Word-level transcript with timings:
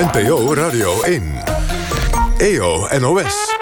NPO 0.00 0.54
Radio 0.54 1.02
1. 1.02 1.22
EO 2.38 2.88
NOS. 2.98 3.56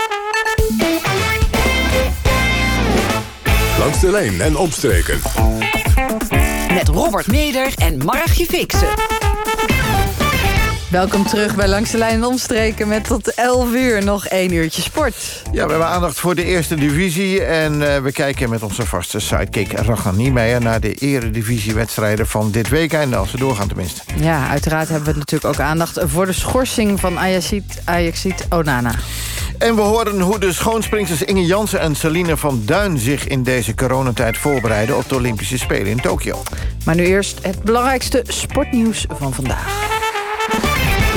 Langs 3.78 4.00
de 4.00 4.10
lijn 4.10 4.40
en 4.40 4.56
omstreken. 4.56 5.20
Met 6.74 6.88
Robert 6.88 7.26
Meder 7.26 7.72
en 7.76 7.96
Margje 8.04 8.46
Fixen. 8.46 9.18
Welkom 10.90 11.27
terug 11.27 11.55
bij 11.55 11.68
Langs 11.68 11.91
de 11.91 11.98
Lijn 11.98 12.14
en 12.14 12.25
Omstreken... 12.25 12.89
met 12.89 13.04
tot 13.04 13.34
11 13.34 13.73
uur 13.73 14.04
nog 14.04 14.27
één 14.27 14.52
uurtje 14.52 14.82
sport. 14.82 15.43
Ja, 15.53 15.64
we 15.64 15.71
hebben 15.71 15.89
aandacht 15.89 16.21
voor 16.21 16.34
de 16.34 16.45
eerste 16.45 16.75
divisie... 16.75 17.45
en 17.45 17.80
uh, 17.80 17.96
we 17.96 18.12
kijken 18.12 18.50
met 18.50 18.62
onze 18.62 18.86
vaste 18.86 19.21
sidekick 19.21 19.72
Ragnar 19.72 20.14
Niemeyer... 20.14 20.61
naar 20.61 20.80
de 20.80 20.95
eredivisiewedstrijden 20.95 22.27
van 22.27 22.50
dit 22.50 22.68
weekend, 22.68 23.14
als 23.14 23.30
ze 23.30 23.36
doorgaan 23.36 23.68
tenminste. 23.68 24.00
Ja, 24.21 24.48
uiteraard 24.48 24.89
hebben 24.89 25.12
we 25.12 25.18
natuurlijk 25.18 25.54
ook 25.54 25.66
aandacht... 25.66 25.98
voor 26.04 26.27
de 26.27 26.32
schorsing 26.32 27.00
van 27.00 27.18
Ajaxiet, 27.18 27.82
Ajaxiet 27.85 28.46
Onana. 28.50 28.94
En 29.58 29.75
we 29.75 29.80
horen 29.80 30.21
hoe 30.21 30.39
de 30.39 30.52
schoonspringsters 30.52 31.22
Inge 31.22 31.46
Jansen 31.46 31.80
en 31.80 31.96
Celine 31.96 32.36
van 32.36 32.62
Duin... 32.64 32.98
zich 32.98 33.27
in 33.27 33.42
deze 33.42 33.74
coronatijd 33.74 34.38
voorbereiden 34.38 34.96
op 34.96 35.08
de 35.08 35.14
Olympische 35.14 35.58
Spelen 35.58 35.86
in 35.86 36.00
Tokio. 36.00 36.42
Maar 36.84 36.94
nu 36.94 37.06
eerst 37.06 37.38
het 37.42 37.62
belangrijkste 37.62 38.24
sportnieuws 38.27 39.06
van 39.08 39.34
vandaag. 39.34 39.97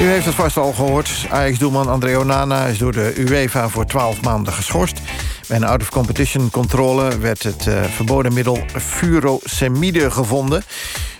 U 0.02 0.04
heeft 0.04 0.26
het 0.26 0.36
vast 0.36 0.58
al 0.58 0.73
gehoord. 0.73 1.26
Ajax-doelman 1.30 1.88
André 1.88 2.18
Onana 2.18 2.66
is 2.66 2.78
door 2.78 2.91
de 2.91 3.14
UEFA 3.18 3.70
voor 3.70 3.86
12 3.86 4.22
maanden 4.22 4.54
geschorst. 4.54 5.02
Bij 5.48 5.58
een 5.58 5.64
out-of-competition 5.64 6.50
controle 6.50 7.18
werd 7.18 7.44
het 7.44 7.66
uh, 7.66 7.84
verboden 7.84 8.34
middel 8.34 8.60
furosemide 8.80 10.12
gevonden. 10.12 10.64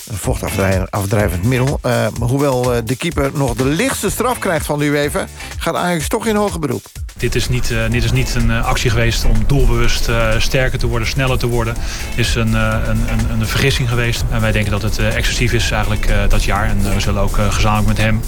Een 0.08 0.18
vochtafdrijvend 0.18 1.44
middel. 1.44 1.80
Uh, 1.86 2.08
hoewel 2.20 2.76
uh, 2.76 2.82
de 2.86 2.96
keeper 2.96 3.32
nog 3.34 3.54
de 3.54 3.66
lichtste 3.66 4.10
straf 4.10 4.40
krijgt 4.40 4.66
van 4.66 4.80
de 4.80 4.86
UEFA... 4.86 5.28
gaat 5.58 5.76
Ajax 5.76 6.08
toch 6.08 6.26
in 6.26 6.36
hoger 6.36 6.60
beroep. 6.60 6.86
Dit 7.22 7.36
is 7.36 7.50
niet, 7.50 7.70
uh, 7.72 7.84
dit 7.90 8.04
is 8.04 8.12
niet 8.12 8.36
een 8.36 8.50
uh, 8.50 8.66
actie 8.66 8.90
geweest 8.90 9.26
om 9.26 9.44
doelbewust 9.48 10.10
uh, 10.10 10.30
sterker 10.38 10.80
te 10.80 10.88
worden, 10.88 11.08
sneller 11.08 11.38
te 11.38 11.48
worden. 11.48 11.76
Het 12.10 12.18
is 12.18 12.36
een, 12.36 12.54
een, 12.54 13.10
een, 13.10 13.40
een, 13.40 13.48
vergissing 13.48 13.90
geweest. 13.90 14.24
En 14.32 14.42
wij 14.42 14.52
denken 14.52 14.72
dat 14.72 14.82
het 14.82 14.98
excessief 14.98 15.54
is 15.54 15.72
eigenlijk 15.72 16.14
dat 16.30 16.44
jaar. 16.44 16.70
En 16.70 16.94
we 16.94 17.00
zullen 17.00 17.22
ook 17.22 17.38
gezamenlijk 17.50 17.88
met 17.88 17.98
hem, 17.98 18.22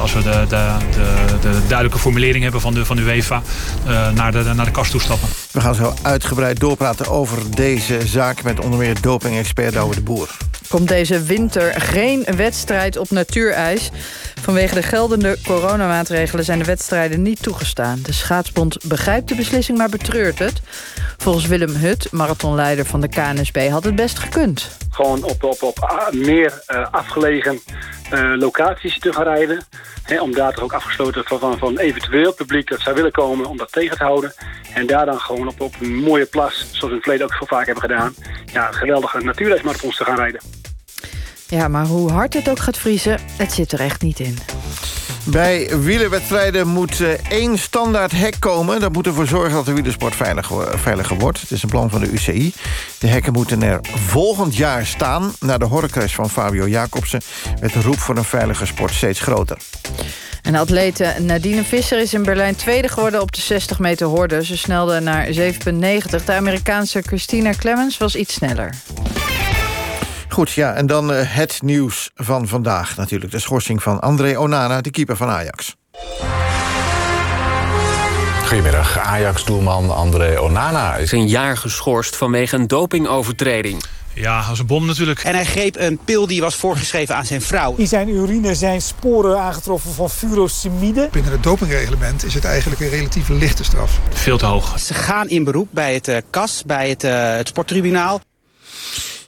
als 0.00 0.12
we 0.12 0.22
de, 0.22 0.44
de, 0.48 0.76
de, 0.90 1.38
de, 1.40 1.58
duidelijke 1.66 1.98
formulering 1.98 2.42
hebben 2.42 2.60
van 2.60 2.74
de, 2.74 2.84
van 2.84 2.96
de 2.96 3.02
UEFA, 3.02 3.42
naar, 4.14 4.32
de, 4.32 4.52
naar 4.54 4.64
de 4.64 4.70
kast 4.70 4.90
toestappen. 4.90 5.28
We 5.50 5.60
gaan 5.60 5.74
zo 5.74 5.94
uitgebreid 6.02 6.60
doorpraten 6.60 7.08
over 7.08 7.38
deze 7.50 7.98
zaak 8.06 8.42
met 8.42 8.60
onder 8.60 8.78
meer 8.78 9.00
doping-expert 9.00 9.72
Douwe 9.72 9.94
de 9.94 10.00
Boer 10.00 10.28
komt 10.72 10.88
deze 10.88 11.22
winter 11.22 11.80
geen 11.80 12.24
wedstrijd 12.36 12.96
op 12.96 13.10
natuurijs. 13.10 13.90
Vanwege 14.40 14.74
de 14.74 14.82
geldende 14.82 15.38
coronamaatregelen 15.44 16.44
zijn 16.44 16.58
de 16.58 16.64
wedstrijden 16.64 17.22
niet 17.22 17.42
toegestaan. 17.42 17.98
De 18.02 18.12
schaatsbond 18.12 18.76
begrijpt 18.84 19.28
de 19.28 19.34
beslissing, 19.34 19.78
maar 19.78 19.88
betreurt 19.88 20.38
het. 20.38 20.60
Volgens 21.22 21.46
Willem 21.46 21.74
Hut, 21.74 22.12
marathonleider 22.12 22.86
van 22.86 23.00
de 23.00 23.08
KNSB, 23.08 23.68
had 23.68 23.84
het 23.84 23.96
best 23.96 24.18
gekund. 24.18 24.76
Gewoon 24.90 25.24
op, 25.24 25.42
op, 25.42 25.62
op 25.62 26.08
meer 26.12 26.62
uh, 26.68 26.86
afgelegen 26.90 27.60
uh, 28.12 28.34
locaties 28.38 28.98
te 28.98 29.12
gaan 29.12 29.24
rijden. 29.24 29.64
Hè, 30.02 30.20
om 30.20 30.32
daar 30.32 30.52
toch 30.52 30.64
ook 30.64 30.72
afgesloten 30.72 31.24
van, 31.24 31.38
van, 31.38 31.58
van 31.58 31.78
eventueel 31.78 32.32
publiek 32.32 32.68
dat 32.68 32.80
zou 32.80 32.94
willen 32.94 33.12
komen 33.12 33.46
om 33.46 33.56
dat 33.56 33.72
tegen 33.72 33.96
te 33.96 34.04
houden. 34.04 34.32
En 34.74 34.86
daar 34.86 35.06
dan 35.06 35.20
gewoon 35.20 35.48
op, 35.48 35.60
op 35.60 35.74
een 35.80 35.94
mooie 35.94 36.26
plas, 36.26 36.58
zoals 36.58 36.80
we 36.80 36.86
in 36.86 36.94
het 36.94 37.02
verleden 37.02 37.26
ook 37.26 37.34
zo 37.34 37.44
vaak 37.44 37.66
hebben 37.66 37.82
gedaan... 37.82 38.14
ja, 38.52 38.72
geweldige 38.72 39.18
natuurreismarathons 39.18 39.96
te 39.96 40.04
gaan 40.04 40.16
rijden. 40.16 40.40
Ja, 41.48 41.68
maar 41.68 41.86
hoe 41.86 42.10
hard 42.10 42.34
het 42.34 42.50
ook 42.50 42.58
gaat 42.58 42.78
vriezen, 42.78 43.18
het 43.36 43.52
zit 43.52 43.72
er 43.72 43.80
echt 43.80 44.02
niet 44.02 44.20
in. 44.20 44.38
Bij 45.24 45.78
wielerwedstrijden 45.80 46.66
moet 46.66 46.98
uh, 46.98 47.08
één 47.28 47.58
standaard 47.58 48.12
hek 48.12 48.36
komen. 48.38 48.80
Dat 48.80 48.92
moet 48.92 49.06
ervoor 49.06 49.26
zorgen 49.26 49.52
dat 49.52 49.64
de 49.64 49.72
wielersport 49.72 50.14
veilig, 50.14 50.50
veiliger 50.74 51.18
wordt. 51.18 51.40
Het 51.40 51.50
is 51.50 51.62
een 51.62 51.68
plan 51.68 51.90
van 51.90 52.00
de 52.00 52.10
UCI. 52.10 52.54
De 52.98 53.06
hekken 53.06 53.32
moeten 53.32 53.62
er 53.62 53.80
volgend 54.06 54.56
jaar 54.56 54.86
staan. 54.86 55.32
Na 55.40 55.58
de 55.58 55.64
horrorcrash 55.64 56.14
van 56.14 56.30
Fabio 56.30 56.68
Jacobsen... 56.68 57.20
werd 57.60 57.72
de 57.72 57.80
roep 57.80 57.98
voor 57.98 58.16
een 58.16 58.24
veilige 58.24 58.66
sport 58.66 58.92
steeds 58.92 59.20
groter. 59.20 59.56
En 60.42 60.54
atlete 60.54 61.14
Nadine 61.18 61.64
Visser 61.64 62.00
is 62.00 62.14
in 62.14 62.22
Berlijn 62.22 62.56
tweede 62.56 62.88
geworden 62.88 63.20
op 63.20 63.32
de 63.32 63.40
60 63.40 63.78
meter 63.78 64.06
horde. 64.06 64.44
Ze 64.44 64.56
snelde 64.56 65.00
naar 65.00 65.26
7,90. 65.26 65.32
De 66.24 66.32
Amerikaanse 66.32 67.02
Christina 67.02 67.52
Clemens 67.58 67.98
was 67.98 68.14
iets 68.16 68.34
sneller. 68.34 68.74
Goed, 70.32 70.50
ja, 70.50 70.74
en 70.74 70.86
dan 70.86 71.12
uh, 71.12 71.18
het 71.22 71.58
nieuws 71.62 72.10
van 72.14 72.48
vandaag 72.48 72.96
natuurlijk. 72.96 73.32
De 73.32 73.38
schorsing 73.38 73.82
van 73.82 74.00
André 74.00 74.38
Onana, 74.38 74.80
de 74.80 74.90
keeper 74.90 75.16
van 75.16 75.28
Ajax. 75.28 75.76
Goedemiddag, 78.46 78.98
Ajax-doelman 78.98 79.90
André 79.90 80.40
Onana 80.40 80.96
is 80.96 81.12
een 81.12 81.28
jaar 81.28 81.56
geschorst 81.56 82.16
vanwege 82.16 82.56
een 82.56 82.66
dopingovertreding. 82.66 83.82
Ja, 84.14 84.40
als 84.40 84.58
een 84.58 84.66
bom 84.66 84.86
natuurlijk. 84.86 85.20
En 85.20 85.34
hij 85.34 85.44
greep 85.44 85.76
een 85.78 85.98
pil 86.04 86.26
die 86.26 86.40
was 86.40 86.54
voorgeschreven 86.54 87.16
aan 87.16 87.26
zijn 87.26 87.42
vrouw. 87.42 87.74
In 87.76 87.86
zijn 87.86 88.08
urine 88.08 88.54
zijn 88.54 88.82
sporen 88.82 89.40
aangetroffen 89.40 89.92
van 89.92 90.10
furosemide. 90.10 91.08
Binnen 91.12 91.32
het 91.32 91.42
dopingreglement 91.42 92.24
is 92.24 92.34
het 92.34 92.44
eigenlijk 92.44 92.80
een 92.80 92.88
relatief 92.88 93.28
lichte 93.28 93.64
straf. 93.64 93.98
Veel 94.10 94.38
te 94.38 94.46
hoog. 94.46 94.78
Ze 94.78 94.94
gaan 94.94 95.28
in 95.28 95.44
beroep 95.44 95.68
bij 95.70 95.94
het 95.94 96.08
uh, 96.08 96.16
KAS, 96.30 96.62
bij 96.66 96.88
het, 96.88 97.04
uh, 97.04 97.34
het 97.34 97.48
sporttribunaal. 97.48 98.20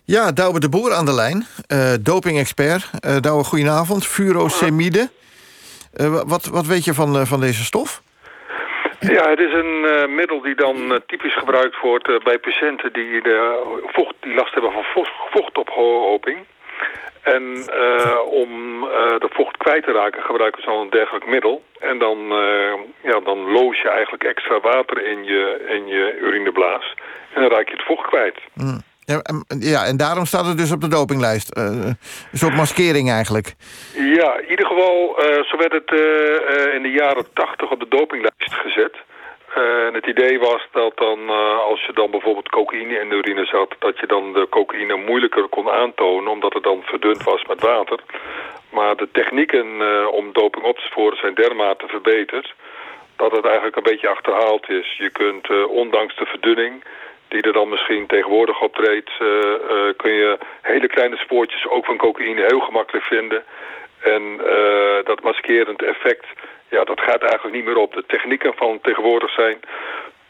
Ja, 0.06 0.32
Douwe 0.32 0.60
de 0.60 0.68
Boer 0.68 0.92
aan 0.92 1.04
de 1.04 1.14
lijn, 1.14 1.46
uh, 1.72 1.94
doping-expert. 2.00 2.90
Uh, 3.06 3.16
Douwe, 3.20 3.44
goedenavond. 3.44 4.06
Furosemide. 4.06 5.08
Uh, 5.96 6.22
wat, 6.26 6.44
wat 6.46 6.66
weet 6.66 6.84
je 6.84 6.94
van, 6.94 7.26
van 7.26 7.40
deze 7.40 7.64
stof? 7.64 8.02
Ja, 9.00 9.30
het 9.30 9.38
is 9.38 9.52
een 9.52 10.14
middel 10.14 10.40
die 10.40 10.54
dan 10.54 11.02
typisch 11.06 11.36
gebruikt 11.36 11.80
wordt 11.80 12.24
bij 12.24 12.38
patiënten 12.38 12.92
die, 12.92 13.22
de 13.22 13.38
vocht, 13.86 14.14
die 14.20 14.34
last 14.34 14.52
hebben 14.52 14.72
van 14.72 14.82
vocht, 14.82 15.12
vochtophoping. 15.30 16.38
En 17.22 17.42
om 18.26 18.80
de 19.24 19.30
vocht 19.30 19.56
kwijt 19.56 19.84
te 19.84 19.92
raken 19.92 20.22
gebruiken 20.22 20.62
ze 20.62 20.68
dan 20.68 20.80
een 20.80 20.90
dergelijk 20.90 21.26
middel. 21.26 21.62
En 21.80 21.98
dan, 21.98 22.18
ja, 23.02 23.20
dan 23.24 23.38
loos 23.38 23.80
je 23.80 23.88
eigenlijk 23.88 24.24
extra 24.24 24.60
water 24.60 25.06
in 25.06 25.24
je, 25.24 25.64
in 25.68 25.86
je 25.86 26.18
urineblaas. 26.20 26.94
En 27.32 27.40
dan 27.40 27.50
raak 27.50 27.68
je 27.68 27.76
het 27.76 27.86
vocht 27.86 28.06
kwijt. 28.06 28.38
Mm. 28.54 28.82
Ja, 29.06 29.22
ja, 29.58 29.84
en 29.84 29.96
daarom 29.96 30.24
staat 30.24 30.46
het 30.46 30.58
dus 30.58 30.72
op 30.72 30.80
de 30.80 30.88
dopinglijst. 30.88 31.58
Uh, 31.58 31.64
een 31.64 31.98
soort 32.32 32.56
maskering 32.56 33.10
eigenlijk. 33.10 33.54
Ja, 33.94 34.38
in 34.38 34.50
ieder 34.50 34.66
geval, 34.66 34.96
uh, 35.18 35.42
zo 35.42 35.56
werd 35.56 35.72
het 35.72 35.90
uh, 35.92 36.74
in 36.74 36.82
de 36.82 36.90
jaren 36.90 37.26
tachtig 37.32 37.70
op 37.70 37.80
de 37.80 37.88
dopinglijst 37.88 38.54
gezet. 38.64 38.96
en 39.88 39.94
het 39.94 40.06
idee 40.06 40.38
was 40.38 40.62
dat 40.72 40.96
dan, 40.96 41.18
als 41.70 41.84
je 41.86 41.92
dan 41.92 42.10
bijvoorbeeld 42.10 42.48
cocaïne 42.48 43.00
in 43.00 43.08
de 43.08 43.14
urine 43.14 43.44
zat... 43.44 43.74
dat 43.78 43.98
je 43.98 44.06
dan 44.06 44.32
de 44.32 44.46
cocaïne 44.50 44.96
moeilijker 44.96 45.48
kon 45.48 45.70
aantonen... 45.70 46.32
omdat 46.32 46.52
het 46.52 46.62
dan 46.62 46.82
verdund 46.82 47.22
was 47.22 47.44
met 47.44 47.60
water. 47.60 47.98
Maar 48.70 48.96
de 48.96 49.08
technieken 49.12 49.66
om 50.12 50.32
doping 50.32 50.64
op 50.64 50.78
te 50.78 50.86
sporen 50.86 51.18
zijn 51.18 51.34
dermate 51.34 51.86
verbeterd... 51.86 52.54
dat 53.16 53.32
het 53.32 53.44
eigenlijk 53.44 53.76
een 53.76 53.90
beetje 53.92 54.08
achterhaald 54.08 54.68
is. 54.68 54.96
Je 54.96 55.10
kunt, 55.10 55.68
ondanks 55.68 56.16
de 56.16 56.26
verdunning 56.26 56.82
die 57.28 57.42
er 57.42 57.52
dan 57.52 57.68
misschien 57.68 58.06
tegenwoordig 58.06 58.60
optreedt... 58.60 59.10
Uh, 59.20 59.28
uh, 59.28 59.92
kun 59.96 60.12
je 60.12 60.38
hele 60.62 60.86
kleine 60.86 61.16
spoortjes 61.16 61.68
ook 61.68 61.84
van 61.84 61.96
cocaïne 61.96 62.44
heel 62.46 62.60
gemakkelijk 62.60 63.04
vinden. 63.04 63.42
En 64.00 64.22
uh, 64.22 65.04
dat 65.04 65.22
maskerend 65.22 65.82
effect, 65.82 66.26
ja, 66.68 66.84
dat 66.84 67.00
gaat 67.00 67.22
eigenlijk 67.22 67.54
niet 67.54 67.64
meer 67.64 67.76
op. 67.76 67.92
De 67.92 68.04
technieken 68.06 68.52
van 68.56 68.78
tegenwoordig 68.82 69.30
zijn 69.30 69.60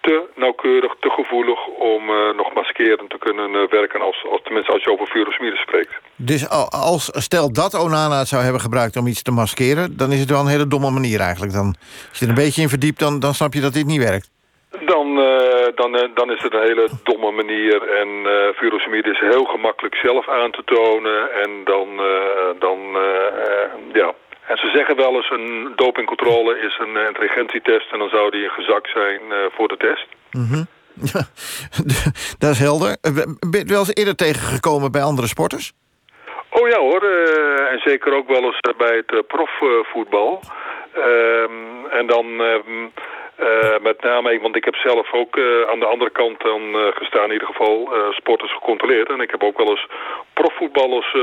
te 0.00 0.22
nauwkeurig, 0.34 0.94
te 1.00 1.10
gevoelig 1.10 1.66
om 1.66 2.03
nog 2.37 2.55
maskerend 2.55 3.11
te 3.11 3.19
kunnen 3.19 3.71
werken... 3.71 4.00
Als, 4.00 4.25
als, 4.31 4.43
tenminste 4.43 4.72
als 4.72 4.82
je 4.82 4.91
over 4.91 5.06
virusmieren 5.06 5.59
spreekt. 5.59 5.94
Dus 6.16 6.49
als, 6.71 7.11
stel 7.12 7.53
dat 7.53 7.75
Onana 7.75 8.19
het 8.19 8.28
zou 8.28 8.43
hebben 8.43 8.61
gebruikt 8.61 8.97
om 8.97 9.06
iets 9.06 9.22
te 9.22 9.31
maskeren... 9.31 9.97
dan 9.97 10.12
is 10.12 10.20
het 10.20 10.31
wel 10.31 10.40
een 10.40 10.55
hele 10.55 10.67
domme 10.67 10.90
manier 10.90 11.20
eigenlijk. 11.20 11.52
Dan, 11.52 11.75
als 12.08 12.19
je 12.19 12.25
er 12.25 12.31
een 12.31 12.44
beetje 12.44 12.62
in 12.62 12.69
verdiept, 12.69 12.99
dan, 12.99 13.20
dan 13.20 13.35
snap 13.35 13.55
je 13.55 13.61
dat 13.61 13.73
dit 13.73 13.87
niet 13.87 14.02
werkt. 14.02 14.33
Dan, 14.81 15.19
uh, 15.19 15.67
dan, 15.75 15.97
uh, 15.97 16.09
dan 16.15 16.31
is 16.31 16.43
het 16.43 16.55
een 16.55 16.62
hele 16.62 16.88
domme 17.03 17.31
manier. 17.31 17.82
En 17.82 18.09
uh, 18.09 18.32
furosemide 18.56 19.11
is 19.11 19.21
heel 19.21 19.44
gemakkelijk 19.44 19.94
zelf 19.94 20.29
aan 20.29 20.50
te 20.50 20.62
tonen. 20.65 21.32
En 21.43 21.50
dan, 21.65 21.88
dan 22.59 22.79
ja. 23.93 24.15
En 24.47 24.56
ze 24.56 24.71
zeggen 24.75 24.97
wel 24.97 25.15
eens 25.15 25.31
een 25.31 25.73
dopingcontrole 25.76 26.59
is 26.59 26.79
een 26.79 27.06
intelligentietest. 27.06 27.93
En 27.93 27.99
dan 27.99 28.09
zou 28.09 28.31
die 28.31 28.44
een 28.44 28.50
gezakt 28.50 28.91
zijn 28.91 29.21
voor 29.56 29.69
de 29.69 29.76
test. 29.76 30.06
Mm 30.31 30.47
-hmm. 30.50 30.67
ja, 31.12 31.21
dat 32.43 32.50
is 32.50 32.59
helder. 32.59 32.97
Ben 33.50 33.61
je 33.61 33.65
wel 33.67 33.79
eens 33.79 33.94
eerder 33.94 34.17
tegengekomen 34.17 34.93
bij 34.93 35.03
andere 35.03 35.29
sporters? 35.29 35.73
Oh 36.50 36.69
ja 36.69 36.79
hoor. 36.79 37.03
en 37.71 37.79
zeker 37.79 38.17
ook 38.17 38.29
wel 38.29 38.43
eens 38.43 38.61
bij 38.76 39.03
het 39.06 39.26
profvoetbal. 39.26 40.41
Ehm, 40.94 41.87
en 41.91 42.06
dan... 42.06 42.43
Uh, 43.40 43.78
met 43.82 44.02
name, 44.02 44.40
want 44.40 44.56
ik 44.56 44.64
heb 44.64 44.75
zelf 44.75 45.12
ook 45.12 45.36
uh, 45.36 45.69
aan 45.70 45.78
de 45.78 45.86
andere 45.86 46.10
kant 46.10 46.40
dan 46.40 46.62
uh, 46.62 46.86
gestaan, 46.94 47.25
in 47.25 47.32
ieder 47.32 47.46
geval 47.46 47.92
sporters 48.10 48.52
gecontroleerd. 48.52 49.08
En 49.08 49.20
ik 49.20 49.31
heb 49.31 49.42
ook 49.42 49.56
wel 49.56 49.69
eens 49.69 49.86
profvoetballers 50.32 51.16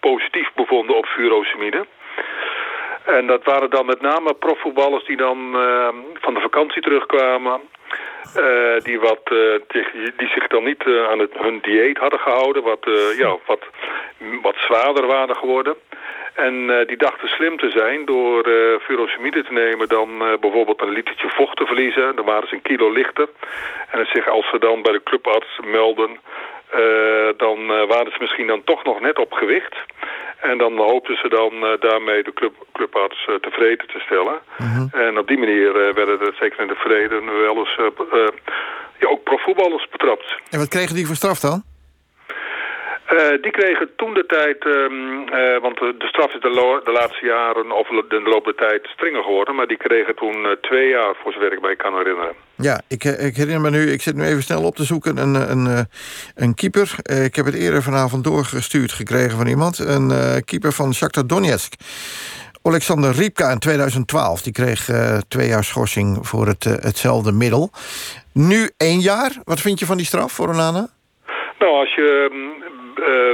positief 0.00 0.52
bevonden 0.54 0.96
op 0.96 1.06
furosemide. 1.06 1.86
En 3.04 3.26
dat 3.26 3.44
waren 3.44 3.70
dan 3.70 3.86
met 3.86 4.00
name 4.00 4.34
profvoetballers 4.34 5.04
die 5.04 5.16
dan 5.16 5.52
van 6.14 6.34
de 6.34 6.40
vakantie 6.40 6.82
terugkwamen. 6.82 7.60
Die, 8.82 9.00
wat, 9.00 9.26
die 10.16 10.28
zich 10.28 10.46
dan 10.46 10.64
niet 10.64 10.84
aan 11.10 11.18
het, 11.18 11.32
hun 11.38 11.58
dieet 11.62 11.98
hadden 11.98 12.20
gehouden. 12.20 12.62
Wat, 12.62 12.86
ja, 13.16 13.36
wat, 13.46 13.60
wat 14.42 14.56
zwaarder 14.56 15.06
waren 15.06 15.36
geworden. 15.36 15.76
En 16.36 16.84
die 16.86 16.96
dachten 16.96 17.28
slim 17.28 17.58
te 17.58 17.70
zijn 17.70 18.04
door 18.04 18.48
uh, 18.48 18.78
furosemide 18.80 19.44
te 19.44 19.52
nemen... 19.52 19.88
dan 19.88 20.08
bijvoorbeeld 20.40 20.80
een 20.82 20.96
litertje 20.98 21.28
vocht 21.28 21.56
te 21.56 21.66
verliezen. 21.66 22.16
Dan 22.16 22.24
waren 22.24 22.48
ze 22.48 22.54
een 22.54 22.62
kilo 22.62 22.90
lichter. 22.90 23.28
En 23.90 24.06
zich, 24.06 24.28
als 24.28 24.50
ze 24.50 24.58
dan 24.58 24.82
bij 24.82 24.92
de 24.92 25.02
clubarts 25.02 25.60
melden... 25.64 26.10
dan 27.36 27.66
waren 27.66 28.12
ze 28.12 28.18
misschien 28.20 28.46
dan 28.46 28.64
toch 28.64 28.84
nog 28.84 29.00
net 29.00 29.18
op 29.18 29.32
gewicht... 29.32 29.76
En 30.40 30.58
dan 30.58 30.76
hoopten 30.76 31.16
ze 31.16 31.28
dan 31.28 31.52
uh, 31.54 31.80
daarmee 31.80 32.22
de 32.22 32.32
club, 32.32 32.54
clubarts 32.72 33.26
uh, 33.28 33.34
tevreden 33.34 33.86
te 33.86 33.98
stellen. 33.98 34.38
Mhm. 34.58 35.04
En 35.04 35.18
op 35.18 35.26
die 35.26 35.38
manier 35.38 35.72
werden 35.72 36.20
er 36.20 36.34
zeker 36.40 36.60
in 36.60 36.68
het 36.68 36.78
verleden 36.78 37.40
wel 37.40 37.56
eens 37.56 37.76
ja, 38.98 39.08
ook 39.08 39.22
profvoetballers 39.22 39.88
betrapt. 39.88 40.40
En 40.50 40.58
wat 40.58 40.68
kregen 40.68 40.94
die 40.94 41.06
voor 41.06 41.14
straf 41.14 41.40
dan? 41.40 41.62
Die 43.40 43.50
kregen 43.50 43.88
toen 43.96 44.14
de 44.14 44.26
tijd, 44.26 44.64
um, 44.64 45.24
want 45.60 45.78
de, 45.78 45.94
de, 45.98 46.06
straf 46.06 46.34
is 46.34 46.40
de, 46.40 46.80
de, 46.84 46.92
laatste 46.92 47.26
jaren 47.26 47.72
of 47.72 47.88
de 47.88 48.20
loop 48.24 48.44
der 48.44 48.54
tijd 48.54 48.86
strenger 48.86 49.22
geworden. 49.22 49.54
Maar 49.54 49.66
die 49.66 49.76
kregen 49.76 50.14
toen 50.14 50.56
twee 50.60 50.88
jaar, 50.88 51.14
voor 51.22 51.32
zover 51.32 51.52
ik 51.52 51.60
mij 51.60 51.76
kan 51.76 51.96
herinneren. 51.96 52.34
Ja, 52.56 52.80
ik, 52.88 53.04
ik, 53.04 53.36
herinner 53.36 53.60
me 53.60 53.70
nu, 53.70 53.92
ik 53.92 54.02
zit 54.02 54.16
nu 54.16 54.24
even 54.24 54.42
snel 54.42 54.62
op 54.62 54.74
te 54.76 54.84
zoeken, 54.84 55.16
een, 55.16 55.34
een, 55.34 55.86
een 56.34 56.54
keeper. 56.54 56.94
Ik 57.24 57.36
heb 57.36 57.44
het 57.44 57.54
eerder 57.54 57.82
vanavond 57.82 58.24
doorgestuurd 58.24 58.92
gekregen 58.92 59.36
van 59.36 59.46
iemand. 59.46 59.78
Een 59.78 60.10
keeper 60.44 60.72
van 60.72 60.94
Shakhtar 60.94 61.26
Donetsk. 61.26 61.72
Alexander 62.62 63.12
Riepka 63.12 63.50
in 63.50 63.58
2012. 63.58 64.42
Die 64.42 64.52
kreeg 64.52 64.88
twee 65.28 65.48
jaar 65.48 65.64
schorsing 65.64 66.26
voor 66.26 66.46
het, 66.46 66.64
hetzelfde 66.64 67.32
middel. 67.32 67.70
Nu 68.32 68.70
één 68.76 69.00
jaar. 69.00 69.32
Wat 69.44 69.60
vind 69.60 69.78
je 69.78 69.86
van 69.86 69.96
die 69.96 70.06
straf 70.06 70.32
voor 70.32 70.48
Onana? 70.48 70.88
Nou, 71.58 71.72
als 71.72 71.94
je 71.94 72.28
uh, 72.32 72.85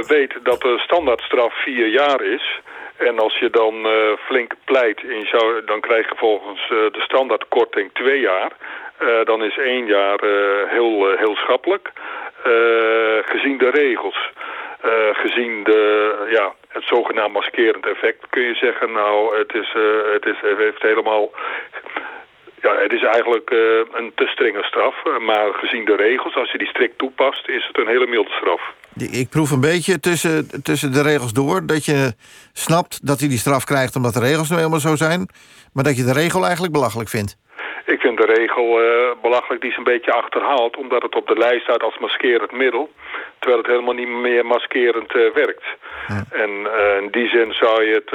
weet 0.07 0.33
dat 0.43 0.61
de 0.61 0.79
standaardstraf 0.79 1.63
vier 1.63 1.87
jaar 1.87 2.21
is... 2.21 2.59
en 2.97 3.19
als 3.19 3.37
je 3.37 3.49
dan 3.49 3.85
uh, 3.85 4.17
flink 4.25 4.53
pleit, 4.65 4.99
je 4.99 5.25
zou, 5.31 5.65
dan 5.65 5.81
krijg 5.81 6.09
je 6.09 6.15
volgens 6.15 6.61
uh, 6.61 6.69
de 6.69 7.01
standaardkorting 7.01 7.89
twee 7.93 8.19
jaar... 8.19 8.51
dan 9.23 9.43
is 9.43 9.57
één 9.57 9.85
jaar 9.85 10.19
heel, 10.67 11.17
heel 11.17 11.35
schappelijk. 11.35 11.91
gezien 13.25 13.57
de 13.57 13.69
regels, 13.69 14.29
gezien 15.13 15.63
de, 15.63 16.13
ja, 16.29 16.53
het 16.67 16.83
zogenaamd 16.83 17.33
maskerend 17.33 17.85
effect... 17.85 18.25
kun 18.29 18.43
je 18.43 18.55
zeggen, 18.55 18.91
nou, 18.91 19.37
het, 19.37 19.53
is, 19.53 19.73
het, 20.13 20.25
is, 20.25 20.37
het 20.41 20.57
heeft 20.57 20.81
helemaal 20.81 21.31
ja, 22.65 22.71
het 22.81 22.91
is 22.91 23.03
eigenlijk 23.03 23.49
uh, 23.51 23.59
een 23.99 24.11
te 24.15 24.25
strenge 24.25 24.63
straf. 24.63 24.95
Maar 25.19 25.53
gezien 25.53 25.85
de 25.85 25.95
regels, 25.95 26.35
als 26.35 26.51
je 26.51 26.57
die 26.57 26.67
strikt 26.67 26.97
toepast, 26.97 27.47
is 27.47 27.67
het 27.67 27.77
een 27.77 27.87
hele 27.87 28.07
milde 28.07 28.29
straf. 28.29 28.61
Ik 28.95 29.29
proef 29.29 29.51
een 29.51 29.67
beetje 29.71 29.99
tussen, 29.99 30.63
tussen 30.63 30.91
de 30.91 31.01
regels 31.01 31.33
door... 31.33 31.65
dat 31.65 31.85
je 31.85 32.13
snapt 32.53 33.07
dat 33.07 33.19
hij 33.19 33.29
die 33.29 33.37
straf 33.37 33.63
krijgt 33.63 33.95
omdat 33.95 34.13
de 34.13 34.19
regels 34.19 34.49
nu 34.49 34.55
helemaal 34.55 34.79
zo 34.79 34.95
zijn... 34.95 35.29
maar 35.73 35.83
dat 35.83 35.97
je 35.97 36.03
de 36.03 36.13
regel 36.13 36.43
eigenlijk 36.43 36.73
belachelijk 36.73 37.09
vindt. 37.09 37.37
Ik 37.85 37.99
vind 38.01 38.17
de 38.17 38.25
regel 38.25 38.83
uh, 38.83 39.09
belachelijk, 39.21 39.61
die 39.61 39.71
is 39.71 39.77
een 39.77 39.83
beetje 39.83 40.11
achterhaald... 40.13 40.77
omdat 40.77 41.01
het 41.01 41.15
op 41.15 41.27
de 41.27 41.37
lijst 41.37 41.63
staat 41.63 41.83
als 41.83 41.97
maskerend 41.97 42.51
middel... 42.51 42.91
terwijl 43.39 43.61
het 43.61 43.71
helemaal 43.71 43.93
niet 43.93 44.07
meer 44.07 44.45
maskerend 44.45 45.15
uh, 45.15 45.33
werkt. 45.33 45.63
Ja. 46.07 46.23
En 46.31 46.49
uh, 46.49 47.01
in 47.01 47.09
die 47.11 47.27
zin 47.27 47.53
zou 47.53 47.83
je 47.83 47.93
het 47.93 48.11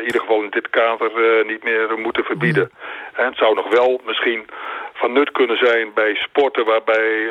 in 0.00 0.06
ieder 0.06 0.20
geval 0.20 0.42
in 0.42 0.50
dit 0.50 0.70
kader 0.70 1.10
niet 1.46 1.64
meer 1.64 1.98
moeten 1.98 2.24
verbieden. 2.24 2.70
En 3.12 3.24
het 3.24 3.36
zou 3.36 3.54
nog 3.54 3.68
wel 3.68 4.00
misschien 4.04 4.46
van 4.92 5.12
nut 5.12 5.30
kunnen 5.32 5.56
zijn 5.56 5.92
bij 5.94 6.14
sporten... 6.14 6.64
waarbij 6.64 7.28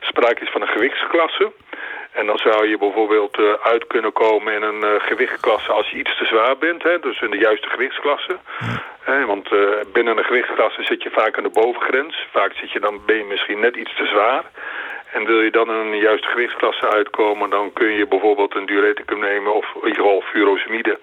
sprake 0.00 0.42
is 0.42 0.50
van 0.50 0.60
een 0.60 0.68
gewichtsklasse... 0.76 1.52
En 2.12 2.26
dan 2.26 2.38
zou 2.38 2.68
je 2.68 2.78
bijvoorbeeld 2.78 3.38
uh, 3.38 3.52
uit 3.62 3.86
kunnen 3.86 4.12
komen 4.12 4.54
in 4.54 4.62
een 4.62 4.84
uh, 4.84 4.90
gewichtsklasse 4.98 5.72
als 5.72 5.90
je 5.90 5.98
iets 5.98 6.18
te 6.18 6.24
zwaar 6.24 6.56
bent. 6.58 6.82
Hè, 6.82 6.98
dus 6.98 7.20
in 7.20 7.30
de 7.30 7.38
juiste 7.38 7.68
gewichtsklasse. 7.68 8.36
Hè, 9.00 9.26
want 9.26 9.52
uh, 9.52 9.60
binnen 9.92 10.18
een 10.18 10.24
gewichtsklasse 10.24 10.82
zit 10.82 11.02
je 11.02 11.10
vaak 11.10 11.36
aan 11.36 11.42
de 11.42 11.60
bovengrens. 11.60 12.26
Vaak 12.32 12.52
zit 12.52 12.70
je 12.70 12.80
dan, 12.80 13.00
ben 13.06 13.16
je 13.16 13.24
misschien 13.24 13.60
net 13.60 13.76
iets 13.76 13.96
te 13.96 14.06
zwaar. 14.06 14.44
En 15.12 15.24
wil 15.24 15.40
je 15.40 15.50
dan 15.50 15.68
in 15.68 15.74
een 15.74 15.98
juiste 15.98 16.28
gewichtsklasse 16.28 16.88
uitkomen... 16.88 17.50
dan 17.50 17.72
kun 17.72 17.92
je 17.92 18.06
bijvoorbeeld 18.06 18.54
een 18.54 18.66
diureticum 18.66 19.18
nemen 19.18 19.54
of 19.54 19.66
in 19.74 19.88
ieder 19.88 20.02
geval 20.02 20.20
furosemide. 20.20 20.98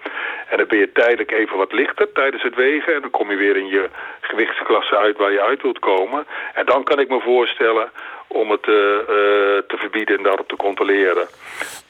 En 0.48 0.56
dan 0.56 0.66
ben 0.66 0.78
je 0.78 0.92
tijdelijk 0.92 1.30
even 1.30 1.56
wat 1.56 1.72
lichter 1.72 2.12
tijdens 2.12 2.42
het 2.42 2.54
wegen... 2.54 2.94
en 2.94 3.00
dan 3.00 3.10
kom 3.10 3.30
je 3.30 3.36
weer 3.36 3.56
in 3.56 3.66
je 3.66 3.88
gewichtsklasse 4.20 4.96
uit 4.96 5.16
waar 5.16 5.32
je 5.32 5.42
uit 5.42 5.62
wilt 5.62 5.78
komen. 5.78 6.26
En 6.54 6.66
dan 6.66 6.84
kan 6.84 6.98
ik 6.98 7.08
me 7.08 7.20
voorstellen 7.20 7.90
om 8.26 8.50
het 8.50 8.66
uh, 8.66 8.74
uh, 8.74 9.06
te 9.66 9.76
verbieden 9.76 10.16
en 10.16 10.22
daarop 10.22 10.48
te 10.48 10.56
controleren. 10.56 11.26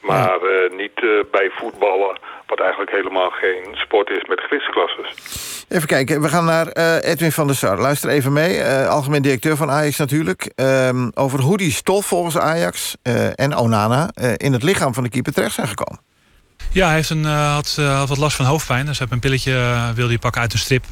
Maar 0.01 0.39
uh, 0.43 0.71
niet 0.71 1.01
bij 1.31 1.49
voetballen, 1.49 2.17
wat 2.47 2.59
eigenlijk 2.59 2.91
helemaal 2.91 3.29
geen 3.29 3.65
sport 3.71 4.09
is 4.09 4.23
met 4.27 4.39
gewichtsklasses. 4.39 5.07
Even 5.69 5.87
kijken, 5.87 6.21
we 6.21 6.29
gaan 6.29 6.45
naar 6.45 6.67
Edwin 7.01 7.31
van 7.31 7.47
der 7.47 7.55
Sar. 7.55 7.77
Luister 7.77 8.09
even 8.09 8.33
mee, 8.33 8.63
algemeen 8.63 9.21
directeur 9.21 9.55
van 9.55 9.69
Ajax 9.69 9.97
natuurlijk... 9.97 10.51
Ehm, 10.55 11.09
over 11.13 11.39
hoe 11.39 11.57
die 11.57 11.71
stof 11.71 12.05
volgens 12.05 12.37
Ajax 12.37 12.95
en 13.35 13.55
Onana... 13.55 14.09
in 14.37 14.53
het 14.53 14.63
lichaam 14.63 14.93
van 14.93 15.03
de 15.03 15.09
keeper 15.09 15.33
terecht 15.33 15.53
zijn 15.53 15.67
gekomen. 15.67 16.07
Ja, 16.71 16.85
hij 16.85 16.95
heeft 16.95 17.09
een, 17.09 17.23
uh, 17.23 17.53
had, 17.53 17.75
uh, 17.79 17.97
had 17.97 18.09
wat 18.09 18.17
last 18.17 18.35
van 18.35 18.45
hoofdpijn. 18.45 18.85
Dus 18.85 18.97
hij 18.97 19.07
heeft 19.09 19.11
een 19.11 19.29
pilletje 19.29 19.51
uh, 19.51 19.89
wilde 19.89 20.11
hij 20.11 20.19
pakken 20.19 20.41
uit 20.41 20.53
een 20.53 20.59
strip. 20.59 20.85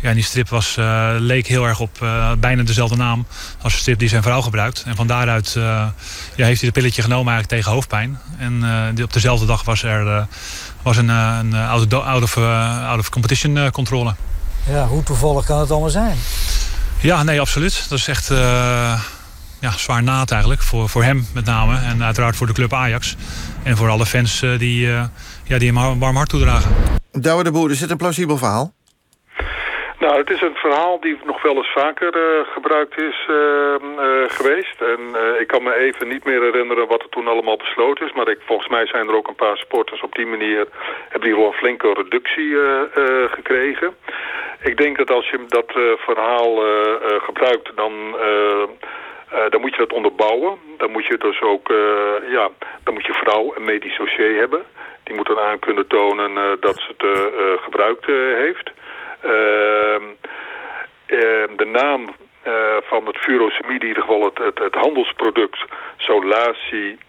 Ja, 0.00 0.08
en 0.08 0.14
die 0.14 0.24
strip 0.24 0.48
was, 0.48 0.76
leek 1.18 1.46
heel 1.46 1.66
erg 1.66 1.80
op 1.80 1.98
bijna 2.38 2.62
dezelfde 2.62 2.96
naam 2.96 3.26
als 3.62 3.72
de 3.72 3.78
strip 3.78 3.98
die 3.98 4.08
zijn 4.08 4.22
vrouw 4.22 4.40
gebruikt. 4.40 4.82
En 4.86 4.96
van 4.96 5.06
daaruit 5.06 5.52
ja, 5.52 5.92
heeft 6.36 6.60
hij 6.60 6.68
het 6.68 6.72
pilletje 6.72 7.02
genomen 7.02 7.32
eigenlijk 7.32 7.48
tegen 7.48 7.72
hoofdpijn. 7.72 8.18
En 8.38 8.64
die, 8.94 9.04
op 9.04 9.12
dezelfde 9.12 9.46
dag 9.46 9.64
was 9.64 9.82
er 9.82 10.26
was 10.86 10.96
een, 10.96 11.08
een 11.08 11.54
out, 11.54 11.94
of, 11.94 12.04
out, 12.04 12.22
of, 12.22 12.36
out 12.86 12.98
of 12.98 13.10
competition 13.10 13.70
controle. 13.70 14.14
Ja, 14.68 14.86
hoe 14.86 15.02
toevallig 15.02 15.44
kan 15.44 15.60
het 15.60 15.70
allemaal 15.70 15.90
zijn? 15.90 16.16
Ja, 17.00 17.22
nee, 17.22 17.40
absoluut. 17.40 17.86
Dat 17.88 17.98
is 17.98 18.08
echt 18.08 18.30
ja, 19.60 19.70
zwaar 19.76 20.02
naad 20.02 20.30
eigenlijk. 20.30 20.62
Voor, 20.62 20.88
voor 20.88 21.04
hem 21.04 21.26
met 21.32 21.44
name. 21.44 21.78
En 21.78 22.02
uiteraard 22.02 22.36
voor 22.36 22.46
de 22.46 22.52
club 22.52 22.72
Ajax. 22.72 23.16
En 23.62 23.76
voor 23.76 23.88
alle 23.88 24.06
fans 24.06 24.42
uh, 24.42 24.58
die, 24.58 24.86
uh, 24.86 25.04
ja, 25.44 25.58
die 25.58 25.68
hem 25.68 25.76
een 25.76 25.98
warm 25.98 26.16
hart 26.16 26.28
toedragen. 26.28 26.70
Douwe 27.12 27.44
de 27.44 27.50
Boer, 27.50 27.70
is 27.70 27.78
dit 27.78 27.90
een 27.90 27.96
plausibel 27.96 28.38
verhaal? 28.38 28.72
Nou, 30.06 30.18
het 30.18 30.30
is 30.30 30.40
een 30.40 30.54
verhaal 30.54 31.00
die 31.00 31.18
nog 31.24 31.42
wel 31.42 31.56
eens 31.56 31.72
vaker 31.72 32.16
uh, 32.16 32.46
gebruikt 32.52 32.98
is 32.98 33.28
geweest. 34.28 34.80
En 34.80 35.00
ik 35.38 35.46
kan 35.46 35.62
me 35.62 35.74
even 35.74 36.08
niet 36.08 36.24
meer 36.24 36.42
herinneren 36.42 36.86
wat 36.86 37.02
er 37.02 37.08
toen 37.08 37.28
allemaal 37.28 37.56
besloten 37.56 38.06
is. 38.06 38.12
Maar 38.12 38.28
ik, 38.28 38.38
volgens 38.44 38.68
mij 38.68 38.86
zijn 38.86 39.08
er 39.08 39.14
ook 39.14 39.28
een 39.28 39.34
paar 39.34 39.56
sporters 39.56 40.00
op 40.00 40.14
die 40.14 40.26
manier... 40.26 40.66
hebben 41.02 41.20
die 41.20 41.32
gewoon 41.32 41.46
een 41.46 41.58
flinke 41.58 41.92
reductie 41.92 42.56
gekregen. 43.28 43.96
Ik 44.62 44.76
denk 44.76 44.96
dat 44.96 45.10
als 45.10 45.30
je 45.30 45.44
dat 45.48 45.72
verhaal 45.98 46.62
gebruikt, 47.20 47.70
dan... 47.74 47.92
Dan 49.48 49.60
moet 49.60 49.74
je 49.74 49.86
dat 49.86 49.92
onderbouwen. 49.92 50.58
Dan 50.76 50.90
moet 50.90 51.06
je 51.06 51.18
dus 51.18 51.40
ook, 51.40 51.68
ja, 52.28 52.48
dan 52.84 52.94
moet 52.94 53.06
je 53.06 53.12
vrouw 53.12 53.52
een 53.56 53.64
medisch 53.64 53.96
dossier 53.96 54.38
hebben. 54.38 54.62
Die 55.02 55.14
moet 55.14 55.26
dan 55.26 55.38
aan 55.38 55.58
kunnen 55.58 55.86
tonen 55.86 56.60
dat 56.60 56.76
ze 56.76 56.94
het 56.96 57.60
gebruikt 57.60 58.06
heeft. 58.36 58.70
Ehm, 59.26 60.04
de 61.56 61.64
naam 61.64 62.14
van 62.88 63.06
het 63.06 63.16
furosemide, 63.16 63.84
in 63.84 63.88
ieder 63.88 64.02
geval 64.02 64.24
het, 64.24 64.38
het, 64.38 64.58
het 64.58 64.74
handelsproduct, 64.74 65.64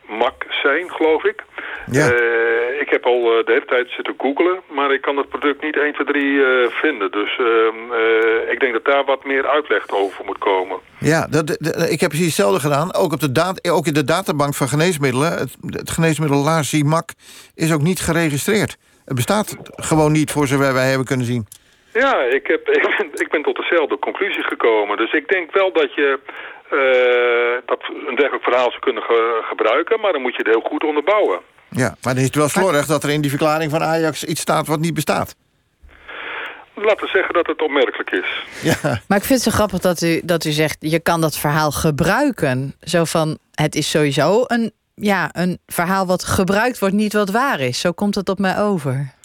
Mac 0.07 0.45
zijn, 0.49 0.91
geloof 0.91 1.23
ik. 1.23 1.43
Ja. 1.91 2.11
Uh, 2.11 2.81
ik 2.81 2.89
heb 2.89 3.05
al 3.05 3.19
uh, 3.19 3.45
de 3.45 3.51
hele 3.51 3.65
tijd 3.65 3.89
zitten 3.89 4.13
googlen, 4.17 4.59
maar 4.71 4.93
ik 4.93 5.01
kan 5.01 5.17
het 5.17 5.29
product 5.29 5.61
niet 5.61 5.77
1, 5.77 5.93
2, 5.93 6.05
3 6.05 6.23
uh, 6.23 6.67
vinden. 6.69 7.11
Dus 7.11 7.37
uh, 7.37 8.51
ik 8.51 8.59
denk 8.59 8.73
dat 8.73 8.85
daar 8.85 9.05
wat 9.05 9.25
meer 9.25 9.47
uitleg 9.47 9.89
over 9.89 10.25
moet 10.25 10.37
komen. 10.37 10.77
Ja, 10.99 11.27
dat, 11.29 11.49
ik 11.89 11.99
heb 11.99 12.09
precies 12.09 12.25
hetzelfde 12.25 12.59
gedaan. 12.59 12.93
Ook, 12.93 13.13
op 13.13 13.19
de 13.19 13.71
ook 13.71 13.85
in 13.85 13.93
de 13.93 14.03
databank 14.03 14.53
van 14.55 14.67
geneesmiddelen. 14.67 15.31
Het, 15.31 15.55
het 15.67 15.91
geneesmiddel 15.91 16.61
Mac 16.83 17.09
is 17.55 17.73
ook 17.73 17.81
niet 17.81 17.99
geregistreerd. 17.99 18.77
Het 19.05 19.15
bestaat 19.15 19.57
gewoon 19.75 20.11
niet 20.11 20.31
voor 20.31 20.47
zover 20.47 20.73
wij 20.73 20.87
hebben 20.87 21.07
kunnen 21.07 21.25
zien. 21.25 21.47
Ja, 22.03 22.13
ik, 22.37 22.47
heb, 22.47 22.69
ik, 22.69 22.95
ben, 22.97 23.09
ik 23.13 23.29
ben 23.31 23.43
tot 23.43 23.55
dezelfde 23.55 23.99
conclusie 23.99 24.43
gekomen. 24.43 24.97
Dus 24.97 25.13
ik 25.13 25.27
denk 25.27 25.51
wel 25.51 25.73
dat 25.73 25.93
je 25.93 26.19
uh, 26.71 27.67
dat 27.67 27.81
een 28.07 28.15
dergelijk 28.15 28.43
verhaal 28.43 28.69
zou 28.69 28.79
kunnen 28.79 29.03
ge 29.03 29.41
gebruiken... 29.43 29.99
maar 29.99 30.11
dan 30.11 30.21
moet 30.21 30.35
je 30.35 30.43
het 30.43 30.53
heel 30.53 30.69
goed 30.69 30.83
onderbouwen. 30.83 31.39
Ja, 31.69 31.95
maar 32.01 32.13
dan 32.13 32.17
is 32.17 32.23
het 32.23 32.35
wel 32.35 32.49
slordig 32.49 32.85
dat 32.85 33.03
er 33.03 33.09
in 33.09 33.21
die 33.21 33.29
verklaring 33.29 33.71
van 33.71 33.81
Ajax 33.81 34.23
iets 34.23 34.41
staat 34.41 34.67
wat 34.67 34.79
niet 34.79 34.93
bestaat. 34.93 35.35
Laten 36.73 37.05
we 37.05 37.07
zeggen 37.07 37.33
dat 37.33 37.47
het 37.47 37.61
opmerkelijk 37.61 38.11
is. 38.11 38.43
Ja. 38.61 39.01
Maar 39.07 39.17
ik 39.17 39.23
vind 39.23 39.43
het 39.43 39.51
zo 39.51 39.51
grappig 39.51 39.79
dat 39.79 40.01
u, 40.01 40.21
dat 40.23 40.45
u 40.45 40.51
zegt... 40.51 40.77
je 40.79 40.99
kan 40.99 41.21
dat 41.21 41.37
verhaal 41.37 41.71
gebruiken. 41.71 42.75
Zo 42.81 43.03
van, 43.03 43.37
het 43.53 43.75
is 43.75 43.89
sowieso 43.89 44.43
een, 44.47 44.71
ja, 44.95 45.29
een 45.31 45.59
verhaal 45.67 46.05
wat 46.05 46.23
gebruikt 46.23 46.79
wordt... 46.79 46.95
niet 46.95 47.13
wat 47.13 47.31
waar 47.31 47.59
is. 47.59 47.79
Zo 47.79 47.91
komt 47.91 48.15
het 48.15 48.29
op 48.29 48.39
mij 48.39 48.59
over. 48.59 49.15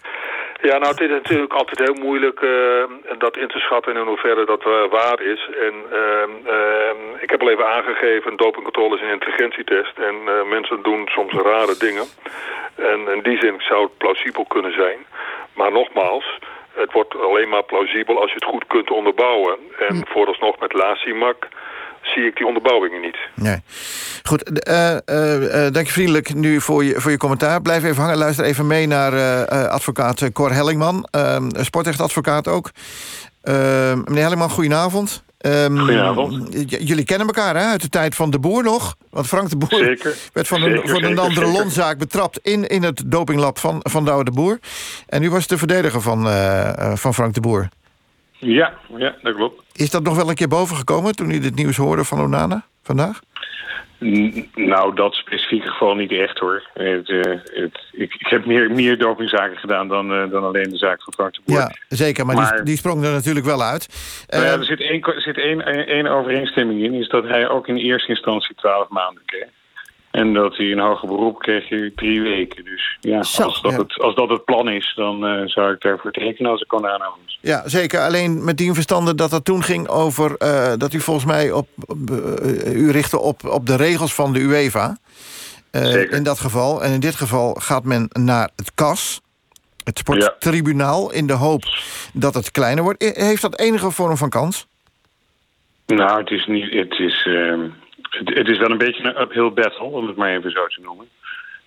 Ja, 0.62 0.78
nou, 0.78 0.92
het 0.92 1.00
is 1.00 1.09
natuurlijk 1.09 1.52
altijd 1.52 1.78
heel 1.78 2.04
moeilijk 2.04 2.40
uh, 2.40 2.85
dat 3.19 3.37
in 3.37 3.49
te 3.49 3.59
schatten 3.59 3.97
in 3.97 4.07
hoeverre 4.07 4.45
dat 4.45 4.64
uh, 4.66 4.90
waar 4.90 5.21
is. 5.21 5.49
En 5.61 5.75
uh, 5.92 7.21
ik 7.21 7.31
heb 7.31 7.40
al 7.40 7.50
even 7.50 7.69
aangegeven, 7.69 8.37
dopingcontrole 8.37 8.97
is 8.97 9.02
een 9.02 9.19
intelligentietest. 9.19 9.99
En 9.99 10.14
mensen 10.49 10.83
doen 10.83 11.09
soms 11.09 11.33
rare 11.33 11.75
dingen. 11.78 12.04
En 12.75 13.09
in 13.14 13.23
die 13.23 13.38
zin 13.38 13.54
zou 13.59 13.83
het 13.83 13.97
plausibel 13.97 14.45
kunnen 14.45 14.73
zijn. 14.73 14.99
Maar 15.54 15.73
nogmaals, 15.73 16.38
het 16.73 16.92
wordt 16.92 17.21
alleen 17.21 17.49
maar 17.49 17.62
plausibel 17.64 18.21
als 18.21 18.28
je 18.28 18.35
het 18.35 18.52
goed 18.52 18.66
kunt 18.66 18.90
onderbouwen. 18.90 19.59
En 19.78 19.97
hm. 19.97 20.12
vooralsnog 20.12 20.59
met 20.59 20.73
LACIMAC 20.73 21.49
zie 22.02 22.26
ik 22.26 22.37
die 22.37 22.47
onderbouwingen 22.47 23.00
niet. 23.00 23.16
Nee. 23.35 23.62
Goed, 24.23 24.61
uh, 24.68 24.90
uh, 24.90 25.73
dank 25.73 25.87
je 25.87 25.92
vriendelijk 25.92 26.35
nu 26.35 26.61
voor 26.61 26.85
je, 26.85 27.00
voor 27.00 27.11
je 27.11 27.16
commentaar. 27.16 27.62
Blijf 27.62 27.85
even 27.85 28.02
hangen, 28.02 28.18
luister 28.18 28.44
even 28.44 28.66
mee 28.66 28.87
naar 28.87 29.47
advocaat 29.68 30.32
Cor 30.32 30.52
Hellingman. 30.52 31.09
Ehm, 31.11 31.49
sportrechtadvocaat 31.61 32.49
ook. 32.49 32.71
Ehm, 33.42 33.99
meneer 34.04 34.23
Hellingman, 34.23 34.50
goedenavond. 34.50 35.25
Um, 35.47 35.78
Goedenavond. 35.78 36.49
Jullie 36.68 37.04
kennen 37.04 37.26
elkaar 37.26 37.56
hè? 37.56 37.64
uit 37.64 37.80
de 37.80 37.88
tijd 37.88 38.14
van 38.14 38.30
de 38.30 38.38
Boer 38.38 38.62
nog. 38.62 38.97
Want 39.11 39.26
Frank 39.26 39.50
de 39.50 39.56
Boer 39.56 39.78
zeker, 39.78 40.14
werd 40.32 40.49
van 40.49 40.62
een, 40.62 40.88
van 40.88 41.02
een 41.02 41.18
andere 41.18 41.47
lonzaak 41.47 41.99
betrapt... 41.99 42.38
in, 42.42 42.66
in 42.66 42.82
het 42.82 43.02
dopinglab 43.06 43.59
van, 43.59 43.80
van 43.82 44.04
Douwe 44.04 44.25
de 44.25 44.30
Boer. 44.30 44.59
En 45.06 45.23
u 45.23 45.30
was 45.30 45.47
de 45.47 45.59
verdediger 45.59 46.00
van, 46.00 46.28
van 46.97 47.14
Frank 47.14 47.35
de 47.35 47.40
Boer. 47.40 47.68
Ja, 48.45 48.75
ja, 48.97 49.15
dat 49.23 49.35
klopt. 49.35 49.63
Is 49.73 49.91
dat 49.91 50.03
nog 50.03 50.17
wel 50.17 50.29
een 50.29 50.35
keer 50.35 50.49
bovengekomen 50.49 51.17
toen 51.17 51.31
u 51.31 51.39
dit 51.39 51.55
nieuws 51.55 51.77
hoorde 51.77 52.05
van 52.05 52.21
Onana 52.21 52.65
vandaag? 52.83 53.21
nou, 54.55 54.95
dat 54.95 55.15
specifieke 55.15 55.69
geval 55.69 55.95
niet 55.95 56.13
echt 56.13 56.39
hoor. 56.39 56.63
Het, 56.75 57.09
uh, 57.09 57.23
het, 57.45 57.81
ik, 57.93 58.15
ik, 58.15 58.27
heb 58.27 58.47
meer, 58.47 58.71
meer 58.71 58.99
dopingzaken 58.99 59.57
gedaan 59.57 59.89
dan, 59.89 60.13
uh, 60.13 60.31
dan 60.31 60.45
alleen 60.45 60.71
de 60.71 60.77
zaak 60.77 61.03
van 61.03 61.13
Frank 61.13 61.35
de 61.35 61.41
Boer. 61.45 61.59
Ja, 61.59 61.73
zeker, 61.89 62.27
maar, 62.27 62.37
maar 62.37 62.55
die, 62.57 62.65
die, 62.65 62.77
sprong 62.77 63.05
er 63.05 63.13
natuurlijk 63.13 63.47
wel 63.47 63.63
uit. 63.63 63.89
Nou 64.29 64.45
ja, 64.45 64.53
er 64.53 64.65
zit 64.65 64.81
één, 64.81 65.03
er 65.03 65.21
zit 65.21 65.39
één, 65.39 65.87
één 65.87 66.07
overeenstemming 66.07 66.83
in, 66.83 66.95
is 66.95 67.09
dat 67.09 67.25
hij 67.25 67.49
ook 67.49 67.69
in 67.69 67.77
eerste 67.77 68.09
instantie 68.09 68.55
twaalf 68.55 68.89
maanden 68.89 69.23
kreeg. 69.27 69.49
En 70.12 70.33
dat 70.33 70.57
hij 70.57 70.73
een 70.73 70.78
hoger 70.78 71.09
beroep 71.09 71.38
kreeg 71.38 71.69
je 71.69 71.92
drie 71.95 72.21
weken. 72.21 72.64
Dus 72.64 72.97
ja, 73.00 73.19
als, 73.19 73.62
dat 73.62 73.73
Het, 73.73 73.99
als 73.99 74.14
dat 74.14 74.28
het 74.28 74.45
plan 74.45 74.69
is, 74.69 74.92
dan 74.97 75.26
uh, 75.26 75.47
zou 75.47 75.73
ik 75.73 75.81
daarvoor 75.81 76.12
tekenen 76.12 76.50
als 76.50 76.61
ik 76.61 76.69
kon 76.69 76.87
aanhouden. 76.87 77.23
Ja, 77.40 77.69
zeker. 77.69 78.00
Alleen 78.00 78.45
met 78.45 78.57
die 78.57 78.73
verstande 78.73 79.14
dat 79.14 79.31
het 79.31 79.45
toen 79.45 79.62
ging 79.62 79.88
over... 79.88 80.35
Uh, 80.38 80.73
dat 80.76 80.92
u 80.92 81.00
volgens 81.00 81.26
mij 81.26 81.52
op, 81.52 81.69
uh, 82.11 82.75
u 82.75 82.90
richtte 82.90 83.21
op, 83.21 83.45
op 83.45 83.66
de 83.66 83.76
regels 83.76 84.14
van 84.14 84.33
de 84.33 84.40
UEFA. 84.40 84.97
in 86.11 86.23
dat 86.23 86.40
geval. 86.40 86.83
En 86.83 86.92
in 86.92 87.00
dit 87.00 87.14
geval 87.14 87.54
gaat 87.54 87.85
men 87.85 88.09
naar 88.12 88.50
het 88.57 88.75
KAS. 88.75 89.21
Het 89.85 89.99
sporttribunaal. 89.99 91.12
In 91.12 91.26
de 91.26 91.33
hoop 91.33 91.62
dat 92.12 92.35
het 92.35 92.50
kleiner 92.50 92.85
wordt. 92.85 93.02
Heeft 93.16 93.42
dat 93.42 93.59
enige 93.59 93.90
vorm 93.90 94.16
van 94.16 94.28
kans? 94.28 94.66
Nou, 95.87 96.21
het 96.21 96.31
is 96.31 96.47
niet... 96.47 96.73
Het 96.73 96.99
is... 96.99 97.28
Ehm, 98.12 98.35
het, 98.35 98.49
is 98.49 98.59
wel 98.59 98.71
een 98.71 98.78
beetje 98.78 99.04
een 99.04 99.21
uphill 99.21 99.50
battle, 99.50 99.85
om 99.85 100.07
het 100.07 100.16
maar 100.16 100.37
even 100.37 100.50
zo 100.50 100.66
te 100.66 100.81
noemen. 100.81 101.09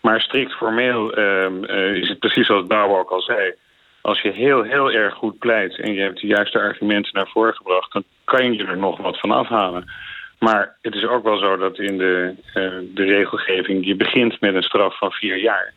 Maar 0.02 0.22
strikt 0.22 0.54
formeel 0.54 1.18
um, 1.18 1.64
uh, 1.64 1.96
is 1.96 2.10
het 2.10 2.20
precies 2.20 2.46
zoals 2.46 2.68
Bouw 2.68 2.98
ook 2.98 3.10
al 3.10 3.22
zei. 3.22 3.54
Als 4.02 4.22
je 4.22 4.32
heel, 4.32 4.64
heel 4.64 4.92
erg 4.92 5.14
goed 5.14 5.40
pleit 5.40 5.80
en 5.80 5.94
je 5.94 6.02
hebt 6.02 6.22
de 6.22 6.28
juiste 6.28 6.60
argumenten 6.60 7.14
naar 7.14 7.28
voren 7.28 7.54
gebracht... 7.54 7.94
dan 7.94 8.04
kan 8.24 8.54
je 8.54 8.66
er 8.66 8.78
nog 8.78 8.98
wat 8.98 9.20
van 9.20 9.32
afhalen. 9.32 9.92
Maar 10.40 10.78
het 10.82 10.96
is 10.96 11.06
ook 11.06 11.24
wel 11.24 11.38
zo 11.38 11.58
dat 11.58 11.80
in 11.80 11.98
de, 11.98 12.34
uh, 12.48 12.72
de 12.94 13.04
regelgeving... 13.04 13.86
je 13.86 13.96
begint 13.96 14.40
met 14.40 14.56
een 14.56 14.64
straf 14.64 14.98
van 14.98 15.12
vier 15.12 15.38
jaar. 15.38 15.74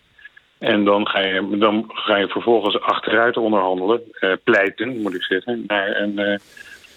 En 0.58 0.84
dan 0.84 1.08
ga 1.08 1.20
je, 1.20 1.58
dan 1.58 1.84
ga 1.88 2.16
je 2.16 2.28
vervolgens 2.28 2.80
achteruit 2.80 3.36
onderhandelen, 3.36 4.02
uh, 4.20 4.32
pleiten 4.44 5.00
moet 5.00 5.14
ik 5.14 5.22
zeggen... 5.22 5.64
naar 5.66 5.96
een, 5.96 6.40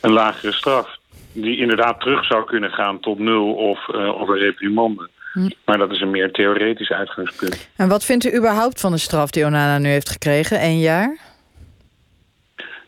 een 0.01 0.11
lagere 0.11 0.51
straf 0.51 0.99
die 1.33 1.57
inderdaad 1.57 2.00
terug 2.00 2.25
zou 2.25 2.45
kunnen 2.45 2.71
gaan 2.71 3.00
tot 3.00 3.19
nul 3.19 3.53
of, 3.53 3.88
uh, 3.88 4.21
of 4.21 4.27
een 4.27 4.38
reprimande. 4.38 5.09
Hm. 5.33 5.50
Maar 5.65 5.77
dat 5.77 5.91
is 5.91 6.01
een 6.01 6.11
meer 6.11 6.31
theoretisch 6.31 6.91
uitgangspunt. 6.91 7.69
En 7.75 7.89
wat 7.89 8.05
vindt 8.05 8.25
u 8.25 8.38
überhaupt 8.38 8.79
van 8.79 8.91
de 8.91 8.97
straf 8.97 9.29
die 9.29 9.45
Onana 9.45 9.77
nu 9.77 9.88
heeft 9.88 10.09
gekregen? 10.09 10.63
Eén 10.63 10.79
jaar? 10.79 11.17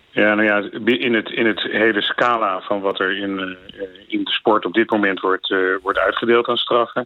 Ja, 0.09 0.35
nou 0.35 0.43
ja, 0.43 0.69
in 0.85 1.13
het, 1.13 1.29
in 1.29 1.45
het 1.45 1.61
hele 1.61 2.01
scala 2.01 2.61
van 2.61 2.81
wat 2.81 2.99
er 2.99 3.17
in, 3.17 3.39
uh, 3.39 3.83
in 4.07 4.23
de 4.23 4.31
sport 4.31 4.65
op 4.65 4.73
dit 4.73 4.89
moment 4.89 5.19
wordt, 5.19 5.49
uh, 5.49 5.75
wordt 5.81 5.99
uitgedeeld 5.99 6.47
aan 6.47 6.57
straffen, 6.57 7.05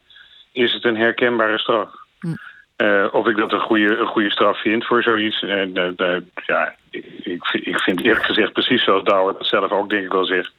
is 0.51 0.73
het 0.73 0.85
een 0.85 0.97
herkenbare 0.97 1.59
straf. 1.59 1.89
Hm. 2.19 2.27
Uh, 2.77 3.07
of 3.11 3.27
ik 3.27 3.37
dat 3.37 3.51
een 3.51 3.59
goede, 3.59 3.97
een 3.97 4.07
goede 4.07 4.31
straf 4.31 4.61
vind 4.61 4.85
voor 4.85 5.03
zoiets. 5.03 5.39
Ja, 6.45 6.75
ik, 6.89 7.43
ik 7.51 7.79
vind 7.79 8.01
eerlijk 8.01 8.25
gezegd 8.25 8.53
precies 8.53 8.83
zoals 8.83 9.03
Douwe 9.03 9.33
dat 9.33 9.47
zelf 9.47 9.71
ook 9.71 9.89
denk 9.89 10.05
ik 10.05 10.11
wel 10.11 10.25
zegt. 10.25 10.53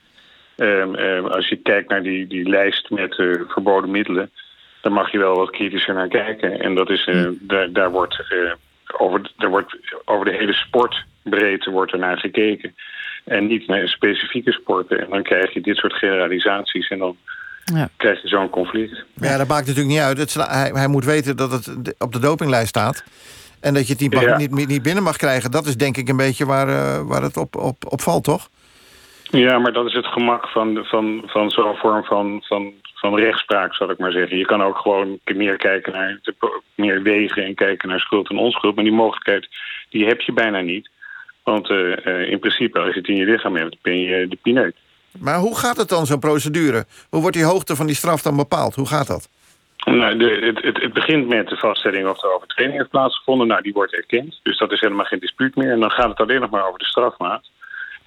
Um, 0.61 0.95
um, 0.95 1.27
als 1.27 1.49
je 1.49 1.57
kijkt 1.57 1.89
naar 1.89 2.03
die, 2.03 2.27
die 2.27 2.49
lijst 2.49 2.91
met 2.91 3.19
uh, 3.19 3.41
verboden 3.49 3.91
middelen... 3.91 4.31
dan 4.81 4.93
mag 4.93 5.13
je 5.13 5.19
wel 5.19 5.37
wat 5.37 5.51
kritischer 5.51 5.95
naar 5.95 6.09
kijken. 6.09 6.61
En 6.61 6.75
dat 6.75 6.91
is, 6.91 7.07
uh, 7.07 7.29
daar, 7.41 7.73
daar, 7.73 7.91
wordt, 7.91 8.25
uh, 8.33 8.53
over, 8.97 9.33
daar 9.37 9.51
wordt 9.51 9.77
over 10.05 10.25
de 10.25 10.37
hele 10.37 10.53
sportbreedte 10.53 11.71
wordt 11.71 11.93
er 11.93 11.99
naar 11.99 12.19
gekeken. 12.19 12.75
En 13.25 13.47
niet 13.47 13.67
naar 13.67 13.89
specifieke 13.89 14.53
sporten. 14.53 15.01
En 15.01 15.11
dan 15.11 15.23
krijg 15.23 15.53
je 15.53 15.61
dit 15.61 15.77
soort 15.77 15.93
generalisaties 15.93 16.89
en 16.89 16.99
dan 16.99 17.17
ja. 17.65 17.89
krijg 17.97 18.23
je 18.23 18.29
zo'n 18.29 18.51
conflict. 18.51 19.05
Ja, 19.15 19.37
dat 19.37 19.49
maakt 19.49 19.67
natuurlijk 19.67 19.95
niet 19.95 20.05
uit. 20.05 20.19
Het, 20.19 20.35
hij, 20.35 20.71
hij, 20.75 20.89
moet 20.89 21.05
weten 21.05 21.37
dat 21.37 21.53
het 21.53 21.95
op 21.99 22.13
de 22.13 22.21
dopinglijst 22.21 22.69
staat. 22.69 23.05
En 23.61 23.75
dat 23.75 23.87
je 23.87 23.93
het 23.93 24.03
niet, 24.03 24.15
mag, 24.15 24.23
ja. 24.23 24.37
niet, 24.37 24.69
niet, 24.69 24.83
binnen 24.83 25.03
mag 25.03 25.17
krijgen. 25.17 25.51
Dat 25.51 25.67
is 25.67 25.77
denk 25.77 25.97
ik 25.97 26.09
een 26.09 26.17
beetje 26.17 26.47
waar, 26.47 27.07
waar 27.07 27.23
het 27.23 27.37
op, 27.37 27.57
op, 27.57 27.77
op 27.89 28.01
valt, 28.01 28.25
toch? 28.25 28.49
Ja, 29.31 29.59
maar 29.59 29.73
dat 29.73 29.87
is 29.87 29.93
het 29.93 30.07
gemak 30.07 30.49
van, 30.49 30.85
van, 30.85 31.23
van 31.27 31.51
zo'n 31.51 31.77
vorm 31.77 32.05
van, 32.05 32.43
van, 32.45 32.73
van 32.95 33.17
rechtspraak, 33.17 33.75
zal 33.75 33.91
ik 33.91 33.99
maar 33.99 34.13
zeggen. 34.13 34.39
Je 34.39 34.47
kan 34.47 34.63
ook 34.63 34.77
gewoon 34.77 35.19
meer 35.25 35.57
kijken 35.57 35.93
naar 35.93 36.21
meer 36.75 37.03
wegen 37.03 37.45
en 37.45 37.55
kijken 37.55 37.89
naar 37.89 38.01
schuld 38.01 38.31
en 38.31 38.39
onschuld. 38.39 38.75
Maar 38.75 38.85
die 38.85 38.93
mogelijkheid 38.93 39.49
die 39.91 40.07
heb 40.07 40.21
je 40.21 40.33
bijna 40.33 40.61
niet. 40.61 40.91
Want 41.43 41.71
uh, 41.71 41.97
uh, 42.05 42.31
in 42.31 42.39
principe, 42.39 42.79
als 42.79 42.93
je 42.93 42.99
het 42.99 43.09
in 43.09 43.17
je 43.17 43.25
lichaam 43.25 43.57
hebt, 43.57 43.77
ben 43.83 44.01
je 44.01 44.29
de 44.29 44.39
pineut. 44.43 44.77
Maar 45.19 45.39
hoe 45.39 45.59
gaat 45.59 45.77
het 45.77 45.89
dan, 45.89 46.07
zo'n 46.07 46.19
procedure? 46.19 46.85
Hoe 47.11 47.21
wordt 47.21 47.37
die 47.37 47.45
hoogte 47.45 47.77
van 47.77 47.87
die 47.87 47.95
straf 47.95 48.23
dan 48.23 48.37
bepaald? 48.37 48.75
Hoe 48.75 48.87
gaat 48.87 49.07
dat? 49.07 49.29
Nou, 49.85 50.17
de, 50.17 50.39
het, 50.41 50.63
het, 50.63 50.83
het, 50.83 50.93
begint 50.93 51.29
met 51.29 51.49
de 51.49 51.57
vaststelling 51.57 52.09
of 52.09 52.23
er 52.23 52.35
overtreding 52.35 52.77
heeft 52.77 52.91
plaatsgevonden. 52.91 53.47
Nou, 53.47 53.63
die 53.63 53.73
wordt 53.73 53.95
erkend. 53.95 54.41
Dus 54.43 54.59
dat 54.59 54.73
is 54.73 54.81
helemaal 54.81 55.05
geen 55.05 55.19
dispuut 55.19 55.57
meer. 55.57 55.73
En 55.73 55.81
dan 55.81 55.91
gaat 55.91 56.09
het 56.09 56.21
alleen 56.21 56.41
nog 56.41 56.51
maar 56.51 56.67
over 56.67 56.79
de 56.79 56.85
strafmaat. 56.85 57.49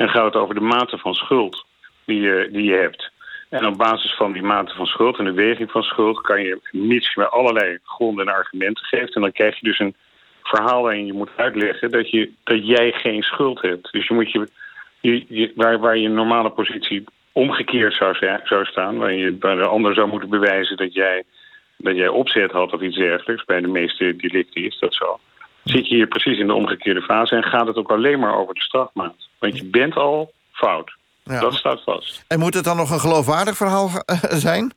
En 0.01 0.09
gaat 0.09 0.25
het 0.25 0.35
over 0.35 0.55
de 0.55 0.61
mate 0.61 0.97
van 0.97 1.13
schuld 1.13 1.65
die 2.05 2.21
je, 2.21 2.49
die 2.51 2.63
je 2.63 2.73
hebt. 2.73 3.11
En 3.49 3.65
op 3.65 3.77
basis 3.77 4.15
van 4.15 4.31
die 4.31 4.41
mate 4.41 4.75
van 4.75 4.85
schuld 4.85 5.17
en 5.17 5.25
de 5.25 5.33
weging 5.33 5.71
van 5.71 5.83
schuld... 5.83 6.21
kan 6.21 6.41
je, 6.41 6.59
mits 6.71 7.13
je 7.13 7.27
allerlei 7.27 7.79
gronden 7.83 8.27
en 8.27 8.33
argumenten 8.33 8.85
geeft... 8.85 9.15
en 9.15 9.21
dan 9.21 9.31
krijg 9.31 9.59
je 9.59 9.67
dus 9.67 9.79
een 9.79 9.95
verhaal 10.43 10.81
waarin 10.81 11.05
je 11.05 11.13
moet 11.13 11.29
uitleggen... 11.35 11.91
dat, 11.91 12.09
je, 12.09 12.31
dat 12.43 12.67
jij 12.67 12.91
geen 12.91 13.23
schuld 13.23 13.61
hebt. 13.61 13.91
Dus 13.91 14.07
je 14.07 14.13
moet 14.13 14.31
je, 14.31 14.47
je, 15.27 15.51
waar, 15.55 15.79
waar 15.79 15.97
je 15.97 16.09
normale 16.09 16.49
positie 16.49 17.03
omgekeerd 17.31 17.93
zou, 17.93 18.15
zou 18.43 18.65
staan... 18.65 18.97
waar 18.97 19.13
je 19.13 19.31
bij 19.31 19.55
de 19.55 19.67
ander 19.67 19.93
zou 19.93 20.07
moeten 20.07 20.29
bewijzen 20.29 20.77
dat 20.77 20.93
jij, 20.93 21.23
dat 21.77 21.95
jij 21.95 22.07
opzet 22.07 22.51
had 22.51 22.73
of 22.73 22.81
iets 22.81 22.97
dergelijks... 22.97 23.45
bij 23.45 23.61
de 23.61 23.67
meeste 23.67 24.15
delicten 24.15 24.63
is 24.63 24.79
dat 24.79 24.93
zo 24.93 25.19
zit 25.63 25.87
je 25.87 25.95
hier 25.95 26.07
precies 26.07 26.39
in 26.39 26.47
de 26.47 26.53
omgekeerde 26.53 27.01
fase... 27.01 27.35
en 27.35 27.43
gaat 27.43 27.67
het 27.67 27.75
ook 27.75 27.91
alleen 27.91 28.19
maar 28.19 28.35
over 28.35 28.53
de 28.53 28.61
strafmaat. 28.61 29.15
Want 29.39 29.57
je 29.57 29.65
bent 29.65 29.95
al 29.95 30.31
fout. 30.51 30.95
Ja. 31.23 31.39
Dat 31.39 31.53
staat 31.53 31.83
vast. 31.83 32.23
En 32.27 32.39
moet 32.39 32.53
het 32.53 32.63
dan 32.63 32.77
nog 32.77 32.91
een 32.91 32.99
geloofwaardig 32.99 33.55
verhaal 33.57 33.89
eh, 34.05 34.17
zijn? 34.29 34.73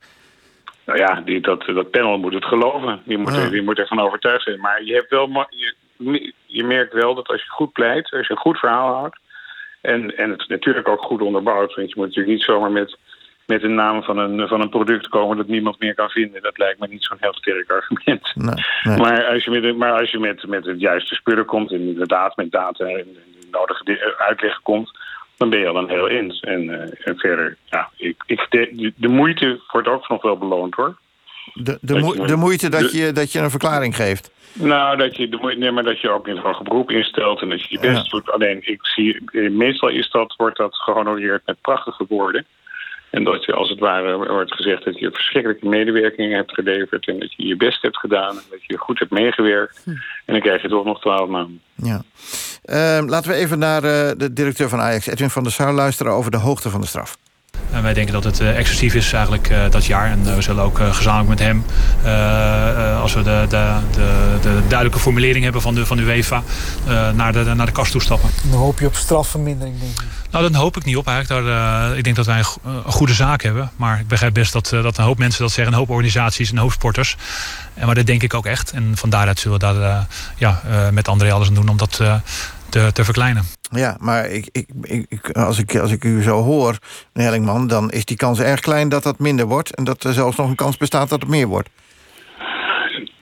Nou 0.85 0.99
ja, 0.99 1.21
die, 1.25 1.41
dat, 1.41 1.65
dat 1.65 1.91
panel 1.91 2.17
moet 2.17 2.33
het 2.33 2.45
geloven. 2.45 3.01
Die 3.05 3.17
moet, 3.17 3.35
ja. 3.35 3.49
die 3.49 3.61
moet 3.61 3.79
ervan 3.79 3.99
overtuigd 3.99 4.43
zijn. 4.43 4.59
Maar 4.59 4.83
je, 4.83 4.93
hebt 4.93 5.09
wel, 5.09 5.47
je, 5.49 6.33
je 6.45 6.63
merkt 6.63 6.93
wel 6.93 7.15
dat 7.15 7.27
als 7.27 7.41
je 7.41 7.49
goed 7.49 7.73
pleit, 7.73 8.11
als 8.11 8.27
je 8.27 8.33
een 8.33 8.39
goed 8.39 8.59
verhaal 8.59 8.93
houdt... 8.93 9.17
en, 9.81 10.17
en 10.17 10.29
het 10.29 10.47
natuurlijk 10.47 10.87
ook 10.87 11.01
goed 11.01 11.21
onderbouwt... 11.21 11.75
want 11.75 11.89
je 11.89 11.95
moet 11.95 12.05
natuurlijk 12.05 12.35
niet 12.35 12.45
zomaar 12.45 12.71
met 12.71 12.97
met 13.45 13.63
een 13.63 13.75
naam 13.75 14.03
van 14.03 14.17
een, 14.17 14.47
van 14.47 14.61
een 14.61 14.69
product 14.69 15.07
komen 15.07 15.37
dat 15.37 15.47
niemand 15.47 15.79
meer 15.79 15.95
kan 15.95 16.09
vinden. 16.09 16.41
Dat 16.41 16.57
lijkt 16.57 16.79
me 16.79 16.87
niet 16.87 17.03
zo'n 17.03 17.17
heel 17.19 17.33
sterk 17.33 17.71
argument. 17.71 18.31
Nee, 18.35 18.55
nee. 18.83 18.97
Maar 18.97 19.25
als 19.25 19.43
je, 19.43 19.51
met, 19.51 19.77
maar 19.77 19.99
als 19.99 20.11
je 20.11 20.19
met, 20.19 20.47
met 20.47 20.65
het 20.65 20.79
juiste 20.79 21.15
spullen 21.15 21.45
komt... 21.45 21.71
en 21.71 21.81
inderdaad 21.81 22.35
met 22.35 22.51
data 22.51 22.85
en 22.85 23.07
de 23.13 23.47
nodige 23.51 24.15
uitleg 24.17 24.61
komt... 24.61 24.91
dan 25.37 25.49
ben 25.49 25.59
je 25.59 25.67
al 25.67 25.77
een 25.77 25.89
heel 25.89 26.09
eens. 26.09 26.39
En, 26.39 26.63
uh, 26.63 27.07
en 27.07 27.17
verder, 27.17 27.57
ja, 27.65 27.89
ik, 27.97 28.23
ik, 28.25 28.45
de, 28.49 28.93
de, 28.95 29.07
moeite 29.07 29.59
wordt 29.71 29.87
ook 29.87 30.09
nog 30.09 30.21
wel 30.21 30.37
beloond, 30.37 30.75
hoor. 30.75 30.95
De, 31.53 31.77
de, 31.81 31.99
mo 31.99 32.25
de 32.25 32.35
moeite 32.35 32.69
dat, 32.69 32.91
je, 32.91 33.11
dat 33.11 33.31
je 33.31 33.39
een 33.39 33.49
verklaring 33.49 33.95
geeft? 33.95 34.31
Nou, 34.53 34.97
dat 34.97 35.15
je, 35.15 35.29
de, 35.29 35.55
nee, 35.57 35.71
maar 35.71 35.83
dat 35.83 36.01
je 36.01 36.09
ook 36.09 36.27
in 36.27 36.37
het 36.37 36.63
beroep 36.63 36.91
instelt 36.91 37.41
en 37.41 37.49
dat 37.49 37.61
je 37.61 37.67
je 37.69 37.79
best 37.79 38.03
ja. 38.03 38.09
doet. 38.09 38.31
Alleen, 38.31 38.59
ik 38.61 38.85
zie, 38.85 39.23
meestal 39.51 39.89
is 39.89 40.09
dat, 40.09 40.33
wordt 40.37 40.57
dat 40.57 40.75
gehonoreerd 40.75 41.41
met 41.45 41.61
prachtige 41.61 42.05
woorden... 42.07 42.45
En 43.15 43.23
dat 43.23 43.45
je 43.45 43.53
als 43.53 43.69
het 43.69 43.79
ware 43.79 44.17
wordt 44.17 44.53
gezegd 44.53 44.83
dat 44.83 44.99
je 44.99 45.11
verschrikkelijke 45.11 45.67
medewerking 45.67 46.33
hebt 46.33 46.53
geleverd... 46.53 47.07
en 47.07 47.19
dat 47.19 47.33
je 47.33 47.47
je 47.47 47.55
best 47.55 47.81
hebt 47.81 47.97
gedaan 47.97 48.29
en 48.29 48.43
dat 48.49 48.65
je 48.65 48.77
goed 48.77 48.99
hebt 48.99 49.11
meegewerkt. 49.11 49.83
En 50.25 50.33
dan 50.33 50.41
krijg 50.41 50.61
je 50.61 50.67
toch 50.67 50.85
nog 50.85 51.01
twaalf 51.01 51.29
maanden. 51.29 51.61
Ja. 51.75 52.01
Uh, 52.65 53.07
laten 53.07 53.31
we 53.31 53.37
even 53.37 53.59
naar 53.59 53.83
uh, 53.83 54.11
de 54.17 54.33
directeur 54.33 54.69
van 54.69 54.79
Ajax, 54.79 55.07
Edwin 55.07 55.29
van 55.29 55.43
der 55.43 55.51
Sar, 55.51 55.73
luisteren 55.73 56.13
over 56.13 56.31
de 56.31 56.37
hoogte 56.37 56.69
van 56.69 56.81
de 56.81 56.87
straf. 56.87 57.17
En 57.71 57.83
wij 57.83 57.93
denken 57.93 58.13
dat 58.13 58.23
het 58.23 58.39
uh, 58.39 58.57
excessief 58.57 58.93
is 58.93 59.13
eigenlijk 59.13 59.49
uh, 59.49 59.57
dat 59.69 59.85
jaar. 59.85 60.11
En 60.11 60.19
uh, 60.25 60.35
we 60.35 60.41
zullen 60.41 60.63
ook 60.63 60.79
gezamenlijk 60.91 61.29
met 61.29 61.39
hem, 61.39 61.63
als 63.01 63.13
we 63.13 63.23
de, 63.23 63.45
de, 63.49 63.73
de, 63.91 64.37
de, 64.41 64.61
duidelijke 64.67 64.99
formulering 64.99 65.43
hebben 65.43 65.61
van 65.61 65.75
de, 65.75 65.85
van 65.85 65.97
de 65.97 66.03
UEFA, 66.03 66.43
naar, 67.13 67.33
de, 67.33 67.53
naar 67.55 67.65
de 67.65 67.71
kast 67.71 67.91
toestappen. 67.91 68.29
Dan 68.43 68.59
hoop 68.59 68.79
je 68.79 68.85
op 68.85 68.95
strafvermindering, 68.95 69.79
denk 69.79 69.91
ik. 69.91 70.05
Nou, 70.31 70.51
dat 70.51 70.61
hoop 70.61 70.77
ik 70.77 70.85
niet 70.85 70.97
op 70.97 71.07
eigenlijk. 71.07 71.45
Daar, 71.45 71.97
ik 71.97 72.03
denk 72.03 72.15
dat 72.15 72.25
wij 72.25 72.39
een, 72.39 72.45
een, 72.85 72.91
goede 72.91 73.13
zaak 73.13 73.41
hebben. 73.43 73.71
Maar 73.75 73.99
ik 73.99 74.07
begrijp 74.07 74.33
best 74.33 74.53
dat, 74.53 74.69
dat 74.69 74.97
een 74.97 75.03
hoop 75.03 75.17
mensen 75.17 75.41
dat 75.41 75.51
zeggen. 75.51 75.73
Een 75.73 75.79
hoop 75.79 75.89
organisaties 75.89 76.49
en 76.49 76.55
een 76.55 76.61
hoop 76.61 76.71
sporters. 76.71 77.17
En, 77.73 77.85
maar 77.85 77.95
dat 77.95 78.05
denk 78.05 78.23
ik 78.23 78.33
ook 78.33 78.45
echt. 78.45 78.71
En 78.71 78.91
van 78.95 79.09
daaruit 79.09 79.39
zullen 79.39 79.59
we 79.59 79.65
daar 79.65 80.07
ja, 80.35 80.61
met 80.91 81.07
André 81.07 81.31
alles 81.31 81.47
aan 81.47 81.53
doen 81.53 81.69
om 81.69 81.77
dat 81.77 82.01
te, 82.69 82.91
te 82.91 83.03
verkleinen. 83.03 83.54
Ja, 83.71 83.97
maar 83.99 84.29
ik, 84.29 84.49
ik, 84.51 84.67
ik, 85.09 85.29
als, 85.29 85.59
ik, 85.59 85.75
als 85.75 85.91
ik 85.91 86.03
u 86.03 86.21
zo 86.21 86.41
hoor, 86.41 86.77
meneer 87.13 87.31
Hellingman... 87.31 87.67
dan 87.67 87.91
is 87.91 88.05
die 88.05 88.17
kans 88.17 88.39
erg 88.39 88.59
klein 88.59 88.89
dat 88.89 89.03
dat 89.03 89.19
minder 89.19 89.45
wordt... 89.45 89.75
en 89.75 89.83
dat 89.83 90.03
er 90.03 90.13
zelfs 90.13 90.37
nog 90.37 90.49
een 90.49 90.55
kans 90.55 90.77
bestaat 90.77 91.09
dat 91.09 91.21
het 91.21 91.29
meer 91.29 91.47
wordt. 91.47 91.69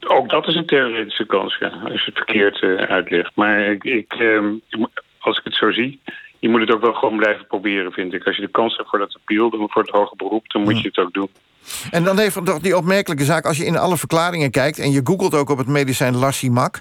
Ook 0.08 0.30
dat 0.30 0.48
is 0.48 0.56
een 0.56 0.66
theoretische 0.66 1.26
kans, 1.26 1.58
ja, 1.60 1.68
als 1.68 2.06
je 2.06 2.06
het 2.06 2.16
verkeerd 2.16 2.62
uh, 2.62 2.82
uitlegt. 2.82 3.32
Maar 3.36 3.60
ik, 3.60 3.84
ik, 3.84 4.14
uh, 4.20 4.52
als 5.20 5.38
ik 5.38 5.44
het 5.44 5.56
zo 5.56 5.72
zie, 5.72 6.00
je 6.40 6.50
moet 6.50 6.62
het 6.62 6.72
ook 6.72 6.82
wel 6.82 6.94
gewoon 6.94 7.18
blijven 7.18 7.48
proberen, 7.48 7.92
vind 7.92 8.14
ik. 8.14 8.26
Als 8.26 8.36
je 8.36 8.42
de 8.42 8.48
kans 8.48 8.78
hebt 8.78 8.90
voor 8.90 9.00
dat 9.00 9.16
appeal, 9.16 9.50
voor 9.50 9.82
het 9.82 9.92
hoge 9.92 10.16
beroep... 10.16 10.50
dan 10.52 10.62
moet 10.62 10.82
je 10.82 10.88
het 10.88 10.98
ook 10.98 11.14
doen. 11.14 11.30
En 11.92 12.04
dan 12.04 12.20
even 12.20 12.44
nog 12.44 12.60
die 12.60 12.78
opmerkelijke 12.78 13.26
zaak. 13.26 13.46
Als 13.46 13.58
je 13.58 13.66
in 13.66 13.78
alle 13.78 13.98
verklaringen 13.98 14.52
kijkt... 14.52 14.80
en 14.80 14.92
je 14.92 15.02
googelt 15.04 15.34
ook 15.34 15.50
op 15.50 15.58
het 15.58 15.68
medicijn 15.68 16.16
Lassimac... 16.16 16.80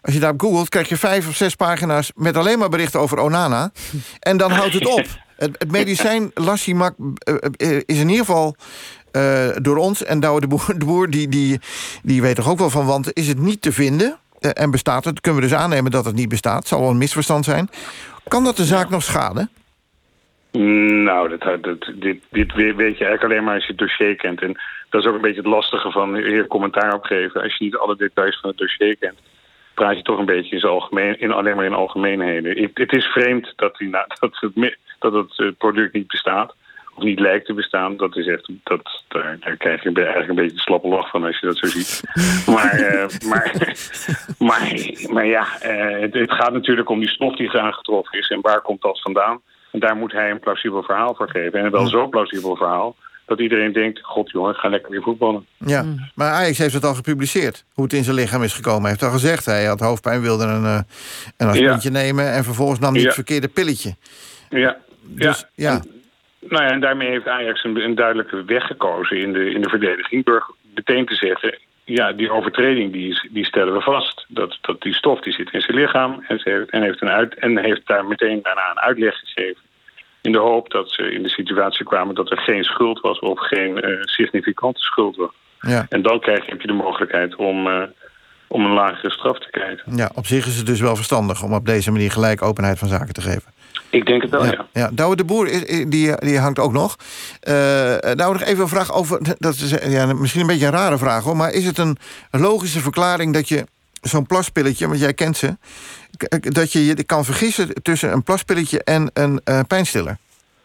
als 0.00 0.14
je 0.14 0.20
daarop 0.20 0.40
googelt, 0.40 0.68
krijg 0.68 0.88
je 0.88 0.96
vijf 0.96 1.28
of 1.28 1.36
zes 1.36 1.54
pagina's... 1.54 2.12
met 2.14 2.36
alleen 2.36 2.58
maar 2.58 2.68
berichten 2.68 3.00
over 3.00 3.18
Onana. 3.18 3.72
En 4.20 4.36
dan 4.36 4.50
houdt 4.50 4.74
het 4.74 4.86
op. 4.86 5.06
Het, 5.36 5.70
medicijn 5.70 6.30
Lassimac 6.34 6.94
uh, 6.98 7.36
is 7.86 7.98
in 7.98 8.08
ieder 8.08 8.24
geval... 8.24 8.56
Uh, 9.16 9.48
door 9.54 9.76
ons 9.76 10.04
en 10.04 10.20
Douwe 10.20 10.40
de 10.40 10.76
Boer, 10.84 11.10
die, 11.10 11.28
die, 11.28 11.60
die 12.02 12.22
weet 12.22 12.38
er 12.38 12.48
ook 12.48 12.58
wel 12.58 12.70
van... 12.70 12.86
want 12.86 13.12
is 13.12 13.28
het 13.28 13.38
niet 13.38 13.62
te 13.62 13.72
vinden 13.72 14.18
en 14.40 14.70
bestaat 14.70 15.04
het... 15.04 15.20
kunnen 15.20 15.42
we 15.42 15.48
dus 15.48 15.56
aannemen 15.56 15.90
dat 15.90 16.04
het 16.04 16.14
niet 16.14 16.28
bestaat. 16.28 16.66
Zal 16.66 16.80
wel 16.80 16.90
een 16.90 16.98
misverstand 16.98 17.44
zijn. 17.44 17.70
Kan 18.28 18.44
dat 18.44 18.56
de 18.56 18.64
zaak 18.64 18.90
nog 18.90 19.02
schaden? 19.02 19.50
Nou, 20.52 21.38
dat, 21.38 21.62
dat, 21.62 21.92
dit, 21.94 22.22
dit 22.30 22.52
weet 22.54 22.76
je 22.76 23.04
eigenlijk 23.04 23.22
alleen 23.22 23.44
maar 23.44 23.54
als 23.54 23.64
je 23.64 23.70
het 23.70 23.78
dossier 23.78 24.16
kent. 24.16 24.42
En 24.42 24.56
dat 24.88 25.02
is 25.02 25.08
ook 25.08 25.14
een 25.14 25.20
beetje 25.20 25.40
het 25.40 25.50
lastige 25.50 25.90
van 25.90 26.16
hier 26.16 26.46
commentaar 26.46 26.94
op 26.94 27.04
geven. 27.04 27.42
Als 27.42 27.56
je 27.56 27.64
niet 27.64 27.76
alle 27.76 27.96
details 27.96 28.40
van 28.40 28.50
het 28.50 28.58
dossier 28.58 28.96
kent, 28.96 29.18
praat 29.74 29.96
je 29.96 30.02
toch 30.02 30.18
een 30.18 30.24
beetje 30.24 30.54
in, 30.54 30.60
zijn 30.60 30.72
algemeen, 30.72 31.20
in 31.20 31.32
alleen 31.32 31.56
maar 31.56 31.64
in 31.64 31.72
algemeenheden. 31.72 32.70
Het 32.74 32.92
is 32.92 33.06
vreemd 33.06 33.52
dat, 33.56 33.76
die, 33.76 33.90
dat, 34.18 34.32
het, 34.42 34.72
dat 34.98 35.12
het 35.12 35.58
product 35.58 35.92
niet 35.92 36.06
bestaat. 36.06 36.54
Of 36.94 37.02
niet 37.02 37.20
lijkt 37.20 37.46
te 37.46 37.54
bestaan. 37.54 37.96
Dat 37.96 38.16
is 38.16 38.26
echt, 38.26 38.48
dat, 38.62 39.02
daar, 39.08 39.36
daar 39.40 39.56
krijg 39.56 39.82
je 39.82 39.92
eigenlijk 39.94 40.28
een 40.28 40.34
beetje 40.34 40.52
een 40.52 40.58
slappe 40.58 40.88
lach 40.88 41.10
van 41.10 41.24
als 41.24 41.38
je 41.38 41.46
dat 41.46 41.56
zo 41.56 41.66
ziet. 41.66 42.00
maar, 42.46 42.80
uh, 42.80 43.06
maar, 43.30 43.74
maar, 44.38 44.72
maar 45.12 45.26
ja, 45.26 45.46
uh, 45.64 46.00
het, 46.00 46.14
het 46.14 46.32
gaat 46.32 46.52
natuurlijk 46.52 46.88
om 46.88 47.00
die 47.00 47.08
stof 47.08 47.36
die 47.36 47.58
aangetroffen 47.58 48.18
is. 48.18 48.28
En 48.28 48.40
waar 48.40 48.60
komt 48.60 48.82
dat 48.82 49.00
vandaan? 49.00 49.40
En 49.72 49.80
daar 49.80 49.96
moet 49.96 50.12
hij 50.12 50.30
een 50.30 50.40
plausibel 50.40 50.82
verhaal 50.82 51.14
voor 51.14 51.28
geven. 51.28 51.60
En 51.60 51.70
wel 51.70 51.86
zo'n 51.86 52.10
plausibel 52.10 52.56
verhaal 52.56 52.96
dat 53.26 53.40
iedereen 53.40 53.72
denkt... 53.72 54.00
god 54.02 54.30
jongen, 54.30 54.54
ga 54.54 54.68
lekker 54.68 54.90
weer 54.90 55.02
voetballen. 55.02 55.46
Ja, 55.56 55.84
maar 56.14 56.32
Ajax 56.32 56.58
heeft 56.58 56.74
het 56.74 56.84
al 56.84 56.94
gepubliceerd. 56.94 57.64
Hoe 57.74 57.84
het 57.84 57.92
in 57.92 58.04
zijn 58.04 58.16
lichaam 58.16 58.42
is 58.42 58.54
gekomen. 58.54 58.80
Hij 58.80 58.90
heeft 58.90 59.02
al 59.02 59.10
gezegd, 59.10 59.44
hij 59.44 59.64
had 59.64 59.80
hoofdpijn, 59.80 60.20
wilde 60.20 60.44
een, 60.44 60.62
uh, 60.62 60.78
een 61.36 61.46
aspirintje 61.48 61.92
ja. 61.92 61.98
nemen... 61.98 62.32
en 62.32 62.44
vervolgens 62.44 62.78
nam 62.78 62.92
hij 62.92 63.00
ja. 63.00 63.06
het 63.06 63.14
verkeerde 63.14 63.48
pilletje. 63.48 63.94
Ja, 64.48 64.76
dus, 65.00 65.46
ja. 65.54 65.70
ja. 65.70 65.74
En, 65.74 66.00
nou 66.48 66.64
ja, 66.64 66.70
en 66.70 66.80
daarmee 66.80 67.08
heeft 67.08 67.26
Ajax 67.26 67.64
een, 67.64 67.76
een 67.76 67.94
duidelijke 67.94 68.44
weg 68.44 68.66
gekozen 68.66 69.20
in 69.20 69.32
de, 69.32 69.50
in 69.50 69.62
de 69.62 69.68
verdediging... 69.68 70.24
door 70.24 70.54
meteen 70.74 71.06
te 71.06 71.14
zeggen, 71.14 71.58
ja, 71.84 72.12
die 72.12 72.30
overtreding 72.30 72.92
die, 72.92 73.28
die 73.30 73.44
stellen 73.44 73.74
we 73.74 73.80
vast. 73.80 74.24
Dat, 74.28 74.58
dat 74.60 74.80
die 74.82 74.94
stof 74.94 75.20
die 75.20 75.32
zit 75.32 75.52
in 75.52 75.60
zijn 75.60 75.76
lichaam 75.76 76.24
en, 76.28 76.38
ze 76.38 76.50
heeft, 76.50 76.70
en, 76.70 76.82
heeft 76.82 77.02
een 77.02 77.08
uit, 77.08 77.34
en 77.34 77.58
heeft 77.58 77.86
daar 77.86 78.04
meteen 78.04 78.42
daarna 78.42 78.70
een 78.70 78.80
uitleg 78.80 79.14
gegeven. 79.18 79.62
In 80.20 80.32
de 80.32 80.38
hoop 80.38 80.70
dat 80.70 80.90
ze 80.90 81.12
in 81.12 81.22
de 81.22 81.28
situatie 81.28 81.84
kwamen 81.84 82.14
dat 82.14 82.30
er 82.30 82.38
geen 82.38 82.64
schuld 82.64 83.00
was 83.00 83.18
of 83.18 83.38
geen 83.40 83.88
uh, 83.88 84.02
significante 84.02 84.80
schuld 84.80 85.16
was. 85.16 85.30
Ja. 85.60 85.86
En 85.88 86.02
dan 86.02 86.20
krijg 86.20 86.44
je, 86.44 86.50
heb 86.50 86.60
je 86.60 86.66
de 86.66 86.72
mogelijkheid 86.72 87.36
om, 87.36 87.66
uh, 87.66 87.82
om 88.46 88.64
een 88.64 88.72
lagere 88.72 89.10
straf 89.10 89.38
te 89.38 89.50
krijgen. 89.50 89.96
Ja, 89.96 90.10
op 90.14 90.26
zich 90.26 90.46
is 90.46 90.56
het 90.56 90.66
dus 90.66 90.80
wel 90.80 90.96
verstandig 90.96 91.42
om 91.42 91.54
op 91.54 91.66
deze 91.66 91.90
manier 91.90 92.10
gelijk 92.10 92.42
openheid 92.42 92.78
van 92.78 92.88
zaken 92.88 93.14
te 93.14 93.20
geven. 93.20 93.52
Ik 93.90 94.06
denk 94.06 94.22
het 94.22 94.30
wel, 94.30 94.44
ja. 94.44 94.50
ja. 94.50 94.66
ja. 94.72 94.90
Douwe 94.92 95.16
de 95.16 95.24
Boer, 95.24 95.46
die, 95.88 96.16
die 96.16 96.38
hangt 96.38 96.58
ook 96.58 96.72
nog. 96.72 96.96
Uh, 97.48 97.54
nou, 97.98 98.32
nog 98.32 98.42
even 98.42 98.62
een 98.62 98.68
vraag 98.68 98.92
over... 98.92 99.18
Dat 99.38 99.54
is 99.54 99.74
ja, 99.84 100.12
misschien 100.12 100.40
een 100.40 100.46
beetje 100.46 100.66
een 100.66 100.72
rare 100.72 100.98
vraag, 100.98 101.24
hoor... 101.24 101.36
maar 101.36 101.52
is 101.52 101.64
het 101.64 101.78
een 101.78 101.96
logische 102.30 102.80
verklaring 102.80 103.32
dat 103.32 103.48
je 103.48 103.66
zo'n 104.00 104.26
plaspilletje... 104.26 104.86
want 104.88 105.00
jij 105.00 105.14
kent 105.14 105.36
ze... 105.36 105.56
dat 106.40 106.72
je 106.72 106.86
je 106.86 107.04
kan 107.04 107.24
vergissen 107.24 107.82
tussen 107.82 108.12
een 108.12 108.22
plaspilletje 108.22 108.82
en 108.84 109.10
een 109.12 109.40
uh, 109.44 109.60
pijnstiller? 109.68 110.18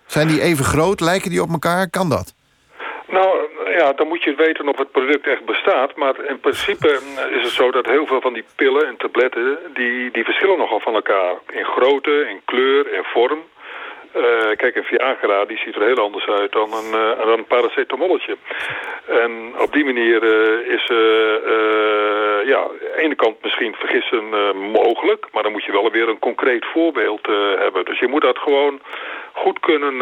Zijn 0.06 0.28
die 0.28 0.42
even 0.42 0.66
groot? 0.66 1.00
Lijken 1.00 1.30
die 1.30 1.42
op 1.42 1.52
elkaar? 1.52 1.90
Kan 1.90 2.10
dat? 2.10 2.34
Nou, 3.08 3.28
ja, 3.78 3.94
dan 3.94 4.08
moet 4.08 4.24
je 4.24 4.36
weten 4.36 4.68
of 4.68 4.78
het 4.78 4.92
product 4.92 5.28
echt 5.28 5.46
bestaat. 5.46 5.96
Maar 5.96 6.26
in 6.26 6.40
principe 6.40 7.00
is 7.38 7.44
het 7.44 7.52
zo 7.52 7.72
dat 7.72 7.86
heel 7.86 8.06
veel 8.06 8.22
van 8.22 8.34
die 8.34 8.46
pillen 8.56 8.88
en 8.88 8.98
tabletten... 8.98 9.58
die, 9.74 10.12
die 10.12 10.24
verschillen 10.24 10.58
nogal 10.58 10.80
van 10.80 10.94
elkaar. 10.94 11.34
In 11.52 11.66
grootte, 11.66 12.28
in 12.30 12.42
kleur, 12.46 12.94
in 12.94 13.04
vorm. 13.04 13.40
Uh, 14.18 14.56
kijk, 14.56 14.76
een 14.76 14.84
Viagra 14.84 15.46
die 15.46 15.58
ziet 15.58 15.76
er 15.76 15.86
heel 15.86 16.04
anders 16.08 16.28
uit 16.28 16.52
dan 16.52 16.74
een, 16.74 16.92
uh, 17.02 17.26
dan 17.26 17.38
een 17.38 17.46
paracetamolletje. 17.46 18.38
En 19.08 19.32
op 19.60 19.74
die 19.74 19.86
manier 19.86 20.24
uh, 20.24 20.74
is 20.74 20.86
ja, 22.52 22.60
aan 22.60 22.78
de 22.80 22.94
ene 22.98 23.16
kant 23.16 23.44
misschien 23.44 23.74
vergissen 23.74 24.24
mogelijk... 24.72 25.28
maar 25.32 25.44
dan 25.44 25.52
moet 25.52 25.64
je 25.64 25.72
wel 25.72 25.92
weer 25.92 26.10
een 26.10 26.20
concreet 26.20 26.66
voorbeeld 26.74 27.26
hebben. 27.60 27.86
Dus 27.86 28.00
je 28.00 28.08
moet 28.08 28.22
dat 28.22 28.38
gewoon 28.38 28.80
goed 29.34 29.60
kunnen, 29.60 29.94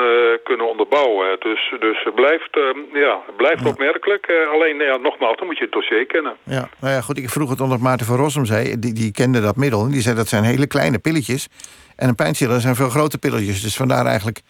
kunnen 0.44 0.70
onderbouwen. 0.70 1.36
Dus, 1.40 1.74
dus 1.80 2.04
het 2.04 2.16
blijft, 2.16 2.60
ja, 2.94 3.22
blijft 3.38 3.64
ja. 3.64 3.70
opmerkelijk. 3.70 4.48
Alleen, 4.54 4.78
ja, 4.78 4.98
nogmaals, 4.98 5.38
dan 5.38 5.46
moet 5.48 5.58
je 5.58 5.64
het 5.64 5.74
dossier 5.74 6.06
kennen. 6.06 6.36
Ja, 6.44 6.70
nou 6.80 6.94
ja, 6.94 7.02
goed, 7.02 7.18
ik 7.18 7.30
vroeg 7.30 7.50
het 7.50 7.62
omdat 7.62 7.80
Maarten 7.80 8.06
van 8.06 8.18
Rossum 8.18 8.46
zei... 8.46 8.80
die, 8.80 8.94
die 8.94 9.12
kende 9.12 9.42
dat 9.42 9.56
middel, 9.56 9.90
die 9.90 10.02
zei 10.02 10.16
dat 10.16 10.28
zijn 10.28 10.44
hele 10.44 10.68
kleine 10.68 11.00
pilletjes... 11.00 11.48
en 11.96 12.08
een 12.08 12.16
pijnstiller 12.16 12.62
zijn 12.62 12.76
veel 12.76 12.90
grote 12.90 13.18
pilletjes. 13.18 13.62
Dus 13.62 13.76
vandaar 13.76 14.06
eigenlijk 14.06 14.42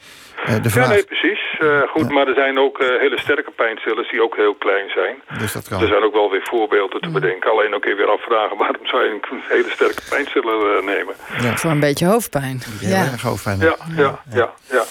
de 0.61 0.69
vraag. 0.69 0.87
Ja, 0.87 0.93
nee, 0.93 1.05
precies. 1.05 1.41
goed, 1.89 2.07
ja. 2.07 2.13
maar 2.13 2.27
er 2.27 2.33
zijn 2.33 2.59
ook 2.59 2.77
hele 2.79 3.19
sterke 3.19 3.51
pijnstillers 3.51 4.09
die 4.11 4.23
ook 4.23 4.35
heel 4.35 4.55
klein 4.55 4.89
zijn. 4.89 5.15
Dus 5.39 5.53
dat 5.53 5.67
kan. 5.67 5.81
Er 5.81 5.87
zijn 5.87 6.03
ook 6.03 6.13
wel 6.13 6.31
weer 6.31 6.43
voorbeelden 6.43 7.01
te 7.01 7.09
bedenken. 7.09 7.51
Alleen 7.51 7.75
ook 7.75 7.85
weer 7.85 8.09
afvragen, 8.09 8.57
waarom 8.57 8.85
zou 8.85 9.03
je 9.03 9.09
een 9.09 9.41
hele 9.47 9.69
sterke 9.69 10.01
pijnstiller 10.09 10.83
nemen? 10.83 11.15
Ja. 11.41 11.55
Voor 11.55 11.71
een 11.71 11.79
beetje 11.79 12.05
hoofdpijn. 12.05 12.61
Ja, 12.81 13.03
ja. 13.03 13.27
hoofdpijn. 13.29 13.59
Ja, 13.59 13.75
ja, 13.95 14.19
ja. 14.29 14.53
ja. 14.71 14.83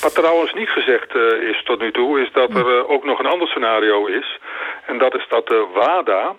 Wat 0.00 0.14
trouwens 0.14 0.52
niet 0.52 0.68
gezegd 0.68 1.14
uh, 1.14 1.48
is 1.50 1.62
tot 1.64 1.80
nu 1.80 1.92
toe, 1.92 2.20
is 2.20 2.32
dat 2.32 2.50
er 2.50 2.76
uh, 2.76 2.90
ook 2.90 3.04
nog 3.04 3.18
een 3.18 3.26
ander 3.26 3.48
scenario 3.48 4.06
is. 4.06 4.38
En 4.86 4.98
dat 4.98 5.14
is 5.14 5.26
dat 5.28 5.46
de 5.46 5.66
WADA 5.74 6.34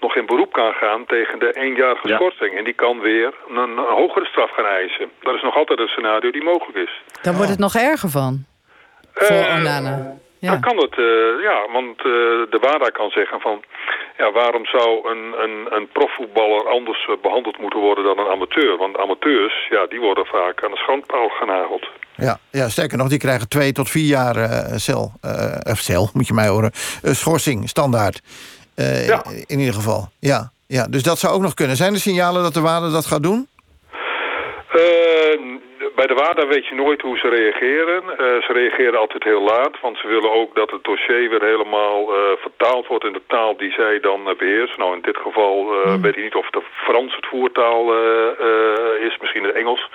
nog 0.00 0.16
in 0.16 0.26
beroep 0.26 0.52
kan 0.52 0.72
gaan 0.72 1.06
tegen 1.06 1.38
de 1.38 1.52
eenjarige 1.52 2.08
ja. 2.08 2.16
schorsing. 2.16 2.56
En 2.58 2.64
die 2.64 2.74
kan 2.74 3.00
weer 3.00 3.34
een, 3.48 3.56
een, 3.56 3.78
hogere 3.78 4.26
straf 4.26 4.50
gaan 4.50 4.64
eisen. 4.64 5.10
Dat 5.20 5.34
is 5.34 5.42
nog 5.42 5.56
altijd 5.56 5.78
een 5.78 5.88
scenario 5.88 6.30
die 6.30 6.44
mogelijk 6.44 6.78
is. 6.78 7.02
Dan 7.22 7.34
wordt 7.34 7.50
het 7.50 7.58
nog 7.58 7.74
erger 7.74 8.10
van. 8.10 8.44
Voor 9.12 9.36
uh, 9.36 9.56
Onana. 9.58 10.16
Ja. 10.38 10.50
Dan 10.50 10.60
kan 10.60 10.76
het, 10.76 10.96
uh, 10.98 11.42
ja, 11.42 11.58
want 11.72 11.98
uh, 11.98 12.04
de 12.54 12.58
WADA 12.60 12.88
kan 12.88 13.10
zeggen 13.10 13.40
van... 13.40 13.62
ja, 14.16 14.32
waarom 14.32 14.66
zou 14.66 15.10
een, 15.10 15.24
een, 15.44 15.66
een 15.76 15.88
profvoetballer 15.92 16.68
anders 16.68 17.08
behandeld 17.22 17.58
moeten 17.58 17.80
worden 17.80 18.04
dan 18.04 18.18
een 18.18 18.32
amateur? 18.32 18.76
Want 18.76 18.98
amateurs, 18.98 19.66
ja, 19.70 19.86
die 19.86 20.00
worden 20.00 20.26
vaak 20.26 20.64
aan 20.64 20.70
de 20.70 20.76
schandpaal 20.76 21.28
genageld. 21.28 21.88
Ja, 22.16 22.38
ja, 22.50 22.68
sterker 22.68 22.98
nog, 22.98 23.08
die 23.08 23.18
krijgen 23.18 23.48
twee 23.48 23.72
tot 23.72 23.90
vier 23.90 24.06
jaar 24.06 24.36
uh, 24.36 24.76
cel, 24.76 25.12
uh, 25.24 25.72
of 25.72 25.78
cel, 25.78 26.10
moet 26.12 26.26
je 26.26 26.34
mij 26.34 26.48
horen, 26.48 26.70
uh, 27.04 27.12
schorsing, 27.12 27.68
standaard. 27.68 28.20
Ja. 29.06 29.22
In 29.46 29.58
ieder 29.58 29.74
geval, 29.74 30.08
ja, 30.18 30.50
ja. 30.66 30.86
Dus 30.86 31.02
dat 31.02 31.18
zou 31.18 31.34
ook 31.34 31.42
nog 31.42 31.54
kunnen. 31.54 31.76
Zijn 31.76 31.92
er 31.92 32.00
signalen 32.00 32.42
dat 32.42 32.54
de 32.54 32.60
WADA 32.60 32.90
dat 32.90 33.06
gaat 33.06 33.22
doen? 33.22 33.48
bij 35.96 36.06
de 36.06 36.14
WADA 36.14 36.46
weet 36.46 36.66
je 36.66 36.74
nooit 36.74 37.00
hoe 37.00 37.18
ze 37.18 37.28
reageren. 37.28 38.02
ze 38.46 38.52
reageren 38.52 38.98
altijd 38.98 39.24
heel 39.24 39.42
laat, 39.42 39.80
want 39.80 39.96
ze 39.98 40.06
willen 40.06 40.32
ook 40.32 40.54
dat 40.54 40.70
het 40.70 40.84
dossier 40.84 41.28
weer 41.30 41.42
helemaal 41.42 42.06
vertaald 42.40 42.86
wordt 42.86 43.04
in 43.04 43.12
de 43.12 43.22
taal 43.26 43.56
die 43.56 43.72
zij 43.72 44.00
dan 44.00 44.20
beheersen. 44.38 44.78
Nou, 44.78 44.94
in 44.94 45.02
dit 45.02 45.16
geval 45.16 45.54
mm. 45.62 46.02
weet 46.02 46.16
ik 46.16 46.22
niet 46.22 46.34
of 46.34 46.50
de 46.50 46.62
Frans 46.84 47.16
het 47.16 47.26
voertaal 47.26 47.82
is, 49.08 49.18
misschien 49.20 49.44
het 49.44 49.54
Engels 49.54 49.88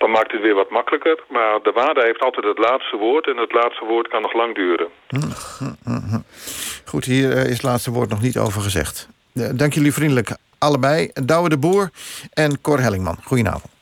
dan 0.00 0.10
dan 0.10 0.18
maakt 0.18 0.32
het 0.32 0.40
weer 0.40 0.54
wat 0.54 0.70
makkelijker. 0.70 1.18
Maar 1.28 1.62
de 1.62 1.72
waarde 1.72 2.02
heeft 2.04 2.22
altijd 2.22 2.44
het 2.44 2.58
laatste 2.58 2.96
woord 2.96 3.26
en 3.26 3.36
het 3.36 3.52
laatste 3.52 3.84
woord 3.84 4.08
kan 4.08 4.22
nog 4.22 4.32
lang 4.32 4.54
duren. 4.54 4.88
Goed, 6.90 7.04
hier 7.04 7.36
is 7.36 7.52
het 7.52 7.62
laatste 7.62 7.90
woord 7.90 8.10
nog 8.10 8.20
niet 8.20 8.38
over 8.38 8.62
gezegd. 8.62 9.08
Dank 9.32 9.72
jullie 9.72 9.92
vriendelijk 9.92 10.36
allebei. 10.58 11.10
Douwe 11.12 11.48
de 11.48 11.58
Boer 11.58 11.90
en 12.32 12.60
Cor 12.60 12.80
Hellingman. 12.80 13.16
Goedenavond. 13.22 13.72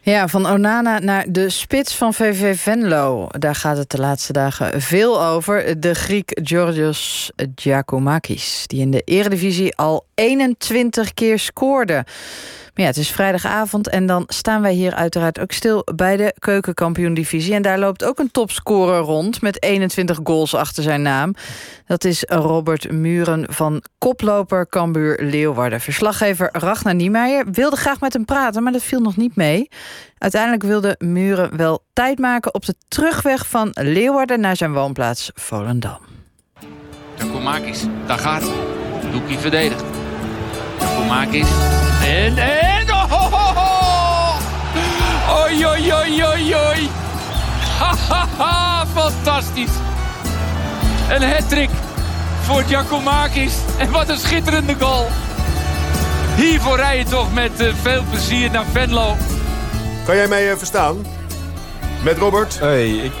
Ja, 0.00 0.28
van 0.28 0.46
Onana 0.46 0.98
naar 0.98 1.24
de 1.28 1.48
spits 1.48 1.94
van 1.94 2.14
VV 2.14 2.60
Venlo. 2.60 3.28
Daar 3.38 3.54
gaat 3.54 3.76
het 3.76 3.90
de 3.90 3.98
laatste 3.98 4.32
dagen 4.32 4.80
veel 4.80 5.22
over. 5.24 5.80
De 5.80 5.94
Griek 5.94 6.38
Georgios 6.42 7.30
Giacomakis, 7.54 8.64
die 8.66 8.80
in 8.80 8.90
de 8.90 9.02
eredivisie 9.04 9.76
al 9.76 10.04
21 10.14 11.14
keer 11.14 11.38
scoorde. 11.38 12.04
Ja, 12.80 12.86
het 12.86 12.96
is 12.96 13.10
vrijdagavond 13.10 13.88
en 13.88 14.06
dan 14.06 14.24
staan 14.26 14.62
wij 14.62 14.72
hier 14.72 14.94
uiteraard 14.94 15.40
ook 15.40 15.52
stil 15.52 15.86
bij 15.94 16.16
de 16.16 16.34
keukenkampioen-divisie. 16.38 17.54
En 17.54 17.62
daar 17.62 17.78
loopt 17.78 18.04
ook 18.04 18.18
een 18.18 18.30
topscorer 18.30 18.98
rond 18.98 19.40
met 19.42 19.62
21 19.62 20.20
goals 20.24 20.54
achter 20.54 20.82
zijn 20.82 21.02
naam. 21.02 21.34
Dat 21.86 22.04
is 22.04 22.24
Robert 22.28 22.92
Muren 22.92 23.44
van 23.48 23.82
koploper 23.98 24.68
Cambuur 24.68 25.22
Leeuwarden. 25.22 25.80
Verslaggever 25.80 26.48
Ragnar 26.52 26.94
Niemeyer 26.94 27.50
wilde 27.50 27.76
graag 27.76 28.00
met 28.00 28.12
hem 28.12 28.24
praten, 28.24 28.62
maar 28.62 28.72
dat 28.72 28.82
viel 28.82 29.00
nog 29.00 29.16
niet 29.16 29.36
mee. 29.36 29.68
Uiteindelijk 30.18 30.62
wilde 30.62 30.94
Muren 30.98 31.56
wel 31.56 31.84
tijd 31.92 32.18
maken 32.18 32.54
op 32.54 32.64
de 32.64 32.74
terugweg 32.88 33.46
van 33.46 33.70
Leeuwarden 33.72 34.40
naar 34.40 34.56
zijn 34.56 34.72
woonplaats 34.72 35.30
Volendam. 35.34 35.98
De 37.16 37.26
Komakis, 37.32 37.84
daar 38.06 38.18
gaat 38.18 38.50
Doekie 39.12 39.38
verdedigt. 39.38 39.99
Komakis 41.10 41.48
en, 42.04 42.38
en, 42.38 42.90
oh, 42.92 43.12
oh, 43.12 43.32
oh, 43.32 43.56
oh. 43.56 45.42
Oi, 45.42 45.66
oi, 45.66 45.92
oi, 45.92 46.24
oi, 46.24 46.54
oi. 46.54 46.88
Ha, 47.78 47.94
ha, 48.08 48.26
ha, 48.36 48.86
fantastisch. 48.94 49.70
Een 51.08 51.22
hat-trick 51.22 51.70
voor 52.42 52.62
Giacomakis. 52.62 53.54
En 53.78 53.90
wat 53.90 54.08
een 54.08 54.18
schitterende 54.18 54.74
goal. 54.80 55.06
Hiervoor 56.36 56.76
rij 56.76 56.98
je 56.98 57.04
toch 57.04 57.32
met 57.32 57.60
uh, 57.60 57.74
veel 57.82 58.02
plezier 58.10 58.50
naar 58.50 58.64
Venlo. 58.72 59.16
Kan 60.04 60.16
jij 60.16 60.28
mij 60.28 60.50
uh, 60.50 60.56
verstaan? 60.56 61.06
Met 62.02 62.18
Robert? 62.18 62.58
Hey, 62.58 62.88
ik... 62.90 63.12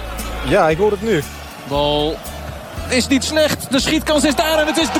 ja, 0.44 0.68
ik 0.68 0.78
hoor 0.78 0.90
het 0.90 1.02
nu. 1.02 1.22
Bal 1.68 2.16
is 2.92 3.06
niet 3.06 3.24
slecht. 3.24 3.70
De 3.70 3.80
schietkans 3.80 4.24
is 4.24 4.34
daar 4.34 4.58
en 4.58 4.66
het 4.66 4.76
is 4.76 4.88
3-0. 4.88 4.92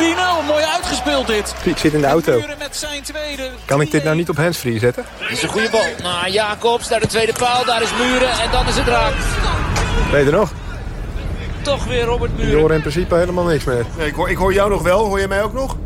Mooi 0.47 0.65
uitgespeeld 0.65 1.27
dit. 1.27 1.55
Ik 1.63 1.77
zit 1.77 1.93
in 1.93 2.01
de 2.01 2.07
auto. 2.07 2.43
Kan 3.65 3.81
ik 3.81 3.91
dit 3.91 4.05
nou 4.05 4.17
niet 4.17 4.29
op 4.29 4.37
handsfree 4.37 4.79
zetten? 4.79 5.05
Dit 5.19 5.31
is 5.31 5.43
een 5.43 5.49
goede 5.49 5.71
bal. 5.71 5.85
Nou, 6.03 6.31
Jacobs 6.31 6.89
naar 6.89 7.01
de 7.01 7.07
tweede 7.07 7.33
paal. 7.33 7.65
Daar 7.65 7.83
is 7.83 7.91
Muren 7.99 8.31
en 8.31 8.51
dan 8.51 8.67
is 8.67 8.77
het 8.77 8.87
raak. 8.87 9.15
Ben 10.11 10.21
je 10.21 10.27
er 10.27 10.33
nog? 10.33 10.53
Toch 11.63 11.85
weer 11.85 12.05
Robert 12.05 12.37
Muren. 12.37 12.53
Ik 12.53 12.59
hoor 12.59 12.73
in 12.73 12.81
principe 12.81 13.15
helemaal 13.15 13.45
niks 13.45 13.65
meer. 13.65 13.85
Nee, 13.97 14.07
ik, 14.07 14.15
hoor, 14.15 14.31
ik 14.31 14.37
hoor 14.37 14.53
jou 14.53 14.71
nog 14.71 14.83
wel. 14.83 15.05
Hoor 15.05 15.21
je 15.21 15.29
mij 15.29 15.43
ook 15.43 15.53
nog? 15.53 15.77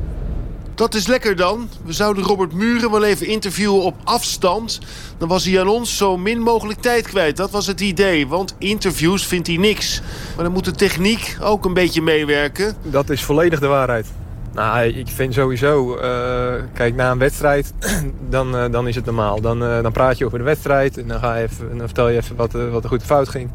Dat 0.74 0.94
is 0.94 1.06
lekker 1.06 1.36
dan. 1.36 1.68
We 1.84 1.92
zouden 1.92 2.24
Robert 2.24 2.52
Muren 2.52 2.90
wel 2.90 3.04
even 3.04 3.26
interviewen 3.26 3.82
op 3.82 3.94
afstand. 4.04 4.80
Dan 5.18 5.28
was 5.28 5.44
hij 5.44 5.60
aan 5.60 5.68
ons 5.68 5.96
zo 5.96 6.16
min 6.16 6.40
mogelijk 6.40 6.80
tijd 6.80 7.06
kwijt. 7.06 7.36
Dat 7.36 7.50
was 7.50 7.66
het 7.66 7.80
idee, 7.80 8.26
want 8.26 8.54
interviews 8.58 9.26
vindt 9.26 9.46
hij 9.46 9.56
niks. 9.56 10.00
Maar 10.34 10.44
dan 10.44 10.52
moet 10.52 10.64
de 10.64 10.70
techniek 10.70 11.36
ook 11.42 11.64
een 11.64 11.74
beetje 11.74 12.02
meewerken. 12.02 12.76
Dat 12.82 13.10
is 13.10 13.22
volledig 13.22 13.60
de 13.60 13.66
waarheid. 13.66 14.06
Nou, 14.52 14.86
ik 14.86 15.08
vind 15.08 15.34
sowieso, 15.34 15.96
uh, 15.96 16.62
kijk, 16.72 16.94
na 16.94 17.10
een 17.10 17.18
wedstrijd, 17.18 17.72
dan, 18.30 18.56
uh, 18.56 18.64
dan 18.70 18.88
is 18.88 18.94
het 18.94 19.04
normaal. 19.04 19.40
Dan, 19.40 19.62
uh, 19.62 19.82
dan 19.82 19.92
praat 19.92 20.18
je 20.18 20.24
over 20.26 20.38
de 20.38 20.44
wedstrijd 20.44 20.98
en 20.98 21.08
dan, 21.08 21.18
ga 21.18 21.36
je 21.36 21.42
even, 21.42 21.68
dan 21.68 21.86
vertel 21.86 22.08
je 22.08 22.16
even 22.16 22.36
wat, 22.36 22.52
wat 22.52 22.82
er 22.82 22.88
goed 22.88 23.02
fout 23.02 23.28
ging. 23.28 23.50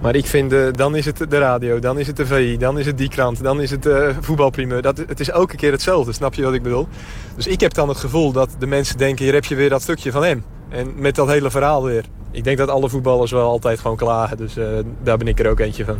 Maar 0.00 0.14
ik 0.14 0.26
vind, 0.26 0.52
uh, 0.52 0.72
dan 0.72 0.96
is 0.96 1.04
het 1.04 1.30
de 1.30 1.38
radio, 1.38 1.78
dan 1.78 1.98
is 1.98 2.06
het 2.06 2.16
de 2.16 2.26
VI, 2.26 2.56
dan 2.56 2.78
is 2.78 2.86
het 2.86 2.98
die 2.98 3.08
krant, 3.08 3.42
dan 3.42 3.60
is 3.60 3.70
het 3.70 3.86
uh, 3.86 4.08
voetbalprimeur. 4.20 4.82
Dat, 4.82 4.98
het 4.98 5.20
is 5.20 5.30
elke 5.30 5.56
keer 5.56 5.72
hetzelfde, 5.72 6.12
snap 6.12 6.34
je 6.34 6.42
wat 6.42 6.54
ik 6.54 6.62
bedoel? 6.62 6.88
Dus 7.36 7.46
ik 7.46 7.60
heb 7.60 7.74
dan 7.74 7.88
het 7.88 7.98
gevoel 7.98 8.32
dat 8.32 8.50
de 8.58 8.66
mensen 8.66 8.98
denken, 8.98 9.24
hier 9.24 9.34
heb 9.34 9.44
je 9.44 9.54
weer 9.54 9.68
dat 9.68 9.82
stukje 9.82 10.10
van 10.10 10.24
hem. 10.24 10.44
En 10.68 10.92
met 10.96 11.14
dat 11.14 11.28
hele 11.28 11.50
verhaal 11.50 11.84
weer. 11.84 12.04
Ik 12.30 12.44
denk 12.44 12.58
dat 12.58 12.68
alle 12.68 12.88
voetballers 12.88 13.30
wel 13.30 13.48
altijd 13.48 13.80
gewoon 13.80 13.96
klagen, 13.96 14.36
dus 14.36 14.56
uh, 14.56 14.66
daar 15.02 15.16
ben 15.16 15.28
ik 15.28 15.38
er 15.38 15.50
ook 15.50 15.60
eentje 15.60 15.84
van. 15.84 15.98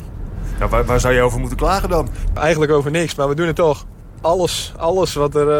Ja, 0.58 0.68
waar, 0.68 0.84
waar, 0.84 1.00
zou 1.00 1.14
je 1.14 1.20
over 1.20 1.40
moeten 1.40 1.56
klagen 1.56 1.88
dan? 1.88 2.08
Eigenlijk 2.34 2.72
over 2.72 2.90
niks, 2.90 3.14
maar 3.14 3.28
we 3.28 3.34
doen 3.34 3.46
het 3.46 3.56
toch. 3.56 3.86
Alles, 4.20 4.72
alles 4.76 5.14
wat 5.14 5.34
er, 5.34 5.50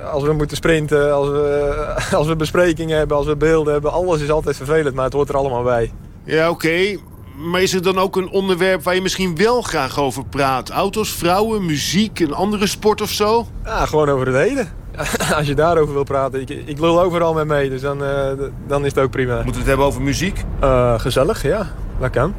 als 0.00 0.22
we 0.22 0.32
moeten 0.32 0.56
sprinten, 0.56 1.14
als 1.14 1.28
we, 1.28 1.94
als 2.16 2.26
we 2.26 2.36
besprekingen 2.36 2.98
hebben, 2.98 3.16
als 3.16 3.26
we 3.26 3.36
beelden 3.36 3.72
hebben, 3.72 3.92
alles 3.92 4.20
is 4.20 4.30
altijd 4.30 4.56
vervelend, 4.56 4.94
maar 4.94 5.04
het 5.04 5.12
hoort 5.12 5.28
er 5.28 5.36
allemaal 5.36 5.62
bij. 5.62 5.92
Ja, 6.24 6.50
oké. 6.50 6.66
Okay. 6.66 7.00
Maar 7.38 7.62
is 7.62 7.74
er 7.74 7.82
dan 7.82 7.98
ook 7.98 8.16
een 8.16 8.28
onderwerp 8.28 8.82
waar 8.82 8.94
je 8.94 9.02
misschien 9.02 9.36
wel 9.36 9.62
graag 9.62 9.98
over 9.98 10.24
praat? 10.24 10.70
Auto's, 10.70 11.12
vrouwen, 11.12 11.66
muziek, 11.66 12.20
een 12.20 12.34
andere 12.34 12.66
sport 12.66 13.00
of 13.00 13.10
zo? 13.10 13.46
Ja, 13.64 13.86
gewoon 13.86 14.08
over 14.08 14.26
het 14.26 14.36
heden. 14.36 14.68
Als 15.36 15.46
je 15.46 15.54
daarover 15.54 15.94
wil 15.94 16.04
praten. 16.04 16.40
Ik, 16.40 16.50
ik 16.50 16.78
lul 16.78 17.00
overal 17.00 17.34
mee 17.34 17.44
mee, 17.44 17.70
dus 17.70 17.80
dan, 17.80 18.02
uh, 18.02 18.30
dan 18.66 18.84
is 18.84 18.94
het 18.94 19.04
ook 19.04 19.10
prima. 19.10 19.34
Moeten 19.34 19.52
we 19.52 19.58
het 19.58 19.66
hebben 19.66 19.86
over 19.86 20.02
muziek? 20.02 20.44
Uh, 20.62 20.98
gezellig, 20.98 21.42
ja. 21.42 21.70
Dat 22.00 22.10
kan. 22.10 22.34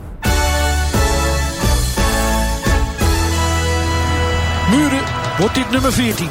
Muren 4.69 5.03
wordt 5.37 5.55
dit 5.55 5.71
nummer 5.71 5.93
14. 5.93 6.27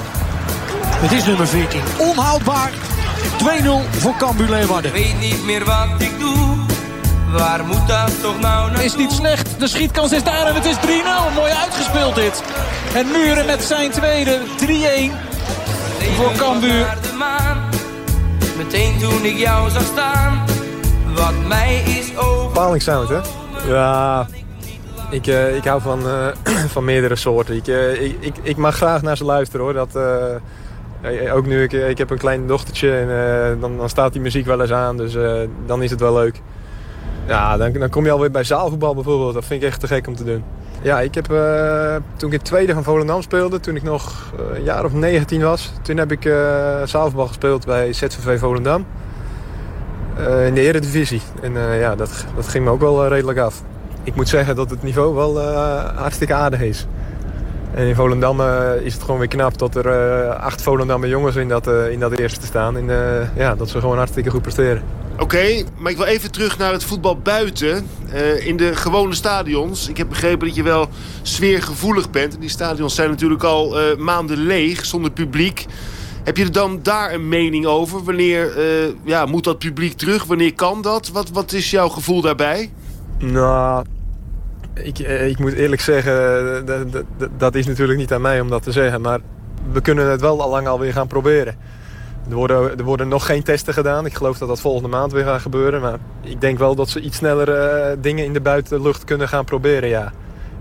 Het 0.90 1.12
is 1.12 1.26
nummer 1.26 1.46
14. 1.46 1.80
Onhoudbaar. 1.98 2.72
2-0 2.72 3.90
voor 3.90 4.16
Cambuur 4.16 4.48
Leeuwarden. 4.48 4.92
Weet 4.92 5.20
niet 5.20 5.44
meer 5.44 5.64
wat 5.64 5.88
ik 5.98 6.18
doe. 6.18 6.47
Waar 7.32 7.64
moet 7.64 7.88
dat 7.88 8.22
toch 8.22 8.40
nou 8.40 8.66
naartoe? 8.66 8.84
Is 8.84 8.96
niet 8.96 9.12
slecht. 9.12 9.60
De 9.60 9.68
schietkans 9.68 10.12
is 10.12 10.24
daar 10.24 10.46
en 10.46 10.54
het 10.54 10.64
is 10.64 10.76
3-0. 10.76 10.80
Mooi 11.34 11.52
uitgespeeld 11.52 12.14
dit. 12.14 12.42
En 12.94 13.06
Muren 13.06 13.46
met 13.46 13.62
zijn 13.62 13.90
tweede 13.90 14.38
3-1 14.58 15.28
voor 16.16 16.32
Cambuur. 16.36 16.96
Meteen 18.58 18.98
toen 18.98 19.24
ik 19.24 19.36
jou 19.36 19.70
zag 19.70 19.82
staan. 19.82 20.44
Wat 21.14 21.46
mij 21.48 21.82
is 21.82 22.16
over. 22.16 22.52
Palingsound, 22.52 23.08
hè? 23.08 23.20
Ja, 23.66 24.26
ik, 25.10 25.26
uh, 25.26 25.56
ik 25.56 25.64
hou 25.64 25.80
van, 25.80 26.06
uh, 26.06 26.26
van 26.74 26.84
meerdere 26.84 27.16
soorten. 27.16 27.56
Ik, 27.56 27.66
uh, 27.66 28.02
ik, 28.02 28.16
ik, 28.20 28.34
ik, 28.42 28.56
mag 28.56 28.74
graag 28.76 29.02
naar 29.02 29.16
ze 29.16 29.24
luisteren, 29.24 29.64
hoor. 29.64 29.74
Dat, 29.74 29.96
ook 31.32 31.46
nu, 31.46 31.62
ik, 31.62 31.72
ik 31.72 31.98
heb 31.98 32.10
een 32.10 32.18
klein 32.18 32.46
dochtertje 32.46 32.96
en 32.96 33.60
dan, 33.60 33.76
dan 33.76 33.88
staat 33.88 34.12
die 34.12 34.22
muziek 34.22 34.46
wel 34.46 34.60
eens 34.60 34.72
aan. 34.72 34.96
Dus 34.96 35.16
dan 35.66 35.82
is 35.82 35.90
het 35.90 36.00
wel 36.00 36.14
leuk. 36.14 36.42
Ja, 37.28 37.56
dan, 37.56 37.88
kom 37.90 38.04
je 38.04 38.10
alweer 38.10 38.30
bij 38.30 38.44
zaalvoetbal 38.44 38.94
bijvoorbeeld. 38.94 39.34
Dat 39.34 39.44
vind 39.44 39.62
ik 39.62 39.68
echt 39.68 39.80
te 39.80 39.86
gek 39.86 40.06
om 40.06 40.16
te 40.16 40.24
doen. 40.24 40.44
Ja, 40.82 41.00
ik 41.00 41.14
heb, 41.14 41.32
uh, 41.32 41.96
toen 42.16 42.32
ik 42.32 42.38
in 42.38 42.42
tweede 42.42 42.74
van 42.74 42.84
Volendam 42.84 43.22
speelde, 43.22 43.60
toen 43.60 43.76
ik 43.76 43.82
nog 43.82 44.32
uh, 44.40 44.56
een 44.56 44.64
jaar 44.64 44.84
of 44.84 44.92
19 44.92 45.42
was, 45.42 45.72
toen 45.82 45.96
heb 45.96 46.12
ik 46.12 46.24
uh, 46.24 46.34
zaalvoetbal 46.84 47.26
gespeeld 47.26 47.66
bij 47.66 47.92
ZVV 47.92 48.38
Volendam. 48.38 48.86
in 50.46 50.54
de 50.54 50.60
eredivisie. 50.60 51.20
En 51.42 51.52
ja, 51.78 51.94
dat, 51.94 52.26
dat 52.36 52.48
ging 52.48 52.64
me 52.64 52.70
ook 52.70 52.80
wel 52.80 53.08
redelijk 53.08 53.38
af. 53.38 53.62
Ik 54.02 54.14
moet 54.14 54.28
zeggen 54.28 54.56
dat 54.56 54.70
het 54.70 54.82
niveau 54.82 55.14
wel 55.14 55.40
hartstikke 55.94 56.34
aardig 56.34 56.60
is. 56.60 56.86
En 57.74 57.86
in 57.86 57.94
Volendam 57.94 58.40
is 58.82 58.94
het 58.94 59.02
gewoon 59.02 59.18
weer 59.18 59.28
knap 59.28 59.58
dat 59.58 59.74
er 59.74 60.28
acht 60.34 60.62
Volendamme 60.62 61.08
jongens 61.08 61.36
in 61.36 61.48
dat, 61.48 61.66
in 61.66 62.00
dat 62.00 62.18
eerste 62.18 62.46
staan. 62.46 62.76
En 62.76 62.86
ja, 63.34 63.54
dat 63.54 63.68
ze 63.68 63.80
gewoon 63.80 63.96
hartstikke 63.96 64.30
goed 64.30 64.42
presteren. 64.42 64.82
Oké, 65.18 65.64
maar 65.78 65.90
ik 65.90 65.96
wil 65.96 66.06
even 66.06 66.30
terug 66.30 66.58
naar 66.58 66.72
het 66.72 66.84
voetbal 66.84 67.18
buiten. 67.18 67.86
Uh, 68.14 68.46
in 68.46 68.56
de 68.56 68.76
gewone 68.76 69.14
stadions. 69.14 69.88
Ik 69.88 69.96
heb 69.96 70.08
begrepen 70.08 70.46
dat 70.46 70.56
je 70.56 70.62
wel 70.62 70.88
sfeergevoelig 71.22 72.10
bent. 72.10 72.34
En 72.34 72.40
die 72.40 72.48
stadions 72.48 72.94
zijn 72.94 73.10
natuurlijk 73.10 73.42
al 73.42 73.80
uh, 73.80 73.96
maanden 73.96 74.38
leeg, 74.38 74.84
zonder 74.84 75.10
publiek. 75.10 75.66
Heb 76.24 76.36
je 76.36 76.44
er 76.44 76.52
dan 76.52 76.80
daar 76.82 77.12
een 77.12 77.28
mening 77.28 77.66
over? 77.66 78.04
Wanneer 78.04 78.58
uh, 78.58 78.94
ja, 79.04 79.26
moet 79.26 79.44
dat 79.44 79.58
publiek 79.58 79.92
terug? 79.92 80.24
Wanneer 80.24 80.54
kan 80.54 80.82
dat? 80.82 81.08
Wat, 81.08 81.30
wat 81.30 81.52
is 81.52 81.70
jouw 81.70 81.88
gevoel 81.88 82.20
daarbij? 82.20 82.70
Nou, 83.18 83.84
ik, 84.74 84.98
ik 84.98 85.38
moet 85.38 85.52
eerlijk 85.52 85.80
zeggen, 85.80 86.66
dat 87.38 87.54
is 87.54 87.66
natuurlijk 87.66 87.98
niet 87.98 88.12
aan 88.12 88.20
mij 88.20 88.40
om 88.40 88.48
dat 88.48 88.62
te 88.62 88.72
zeggen. 88.72 89.00
Maar 89.00 89.20
we 89.72 89.80
kunnen 89.80 90.10
het 90.10 90.20
wel 90.20 90.42
al 90.42 90.50
lang 90.50 90.66
alweer 90.66 90.92
gaan 90.92 91.06
proberen. 91.06 91.56
Er 92.28 92.34
worden, 92.34 92.78
er 92.78 92.84
worden 92.84 93.08
nog 93.08 93.26
geen 93.26 93.42
testen 93.42 93.74
gedaan. 93.74 94.06
Ik 94.06 94.14
geloof 94.14 94.38
dat 94.38 94.48
dat 94.48 94.60
volgende 94.60 94.88
maand 94.88 95.12
weer 95.12 95.24
gaat 95.24 95.40
gebeuren. 95.40 95.80
Maar 95.80 95.98
ik 96.22 96.40
denk 96.40 96.58
wel 96.58 96.74
dat 96.74 96.88
ze 96.88 97.00
iets 97.00 97.16
sneller 97.16 97.48
uh, 97.48 97.96
dingen 98.00 98.24
in 98.24 98.32
de 98.32 98.40
buitenlucht 98.40 99.04
kunnen 99.04 99.28
gaan 99.28 99.44
proberen, 99.44 99.88
ja. 99.88 100.12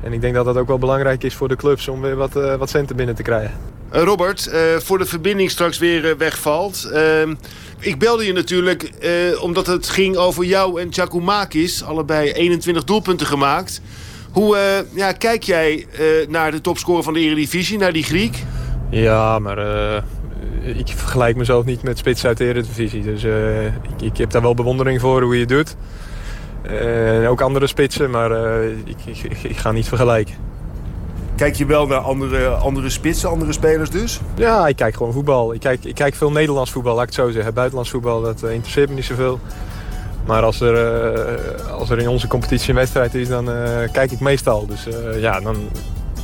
En 0.03 0.13
ik 0.13 0.21
denk 0.21 0.33
dat 0.33 0.45
dat 0.45 0.57
ook 0.57 0.67
wel 0.67 0.77
belangrijk 0.77 1.23
is 1.23 1.35
voor 1.35 1.47
de 1.47 1.55
clubs 1.55 1.87
om 1.87 2.01
weer 2.01 2.15
wat, 2.15 2.35
uh, 2.35 2.55
wat 2.55 2.69
centen 2.69 2.95
binnen 2.95 3.15
te 3.15 3.21
krijgen. 3.21 3.53
Uh, 3.93 4.01
Robert, 4.01 4.51
voor 4.77 4.97
de 4.97 5.05
verbinding 5.05 5.51
straks 5.51 5.77
weer 5.77 6.17
wegvalt. 6.17 6.89
Ehm, 6.93 7.35
ik 7.79 7.99
belde 7.99 8.25
je 8.25 8.33
natuurlijk 8.33 8.91
omdat 9.41 9.67
het 9.67 9.89
ging 9.89 10.15
over 10.15 10.43
jou 10.43 10.81
en 10.81 10.93
Giacomakis. 10.93 11.83
Allebei 11.83 12.31
21 12.31 12.83
doelpunten 12.83 13.27
gemaakt. 13.27 13.81
Hoe 14.31 14.57
ja, 14.93 15.11
kijk 15.11 15.43
jij 15.43 15.87
naar 16.29 16.51
de 16.51 16.61
topscorer 16.61 17.03
van 17.03 17.13
de 17.13 17.19
Eredivisie, 17.19 17.77
naar 17.77 17.93
die 17.93 18.03
Griek? 18.03 18.43
Ja, 18.89 19.39
maar 19.39 19.57
ik 20.75 20.87
vergelijk 20.87 21.35
mezelf 21.35 21.65
niet 21.65 21.83
met 21.83 21.97
spits 21.97 22.25
uit 22.25 22.37
de 22.37 22.45
Eredivisie. 22.45 23.03
Dus 23.03 23.23
uh, 23.23 23.65
ik, 23.65 24.01
ik, 24.01 24.17
heb 24.17 24.31
daar 24.31 24.41
wel 24.41 24.53
bewondering 24.53 25.01
voor 25.01 25.21
hoe 25.21 25.33
je 25.33 25.39
het 25.39 25.49
doet. 25.49 25.75
Uh, 26.71 27.29
ook 27.29 27.41
andere 27.41 27.67
spitsen, 27.67 28.09
maar 28.09 28.31
ik, 28.63 28.97
ik, 29.05 29.43
ik, 29.43 29.57
ga 29.57 29.71
niet 29.71 29.87
vergelijken. 29.87 30.35
Kijk 31.35 31.55
je 31.55 31.65
wel 31.65 31.87
naar 31.87 31.99
andere, 31.99 32.47
andere 32.47 32.89
spitsen, 32.89 33.29
andere 33.29 33.53
spelers 33.53 33.89
dus? 33.89 34.19
Ja, 34.35 34.67
ik 34.67 34.75
kijk 34.75 34.95
gewoon 34.95 35.13
voetbal. 35.13 35.53
Ik 35.53 35.59
kijk, 35.59 35.83
ik 35.83 35.95
kijk 35.95 36.15
veel 36.15 36.31
Nederlands 36.31 36.71
voetbal, 36.71 36.93
laat 36.93 37.03
ik 37.03 37.15
het 37.15 37.25
zo 37.25 37.31
zeggen. 37.31 37.53
Buitenlands 37.53 37.91
voetbal, 37.91 38.21
dat 38.21 38.43
interesseert 38.43 38.89
me 38.89 38.95
niet 38.95 39.05
zoveel. 39.05 39.39
Maar 40.25 40.43
als 40.43 40.61
er, 40.61 40.77
als 41.71 41.89
er 41.89 41.99
in 41.99 42.09
onze 42.09 42.27
competitie 42.27 42.69
een 42.69 42.75
wedstrijd 42.75 43.15
is, 43.15 43.27
dan 43.27 43.49
kijk 43.91 44.11
ik 44.11 44.19
meestal. 44.19 44.65
Dus 44.65 44.87
ja, 45.19 45.39
dan, 45.39 45.55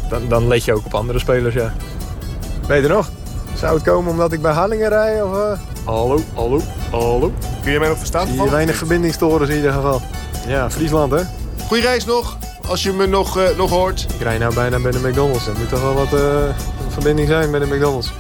dan, 0.10 0.22
dan 0.28 0.48
let 0.48 0.66
je 0.66 0.74
ook 0.74 0.86
op 0.86 0.94
andere 0.94 1.20
spelers, 1.20 1.54
ja. 1.54 1.74
Weet 2.68 2.82
je 2.82 2.88
nog? 2.88 3.12
Zou 3.63 3.76
het 3.76 3.84
komen 3.84 4.12
omdat 4.12 4.32
ik 4.32 4.41
bij 4.41 4.52
Hallingen 4.52 4.89
rij? 4.89 5.21
Of, 5.21 5.36
uh... 5.36 5.52
Hallo, 5.86 6.19
hallo, 6.34 6.62
hallo. 6.91 7.34
Kun 7.62 7.71
je 7.71 7.80
mij 7.80 7.88
nog 7.88 7.97
verstaan? 7.97 8.28
Hier 8.28 8.52
weinig 8.52 8.76
verbindingstorens 8.76 9.49
in 9.49 9.56
ieder 9.56 9.71
geval. 9.71 10.02
Ja, 10.47 10.71
Friesland 10.71 11.12
hè. 11.12 11.21
Goeie 11.67 11.84
reis 11.84 12.06
nog, 12.06 12.38
als 12.67 12.84
je 12.84 12.91
me 12.91 13.06
nog, 13.06 13.38
uh, 13.38 13.58
nog 13.58 13.69
hoort. 13.69 14.06
Ik 14.13 14.21
rij 14.21 14.38
nou 14.38 14.54
bijna 14.54 14.80
bij 14.80 14.91
de 14.91 14.99
McDonald's. 14.99 15.47
Er 15.47 15.54
moet 15.58 15.69
toch 15.69 15.82
wel 15.82 15.93
wat 15.93 16.13
uh, 16.13 16.19
verbinding 16.89 17.28
zijn 17.28 17.52
bij 17.52 17.60
de 17.60 17.65
McDonald's. 17.65 18.12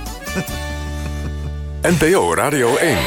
NPO 1.99 2.33
Radio 2.33 2.75
1. 2.75 2.97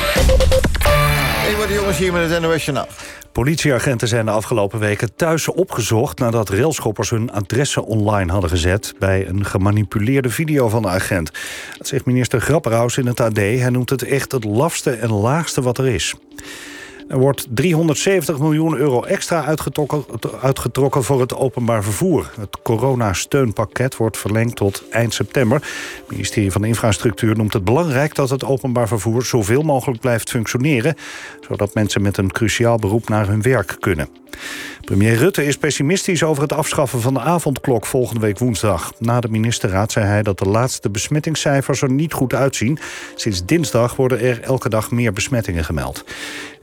Hey, 1.46 1.57
wat 1.57 1.68
jongens 1.68 1.99
hier 1.99 2.12
met 2.12 2.31
het 2.31 2.40
NOS 2.40 2.64
Journaal. 2.64 2.87
Politieagenten 3.37 4.09
zijn 4.09 4.25
de 4.25 4.31
afgelopen 4.31 4.79
weken 4.79 5.14
thuis 5.16 5.49
opgezocht... 5.49 6.18
nadat 6.18 6.49
railschoppers 6.49 7.11
hun 7.11 7.33
adressen 7.33 7.85
online 7.85 8.33
hadden 8.33 8.51
gezet... 8.51 8.94
bij 8.99 9.29
een 9.29 9.44
gemanipuleerde 9.44 10.31
video 10.31 10.68
van 10.68 10.83
de 10.83 10.88
agent. 10.88 11.31
Dat 11.79 11.87
zegt 11.87 12.05
minister 12.05 12.40
Grapperhaus 12.40 12.96
in 12.96 13.07
het 13.07 13.20
AD. 13.20 13.37
Hij 13.37 13.70
noemt 13.70 13.90
het 13.90 14.03
echt 14.03 14.33
het 14.33 14.44
lafste 14.44 14.90
en 14.90 15.12
laagste 15.12 15.62
wat 15.62 15.79
er 15.79 15.87
is. 15.87 16.14
Er 17.09 17.19
wordt 17.19 17.47
370 17.51 18.38
miljoen 18.38 18.77
euro 18.77 19.03
extra 19.03 19.45
uitgetrokken, 20.42 21.05
voor 21.05 21.21
het 21.21 21.35
openbaar 21.35 21.83
vervoer. 21.83 22.31
Het 22.40 22.62
coronasteunpakket 22.62 23.97
wordt 23.97 24.19
verlengd 24.19 24.57
tot 24.57 24.85
eind 24.90 25.14
september. 25.14 25.59
Het 25.97 26.11
ministerie 26.11 26.53
van 26.53 26.64
Infrastructuur 26.64 27.37
noemt 27.37 27.53
het 27.53 27.64
belangrijk... 27.64 28.14
dat 28.14 28.31
het 28.31 28.45
openbaar 28.45 28.88
vervoer 28.88 29.25
zoveel 29.25 29.62
mogelijk 29.62 30.01
blijft 30.01 30.31
functioneren... 30.31 30.95
zodat 31.49 31.75
mensen 31.75 32.03
met 32.03 32.16
een 32.16 32.33
cruciaal 32.33 32.77
beroep 32.77 33.09
naar 33.09 33.27
hun 33.29 33.42
werk 33.42 33.77
kunnen. 33.81 34.09
Premier 34.85 35.14
Rutte 35.14 35.47
is 35.47 35.57
pessimistisch 35.57 36.23
over 36.23 36.42
het 36.42 36.53
afschaffen 36.53 37.01
van 37.01 37.14
de 37.14 37.21
avondklok 37.21 37.87
volgende 37.87 38.21
week 38.21 38.38
woensdag. 38.38 38.92
Na 38.99 39.21
de 39.21 39.29
ministerraad 39.29 39.92
zei 39.92 40.07
hij 40.07 40.23
dat 40.23 40.38
de 40.38 40.49
laatste 40.49 40.90
besmettingscijfers 40.90 41.83
er 41.83 41.90
niet 41.90 42.12
goed 42.12 42.35
uitzien. 42.35 42.79
Sinds 43.14 43.45
dinsdag 43.45 43.97
worden 43.97 44.21
er 44.21 44.40
elke 44.42 44.69
dag 44.69 44.90
meer 44.90 45.12
besmettingen 45.12 45.64
gemeld. 45.64 46.05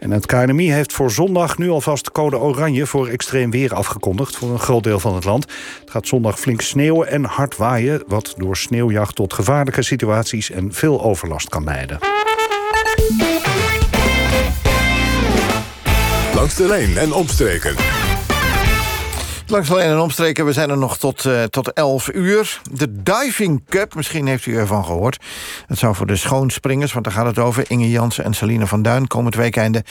En 0.03 0.11
het 0.11 0.25
KNMI 0.25 0.71
heeft 0.71 0.93
voor 0.93 1.11
zondag 1.11 1.57
nu 1.57 1.69
alvast 1.69 2.11
code 2.11 2.37
oranje 2.37 2.85
voor 2.85 3.07
extreem 3.07 3.51
weer 3.51 3.73
afgekondigd 3.73 4.35
voor 4.35 4.49
een 4.49 4.59
groot 4.59 4.83
deel 4.83 4.99
van 4.99 5.15
het 5.15 5.23
land. 5.23 5.45
Het 5.79 5.91
gaat 5.91 6.07
zondag 6.07 6.39
flink 6.39 6.61
sneeuwen 6.61 7.07
en 7.07 7.23
hard 7.23 7.57
waaien, 7.57 8.03
wat 8.07 8.33
door 8.37 8.57
sneeuwjacht 8.57 9.15
tot 9.15 9.33
gevaarlijke 9.33 9.81
situaties 9.81 10.51
en 10.51 10.73
veel 10.73 11.03
overlast 11.03 11.49
kan 11.49 11.63
leiden. 11.63 11.99
Langs 16.35 16.55
de 16.55 16.67
lijn 16.67 16.97
en 16.97 17.13
omstreken. 17.13 18.02
Langs 19.53 19.69
lijn 19.69 19.89
en 19.89 19.99
omstreken, 19.99 20.45
we 20.45 20.53
zijn 20.53 20.69
er 20.69 20.77
nog 20.77 20.97
tot, 20.97 21.23
uh, 21.23 21.43
tot 21.43 21.73
11 21.73 22.09
uur. 22.13 22.61
De 22.71 23.01
Diving 23.03 23.63
Cup, 23.69 23.95
misschien 23.95 24.27
heeft 24.27 24.45
u 24.45 24.57
ervan 24.57 24.85
gehoord. 24.85 25.23
Het 25.67 25.77
zou 25.77 25.95
voor 25.95 26.05
de 26.05 26.15
schoonspringers, 26.15 26.93
want 26.93 27.05
daar 27.05 27.13
gaat 27.13 27.25
het 27.25 27.39
over... 27.39 27.63
Inge 27.67 27.89
Jansen 27.89 28.23
en 28.23 28.33
Celine 28.33 28.67
van 28.67 28.81
Duin 28.81 29.07
komend 29.07 29.35
weekende... 29.35 29.83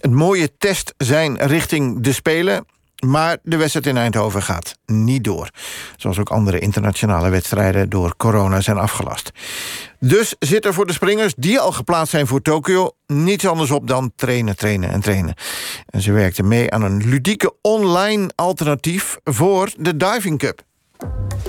een 0.00 0.14
mooie 0.14 0.50
test 0.58 0.94
zijn 0.96 1.36
richting 1.36 2.00
de 2.00 2.12
Spelen... 2.12 2.66
Maar 3.06 3.36
de 3.42 3.56
wedstrijd 3.56 3.86
in 3.86 3.96
Eindhoven 3.96 4.42
gaat 4.42 4.74
niet 4.86 5.24
door. 5.24 5.50
Zoals 5.96 6.18
ook 6.18 6.30
andere 6.30 6.58
internationale 6.58 7.28
wedstrijden 7.28 7.88
door 7.88 8.16
corona 8.16 8.60
zijn 8.60 8.78
afgelast. 8.78 9.30
Dus 10.00 10.34
zit 10.38 10.64
er 10.64 10.74
voor 10.74 10.86
de 10.86 10.92
springers 10.92 11.34
die 11.36 11.58
al 11.58 11.72
geplaatst 11.72 12.10
zijn 12.10 12.26
voor 12.26 12.42
Tokio... 12.42 12.90
niets 13.06 13.46
anders 13.46 13.70
op 13.70 13.88
dan 13.88 14.12
trainen, 14.16 14.56
trainen 14.56 14.90
en 14.90 15.00
trainen. 15.00 15.34
En 15.86 16.00
ze 16.00 16.12
werkten 16.12 16.48
mee 16.48 16.70
aan 16.70 16.82
een 16.82 17.08
ludieke 17.08 17.54
online 17.62 18.30
alternatief... 18.34 19.18
voor 19.24 19.70
de 19.76 19.96
Diving 19.96 20.38
Cup. 20.38 20.62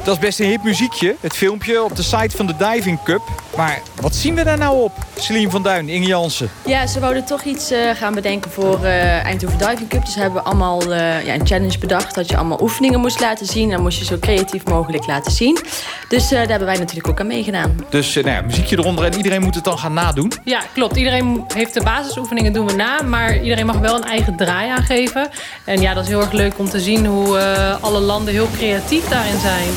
Dat 0.03 0.13
is 0.13 0.19
best 0.19 0.39
een 0.39 0.49
hip 0.49 0.63
muziekje, 0.63 1.15
het 1.19 1.33
filmpje 1.33 1.83
op 1.83 1.95
de 1.95 2.03
site 2.03 2.37
van 2.37 2.45
de 2.45 2.55
Diving 2.55 3.03
Cup. 3.03 3.21
Maar 3.59 3.81
wat 4.01 4.15
zien 4.15 4.35
we 4.35 4.43
daar 4.43 4.57
nou 4.57 4.81
op? 4.81 4.91
Celine 5.15 5.49
van 5.49 5.63
Duin, 5.63 5.89
Inge 5.89 6.05
Jansen. 6.05 6.49
Ja, 6.65 6.87
ze 6.87 6.99
wouden 6.99 7.25
toch 7.25 7.43
iets 7.43 7.71
uh, 7.71 7.89
gaan 7.95 8.13
bedenken 8.13 8.51
voor 8.51 8.79
uh, 8.83 9.23
Eindhoven 9.25 9.57
Diving 9.57 9.89
Cup. 9.89 10.05
Dus 10.05 10.15
hebben 10.15 10.33
we 10.33 10.41
allemaal 10.41 10.91
uh, 10.91 11.25
ja, 11.25 11.33
een 11.33 11.47
challenge 11.47 11.77
bedacht 11.77 12.15
dat 12.15 12.29
je 12.29 12.37
allemaal 12.37 12.61
oefeningen 12.61 12.99
moest 12.99 13.19
laten 13.19 13.45
zien. 13.45 13.71
En 13.71 13.81
moest 13.81 13.99
je 13.99 14.05
zo 14.05 14.17
creatief 14.19 14.65
mogelijk 14.65 15.07
laten 15.07 15.31
zien. 15.31 15.59
Dus 16.07 16.29
daar 16.29 16.47
hebben 16.47 16.67
wij 16.67 16.77
natuurlijk 16.77 17.07
ook 17.07 17.19
aan 17.19 17.27
meegedaan. 17.27 17.85
Dus 17.89 18.13
nou 18.13 18.27
ja, 18.27 18.41
muziekje 18.41 18.77
eronder 18.77 19.05
en 19.05 19.17
iedereen 19.17 19.41
moet 19.41 19.55
het 19.55 19.63
dan 19.63 19.77
gaan 19.77 19.93
nadoen? 19.93 20.31
Ja, 20.43 20.61
klopt. 20.73 20.95
Iedereen 20.95 21.43
heeft 21.53 21.73
de 21.73 21.83
basisoefeningen 21.83 22.53
doen 22.53 22.67
we 22.67 22.73
na. 22.73 23.01
Maar 23.01 23.41
iedereen 23.41 23.65
mag 23.65 23.77
wel 23.77 23.95
een 23.95 24.03
eigen 24.03 24.35
draai 24.35 24.69
aangeven. 24.69 25.29
En 25.63 25.81
ja, 25.81 25.93
dat 25.93 26.03
is 26.03 26.09
heel 26.09 26.21
erg 26.21 26.31
leuk 26.31 26.59
om 26.59 26.69
te 26.69 26.79
zien 26.79 27.05
hoe 27.05 27.39
alle 27.81 27.99
landen 27.99 28.33
heel 28.33 28.49
creatief 28.57 29.07
daarin 29.07 29.39
zijn. 29.39 29.67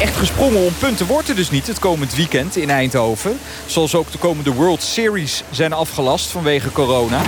Echt 0.00 0.16
gesprongen 0.16 0.64
om 0.64 0.72
punten 0.78 1.06
wordt 1.06 1.28
er 1.28 1.34
dus 1.34 1.50
niet 1.50 1.66
het 1.66 1.78
komend 1.78 2.14
weekend 2.14 2.56
in 2.56 2.70
Eindhoven. 2.70 3.38
Zoals 3.66 3.94
ook 3.94 4.12
de 4.12 4.18
komende 4.18 4.52
World 4.52 4.82
Series 4.82 5.42
zijn 5.50 5.72
afgelast 5.72 6.30
vanwege 6.30 6.72
corona. 6.72 7.22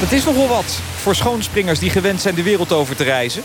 Dat 0.00 0.12
is 0.12 0.24
nogal 0.24 0.48
wat 0.48 0.80
voor 0.96 1.14
schoonspringers 1.14 1.78
die 1.78 1.90
gewend 1.90 2.20
zijn 2.20 2.34
de 2.34 2.42
wereld 2.42 2.72
over 2.72 2.96
te 2.96 3.04
reizen. 3.04 3.42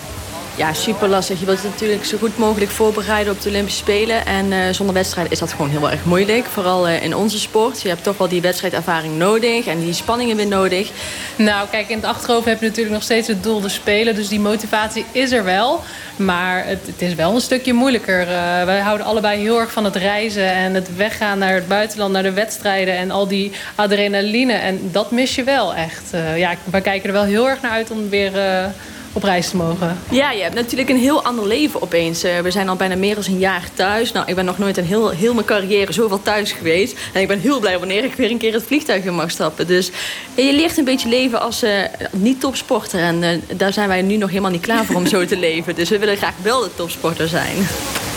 Ja, 0.57 0.73
super 0.73 1.07
lastig. 1.07 1.39
Je 1.39 1.45
wilt 1.45 1.61
het 1.61 1.71
natuurlijk 1.71 2.05
zo 2.05 2.17
goed 2.17 2.37
mogelijk 2.37 2.71
voorbereiden 2.71 3.33
op 3.33 3.41
de 3.41 3.49
Olympische 3.49 3.79
Spelen. 3.79 4.25
En 4.25 4.51
uh, 4.51 4.69
zonder 4.71 4.95
wedstrijd 4.95 5.31
is 5.31 5.39
dat 5.39 5.51
gewoon 5.51 5.69
heel 5.69 5.91
erg 5.91 6.05
moeilijk. 6.05 6.45
Vooral 6.45 6.89
uh, 6.89 7.03
in 7.03 7.15
onze 7.15 7.39
sport. 7.39 7.81
Je 7.81 7.87
hebt 7.87 8.03
toch 8.03 8.17
wel 8.17 8.27
die 8.27 8.41
wedstrijdervaring 8.41 9.17
nodig 9.17 9.67
en 9.67 9.79
die 9.79 9.93
spanningen 9.93 10.35
weer 10.35 10.47
nodig. 10.47 10.91
Nou, 11.35 11.67
kijk, 11.69 11.89
in 11.89 11.95
het 11.95 12.05
achterhoofd 12.05 12.45
heb 12.45 12.59
je 12.59 12.67
natuurlijk 12.67 12.93
nog 12.93 13.03
steeds 13.03 13.27
het 13.27 13.43
doel 13.43 13.61
de 13.61 13.69
Spelen. 13.69 14.15
Dus 14.15 14.27
die 14.27 14.39
motivatie 14.39 15.05
is 15.11 15.31
er 15.31 15.43
wel. 15.43 15.83
Maar 16.15 16.65
het, 16.65 16.79
het 16.85 17.01
is 17.01 17.15
wel 17.15 17.33
een 17.33 17.41
stukje 17.41 17.73
moeilijker. 17.73 18.21
Uh, 18.21 18.27
wij 18.63 18.79
houden 18.79 19.05
allebei 19.05 19.41
heel 19.41 19.59
erg 19.59 19.71
van 19.71 19.83
het 19.83 19.95
reizen 19.95 20.51
en 20.51 20.73
het 20.73 20.95
weggaan 20.95 21.37
naar 21.37 21.53
het 21.53 21.67
buitenland, 21.67 22.11
naar 22.13 22.23
de 22.23 22.33
wedstrijden 22.33 22.97
en 22.97 23.11
al 23.11 23.27
die 23.27 23.51
adrenaline. 23.75 24.53
En 24.53 24.79
dat 24.91 25.11
mis 25.11 25.35
je 25.35 25.43
wel 25.43 25.75
echt. 25.75 26.03
ja, 26.35 26.55
wij 26.63 26.81
kijken 26.81 27.07
er 27.07 27.15
wel 27.15 27.23
heel 27.23 27.49
erg 27.49 27.61
naar 27.61 27.71
uit 27.71 27.91
om 27.91 28.09
weer 28.09 28.31
op 29.17 29.23
reis 29.23 29.49
te 29.49 29.55
mogen. 29.55 29.99
Ja, 30.09 30.31
je 30.31 30.41
hebt 30.41 30.55
natuurlijk 30.55 30.89
een 30.89 30.97
heel 30.97 31.23
ander 31.23 31.47
leven 31.47 31.81
opeens. 31.81 32.23
Eh, 32.23 32.39
we 32.39 32.51
zijn 32.51 32.69
al 32.69 32.75
bijna 32.75 32.95
meer 32.95 33.15
dan 33.15 33.23
een 33.27 33.39
jaar 33.39 33.63
thuis. 33.73 34.11
Nou, 34.11 34.25
ik 34.27 34.35
ben 34.35 34.45
nog 34.45 34.57
nooit 34.57 34.77
in 34.77 34.83
heel, 34.83 35.09
heel 35.09 35.33
mijn 35.33 35.45
carrière 35.45 35.93
zoveel 35.93 36.21
thuis 36.21 36.51
geweest. 36.51 36.97
En 37.13 37.21
ik 37.21 37.27
ben 37.27 37.39
heel 37.39 37.59
blij 37.59 37.79
wanneer 37.79 38.03
ik 38.03 38.13
weer 38.13 38.31
een 38.31 38.37
keer 38.37 38.53
het 38.53 38.63
vliegtuig 38.63 39.03
in 39.03 39.15
mag 39.15 39.31
stappen. 39.31 39.67
Dus 39.67 39.91
je 40.35 40.53
leert 40.53 40.77
een 40.77 40.83
beetje 40.83 41.09
leven 41.09 41.41
als 41.41 41.63
uh, 41.63 41.71
niet-topsporter. 42.11 42.99
En 42.99 43.23
uh, 43.23 43.29
daar 43.55 43.73
zijn 43.73 43.87
wij 43.87 44.01
nu 44.01 44.17
nog 44.17 44.29
helemaal 44.29 44.51
niet 44.51 44.61
klaar 44.61 44.85
voor 44.85 44.95
om 44.95 45.07
zo 45.07 45.25
te 45.25 45.37
leven. 45.47 45.75
Dus 45.75 45.89
we 45.89 45.99
willen 45.99 46.17
graag 46.17 46.33
wel 46.41 46.59
de 46.59 46.69
topsporter 46.75 47.27
zijn. 47.27 47.67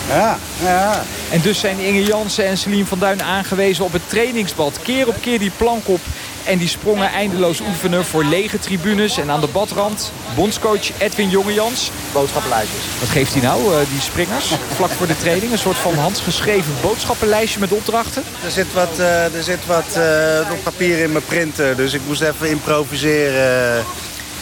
Ja, 0.08 0.38
ja. 0.62 1.02
En 1.30 1.40
dus 1.40 1.60
zijn 1.60 1.78
Inge 1.78 2.04
Jansen 2.04 2.46
en 2.46 2.58
Celine 2.58 2.84
van 2.84 2.98
Duin 2.98 3.22
aangewezen 3.22 3.84
op 3.84 3.92
het 3.92 4.08
trainingsbad. 4.08 4.78
Keer 4.82 5.08
op 5.08 5.14
keer 5.20 5.38
die 5.38 5.52
plank 5.56 5.88
op 5.88 6.00
en 6.44 6.58
die 6.58 6.68
sprongen 6.68 7.10
eindeloos 7.10 7.60
oefenen 7.60 8.04
voor 8.04 8.24
lege 8.24 8.58
tribunes. 8.58 9.18
En 9.18 9.30
aan 9.30 9.40
de 9.40 9.48
badrand 9.52 10.12
bondscoach 10.34 10.98
Edwin 10.98 11.28
Jongejans. 11.28 11.90
Boodschappenlijstjes. 12.12 12.82
Wat 13.00 13.08
geeft 13.08 13.32
hij 13.32 13.42
nou, 13.42 13.72
uh, 13.72 13.78
die 13.90 14.00
springers, 14.00 14.52
vlak 14.76 14.90
voor 14.90 15.06
de 15.06 15.16
training? 15.16 15.52
Een 15.52 15.58
soort 15.58 15.76
van 15.76 15.94
handgeschreven 15.94 16.72
boodschappenlijstje 16.82 17.60
met 17.60 17.72
opdrachten? 17.72 18.22
Er 18.44 18.50
zit 18.50 18.72
wat, 18.72 18.98
uh, 18.98 19.34
er 19.34 19.42
zit 19.42 19.66
wat 19.66 19.96
uh, 19.96 20.52
op 20.52 20.62
papier 20.62 20.98
in 20.98 21.12
mijn 21.12 21.24
printer. 21.24 21.76
Dus 21.76 21.92
ik 21.92 22.00
moest 22.06 22.20
even 22.20 22.50
improviseren. 22.50 23.84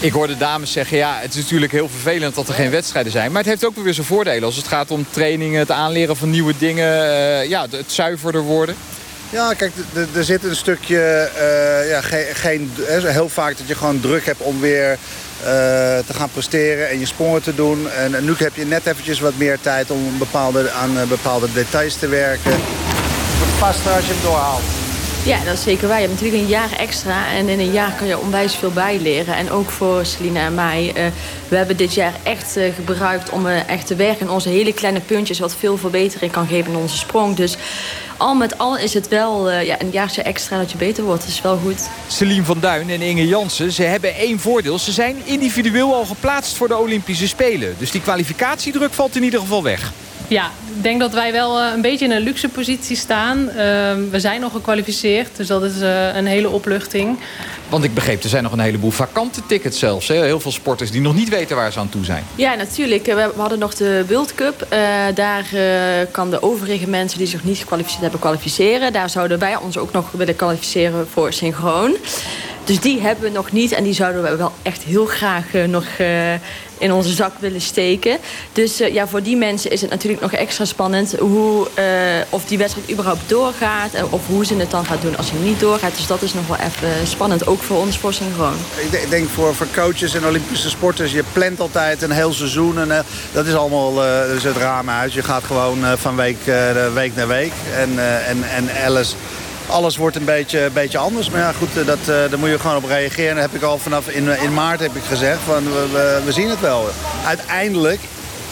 Ik 0.00 0.12
hoorde 0.12 0.36
dames 0.36 0.72
zeggen, 0.72 0.96
ja, 0.96 1.18
het 1.20 1.34
is 1.34 1.42
natuurlijk 1.42 1.72
heel 1.72 1.88
vervelend 1.88 2.34
dat 2.34 2.48
er 2.48 2.54
geen 2.54 2.70
wedstrijden 2.70 3.12
zijn. 3.12 3.32
Maar 3.32 3.40
het 3.40 3.50
heeft 3.50 3.64
ook 3.66 3.84
weer 3.84 3.94
zijn 3.94 4.06
voordelen. 4.06 4.42
Als 4.42 4.56
het 4.56 4.68
gaat 4.68 4.90
om 4.90 5.06
trainingen, 5.10 5.58
het 5.58 5.70
aanleren 5.70 6.16
van 6.16 6.30
nieuwe 6.30 6.54
dingen, 6.58 7.04
uh, 7.04 7.48
ja, 7.48 7.66
het 7.70 7.92
zuiverder 7.92 8.40
worden. 8.40 8.76
Ja, 9.30 9.54
kijk, 9.54 9.72
er 10.14 10.24
zit 10.24 10.44
een 10.44 10.56
stukje, 10.56 11.30
uh, 11.36 11.90
ja, 11.90 12.00
geen, 12.00 12.24
geen, 12.34 12.70
heel 13.04 13.28
vaak 13.28 13.58
dat 13.58 13.68
je 13.68 13.74
gewoon 13.74 14.00
druk 14.00 14.26
hebt 14.26 14.40
om 14.40 14.60
weer 14.60 14.90
uh, 14.90 14.98
te 16.06 16.14
gaan 16.14 16.30
presteren 16.32 16.88
en 16.88 16.98
je 16.98 17.06
sprongen 17.06 17.42
te 17.42 17.54
doen. 17.54 17.90
En, 17.90 18.24
nu 18.24 18.34
heb 18.36 18.56
je 18.56 18.66
net 18.66 18.86
eventjes 18.86 19.20
wat 19.20 19.36
meer 19.36 19.58
tijd 19.60 19.90
om 19.90 20.18
bepaalde, 20.18 20.70
aan 20.70 21.08
bepaalde 21.08 21.52
details 21.52 21.94
te 21.94 22.08
werken. 22.08 22.50
Het 22.50 23.58
wordt 23.58 23.96
als 23.96 24.06
je 24.06 24.12
hem 24.12 24.22
doorhaalt. 24.22 24.87
Ja, 25.28 25.44
dat 25.44 25.54
is 25.54 25.62
zeker 25.62 25.88
waar. 25.88 26.00
Je 26.00 26.06
hebt 26.06 26.20
natuurlijk 26.20 26.42
een 26.42 26.48
jaar 26.48 26.72
extra 26.72 27.26
en 27.32 27.48
in 27.48 27.58
een 27.58 27.72
jaar 27.72 27.92
kan 27.92 28.06
je 28.06 28.18
onwijs 28.18 28.54
veel 28.54 28.70
bijleren. 28.70 29.36
En 29.36 29.50
ook 29.50 29.70
voor 29.70 30.06
Selina 30.06 30.44
en 30.44 30.54
mij. 30.54 30.92
Uh, 30.96 31.06
we 31.48 31.56
hebben 31.56 31.76
dit 31.76 31.94
jaar 31.94 32.12
echt 32.22 32.56
uh, 32.56 32.74
gebruikt 32.74 33.30
om 33.30 33.46
uh, 33.46 33.68
echt 33.68 33.86
te 33.86 33.94
werken 33.94 34.26
in 34.26 34.32
onze 34.32 34.48
hele 34.48 34.72
kleine 34.72 35.00
puntjes... 35.00 35.38
wat 35.38 35.56
veel 35.56 35.76
verbetering 35.76 36.32
kan 36.32 36.46
geven 36.46 36.72
in 36.72 36.78
onze 36.78 36.96
sprong. 36.96 37.36
Dus 37.36 37.56
al 38.16 38.34
met 38.34 38.58
al 38.58 38.78
is 38.78 38.94
het 38.94 39.08
wel 39.08 39.50
ja, 39.50 39.80
een 39.80 39.90
jaartje 39.90 40.22
extra 40.22 40.58
dat 40.58 40.70
je 40.70 40.78
beter 40.78 41.04
wordt. 41.04 41.20
Dat 41.20 41.30
is 41.30 41.40
wel 41.40 41.56
goed. 41.56 41.88
Celine 42.06 42.44
van 42.44 42.60
Duin 42.60 42.90
en 42.90 43.02
Inge 43.02 43.26
Jansen, 43.26 43.72
ze 43.72 43.82
hebben 43.82 44.14
één 44.14 44.40
voordeel. 44.40 44.78
Ze 44.78 44.92
zijn 44.92 45.16
individueel 45.24 45.94
al 45.94 46.04
geplaatst 46.04 46.56
voor 46.56 46.68
de 46.68 46.76
Olympische 46.76 47.28
Spelen. 47.28 47.74
Dus 47.78 47.90
die 47.90 48.00
kwalificatiedruk 48.00 48.92
valt 48.92 49.16
in 49.16 49.22
ieder 49.22 49.40
geval 49.40 49.62
weg. 49.62 49.92
Ja, 50.28 50.50
ik 50.76 50.82
denk 50.82 51.00
dat 51.00 51.12
wij 51.12 51.32
wel 51.32 51.60
een 51.62 51.80
beetje 51.80 52.04
in 52.04 52.10
een 52.10 52.22
luxe 52.22 52.48
positie 52.48 52.96
staan. 52.96 53.38
Uh, 53.38 53.54
we 54.10 54.20
zijn 54.20 54.40
nog 54.40 54.52
gekwalificeerd, 54.52 55.36
dus 55.36 55.46
dat 55.46 55.62
is 55.62 55.80
uh, 55.80 56.16
een 56.16 56.26
hele 56.26 56.48
opluchting. 56.48 57.18
Want 57.68 57.84
ik 57.84 57.94
begreep, 57.94 58.22
er 58.22 58.28
zijn 58.28 58.42
nog 58.42 58.52
een 58.52 58.58
heleboel 58.58 58.90
vakante 58.90 59.40
tickets 59.46 59.78
zelfs. 59.78 60.08
Hè? 60.08 60.14
Heel 60.14 60.40
veel 60.40 60.50
sporters 60.50 60.90
die 60.90 61.00
nog 61.00 61.14
niet 61.14 61.28
weten 61.28 61.56
waar 61.56 61.72
ze 61.72 61.78
aan 61.78 61.88
toe 61.88 62.04
zijn. 62.04 62.24
Ja, 62.34 62.54
natuurlijk. 62.54 63.06
We 63.06 63.32
hadden 63.36 63.58
nog 63.58 63.74
de 63.74 64.04
World 64.08 64.34
Cup. 64.34 64.66
Uh, 64.72 64.78
daar 65.14 65.44
kan 66.10 66.30
de 66.30 66.42
overige 66.42 66.88
mensen 66.88 67.18
die 67.18 67.26
zich 67.26 67.44
niet 67.44 67.58
gekwalificeerd 67.58 68.02
hebben 68.02 68.20
kwalificeren. 68.20 68.92
Daar 68.92 69.10
zouden 69.10 69.38
wij 69.38 69.56
ons 69.56 69.78
ook 69.78 69.92
nog 69.92 70.10
willen 70.10 70.36
kwalificeren 70.36 71.08
voor 71.08 71.32
synchroon. 71.32 71.96
Dus 72.64 72.80
die 72.80 73.00
hebben 73.00 73.24
we 73.24 73.30
nog 73.30 73.52
niet. 73.52 73.72
En 73.72 73.84
die 73.84 73.94
zouden 73.94 74.22
we 74.22 74.36
wel 74.36 74.52
echt 74.62 74.82
heel 74.82 75.06
graag 75.06 75.44
nog 75.66 75.84
in 76.78 76.92
onze 76.92 77.12
zak 77.12 77.32
willen 77.38 77.60
steken. 77.60 78.18
Dus 78.52 78.80
uh, 78.80 78.92
ja, 78.92 79.06
voor 79.06 79.22
die 79.22 79.36
mensen 79.36 79.70
is 79.70 79.80
het 79.80 79.90
natuurlijk 79.90 80.22
nog 80.22 80.32
extra 80.32 80.64
spannend... 80.64 81.14
Hoe, 81.18 81.68
uh, 81.78 81.84
of 82.28 82.44
die 82.44 82.58
wedstrijd 82.58 82.90
überhaupt 82.90 83.20
doorgaat... 83.26 83.90
of 84.10 84.26
hoe 84.26 84.46
ze 84.46 84.54
het 84.54 84.70
dan 84.70 84.84
gaat 84.84 85.02
doen 85.02 85.16
als 85.16 85.30
hij 85.30 85.40
niet 85.40 85.60
doorgaat. 85.60 85.96
Dus 85.96 86.06
dat 86.06 86.22
is 86.22 86.34
nog 86.34 86.46
wel 86.46 86.56
even 86.56 87.06
spannend, 87.06 87.46
ook 87.46 87.62
voor 87.62 87.76
ons 87.76 87.98
voor 87.98 88.12
Synchroon. 88.12 88.56
Ik 88.90 89.10
denk 89.10 89.28
voor, 89.28 89.54
voor 89.54 89.66
coaches 89.74 90.14
en 90.14 90.26
Olympische 90.26 90.68
sporters... 90.68 91.12
je 91.12 91.24
plant 91.32 91.60
altijd 91.60 92.02
een 92.02 92.10
heel 92.10 92.32
seizoen. 92.32 92.78
En, 92.78 93.04
dat 93.32 93.46
is 93.46 93.54
allemaal 93.54 93.94
dus 94.32 94.42
het 94.42 94.56
raam 94.56 94.90
uit. 94.90 95.12
Je 95.12 95.22
gaat 95.22 95.44
gewoon 95.44 95.78
van 95.98 96.16
week, 96.16 96.38
week 96.94 97.14
naar 97.14 97.28
week. 97.28 97.52
En, 97.76 97.90
en, 98.26 98.42
en 98.42 98.68
Alice 98.84 99.14
alles 99.68 99.96
wordt 99.96 100.16
een 100.16 100.24
beetje, 100.24 100.70
beetje 100.72 100.98
anders. 100.98 101.30
Maar 101.30 101.40
ja, 101.40 101.52
goed, 101.52 101.76
eh, 101.76 101.86
dat, 101.86 101.98
uh, 102.00 102.06
daar 102.06 102.38
moet 102.38 102.48
je 102.48 102.58
gewoon 102.58 102.76
op 102.76 102.84
reageren. 102.84 103.34
Dat 103.34 103.44
heb 103.44 103.54
ik 103.54 103.62
al 103.62 103.78
vanaf 103.78 104.08
in, 104.08 104.28
in 104.28 104.54
maart 104.54 104.80
heb 104.80 104.94
ik 104.94 105.04
gezegd. 105.04 105.38
Van, 105.44 105.64
we, 105.64 105.86
we, 105.92 106.20
we 106.24 106.32
zien 106.32 106.48
het 106.48 106.60
wel. 106.60 106.88
Uiteindelijk 107.26 108.00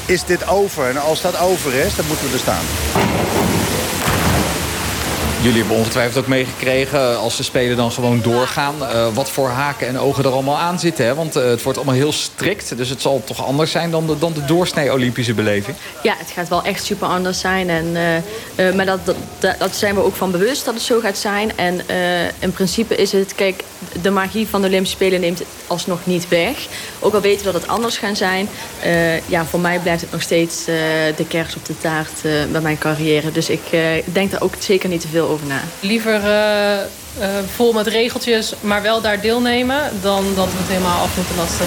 is 0.07 0.24
dit 0.24 0.48
over. 0.48 0.88
En 0.88 0.96
als 0.96 1.20
dat 1.20 1.40
over 1.40 1.74
is, 1.74 1.96
dan 1.96 2.07
moeten 2.07 2.26
we 2.26 2.33
er 2.33 2.38
staan. 2.38 2.64
Jullie 5.46 5.61
hebben 5.61 5.78
ongetwijfeld 5.78 6.24
ook 6.24 6.30
meegekregen 6.30 7.18
als 7.18 7.37
de 7.37 7.42
Spelen 7.42 7.76
dan 7.76 7.92
gewoon 7.92 8.20
doorgaan... 8.22 8.74
Uh, 8.80 9.14
wat 9.14 9.30
voor 9.30 9.48
haken 9.48 9.88
en 9.88 9.98
ogen 9.98 10.24
er 10.24 10.30
allemaal 10.30 10.59
aan 10.59 10.78
zitten. 10.78 11.04
Hè? 11.04 11.14
Want 11.14 11.37
uh, 11.37 11.44
het 11.44 11.62
wordt 11.62 11.78
allemaal 11.78 11.96
heel 11.96 12.12
strikt. 12.12 12.76
Dus 12.76 12.88
het 12.88 13.00
zal 13.00 13.22
toch 13.24 13.46
anders 13.46 13.70
zijn 13.70 13.90
dan 13.90 14.06
de, 14.06 14.18
dan 14.18 14.32
de 14.32 14.44
doorsnee 14.44 14.92
Olympische 14.92 15.35
beleving? 15.35 15.76
Ja, 16.02 16.14
het 16.18 16.30
gaat 16.30 16.48
wel 16.48 16.64
echt 16.64 16.85
super 16.85 17.09
anders 17.09 17.40
zijn. 17.40 17.70
En, 17.70 17.92
maar 18.76 18.87
dat, 18.87 19.00
dat, 19.59 19.76
zijn 19.76 19.94
we 19.94 20.02
ook 20.02 20.16
van 20.16 20.30
bewust 20.30 20.64
dat 20.64 20.74
het 20.74 20.82
zo 20.82 21.00
gaat 21.00 21.18
zijn. 21.18 21.56
En 21.56 21.80
in 22.38 22.52
principe 22.52 22.96
is 22.96 23.12
het... 23.12 23.35
Kijk, 23.35 23.64
de 24.02 24.11
magie 24.11 24.46
van 24.46 24.61
de 24.61 24.66
Olympische 24.66 24.96
Spelen 24.96 25.20
neemt 25.20 25.42
alsnog 25.66 25.98
niet 26.04 26.28
weg. 26.28 26.66
Ook 27.00 27.14
al 27.14 27.20
weten 27.20 27.46
we 27.46 27.52
dat 27.52 27.61
het 27.61 27.70
anders 27.70 27.98
gaat 27.98 28.16
zijn. 28.16 28.48
ja, 29.26 29.44
voor 29.44 29.61
mij 29.61 29.78
blijft 29.78 30.00
het 30.00 30.12
nog 30.12 30.22
steeds 30.22 30.64
de 31.16 31.26
kers 31.28 31.56
op 31.56 31.66
de 31.66 31.78
taart 31.78 32.22
bij 32.52 32.61
mijn 32.61 32.78
carrière. 32.78 33.32
Dus 33.32 33.48
ik 33.48 33.62
denk 34.04 34.30
daar 34.30 34.42
ook 34.42 34.54
zeker 34.59 34.88
niet 34.88 35.00
te 35.00 35.09
veel 35.09 35.28
over 35.28 35.36
Liever 35.81 36.20
uh, 36.25 36.79
uh, 37.20 37.27
vol 37.55 37.72
met 37.72 37.87
regeltjes, 37.87 38.53
maar 38.61 38.83
wel 38.83 39.01
daar 39.01 39.20
deelnemen... 39.20 39.90
dan 40.03 40.25
dat 40.35 40.46
we 40.46 40.59
het 40.59 40.68
helemaal 40.68 41.01
af 41.01 41.16
moeten 41.16 41.37
lasten. 41.37 41.66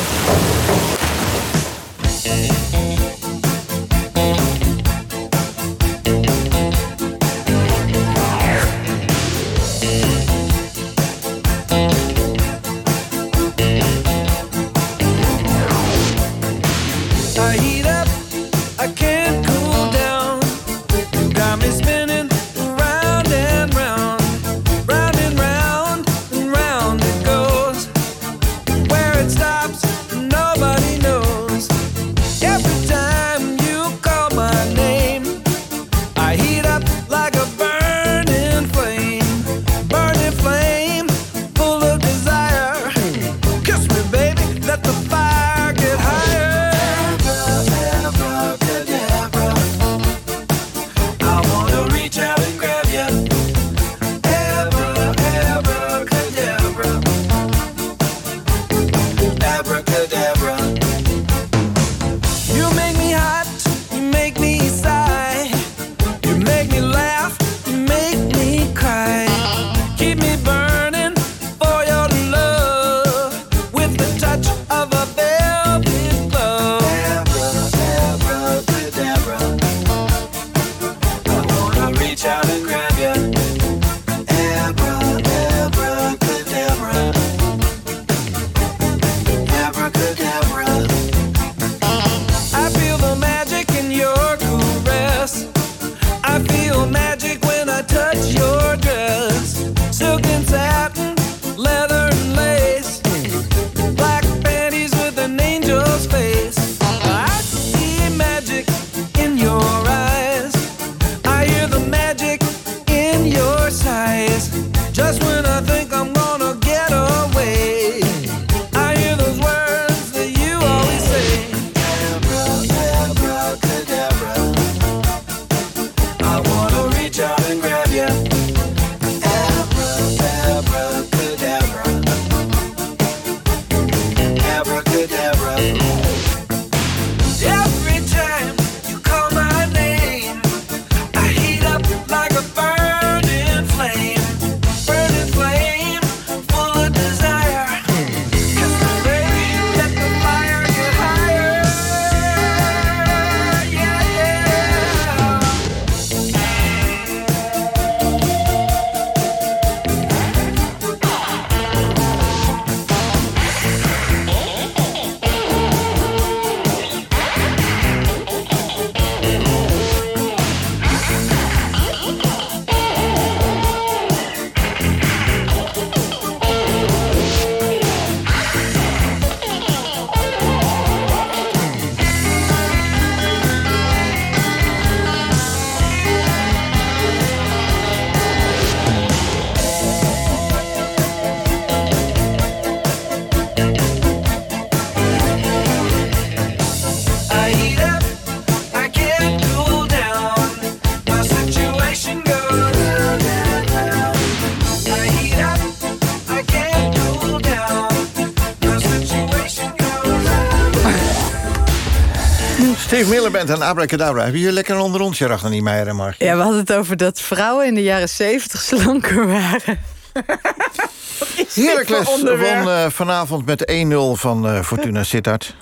En 213.47 213.61
Abracadabra. 213.61 214.21
Hebben 214.21 214.39
jullie 214.39 214.55
lekker 214.55 214.75
een 214.75 214.81
onderrondje, 214.81 215.27
Ragnar 215.27 215.51
Niemeyer 215.51 215.87
en 215.87 215.95
Margie? 215.95 216.25
Ja, 216.25 216.35
we 216.35 216.41
hadden 216.41 216.59
het 216.59 216.73
over 216.73 216.97
dat 216.97 217.21
vrouwen 217.21 217.67
in 217.67 217.73
de 217.73 217.83
jaren 217.83 218.09
zeventig 218.09 218.61
slanker 218.61 219.27
waren. 219.27 219.79
Heracles 221.53 222.05
won 222.05 222.67
eh, 222.67 222.89
vanavond 222.89 223.45
met 223.45 223.71
1-0 223.71 223.95
van 224.19 224.47
eh, 224.47 224.61
Fortuna 224.61 225.03
Sittard. 225.03 225.55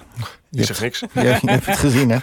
Je 0.50 0.64
zegt 0.64 0.82
niks. 0.82 1.04
Ja, 1.14 1.22
je 1.22 1.50
hebt 1.50 1.66
het 1.66 1.78
gezien, 1.78 2.10
hè? 2.10 2.18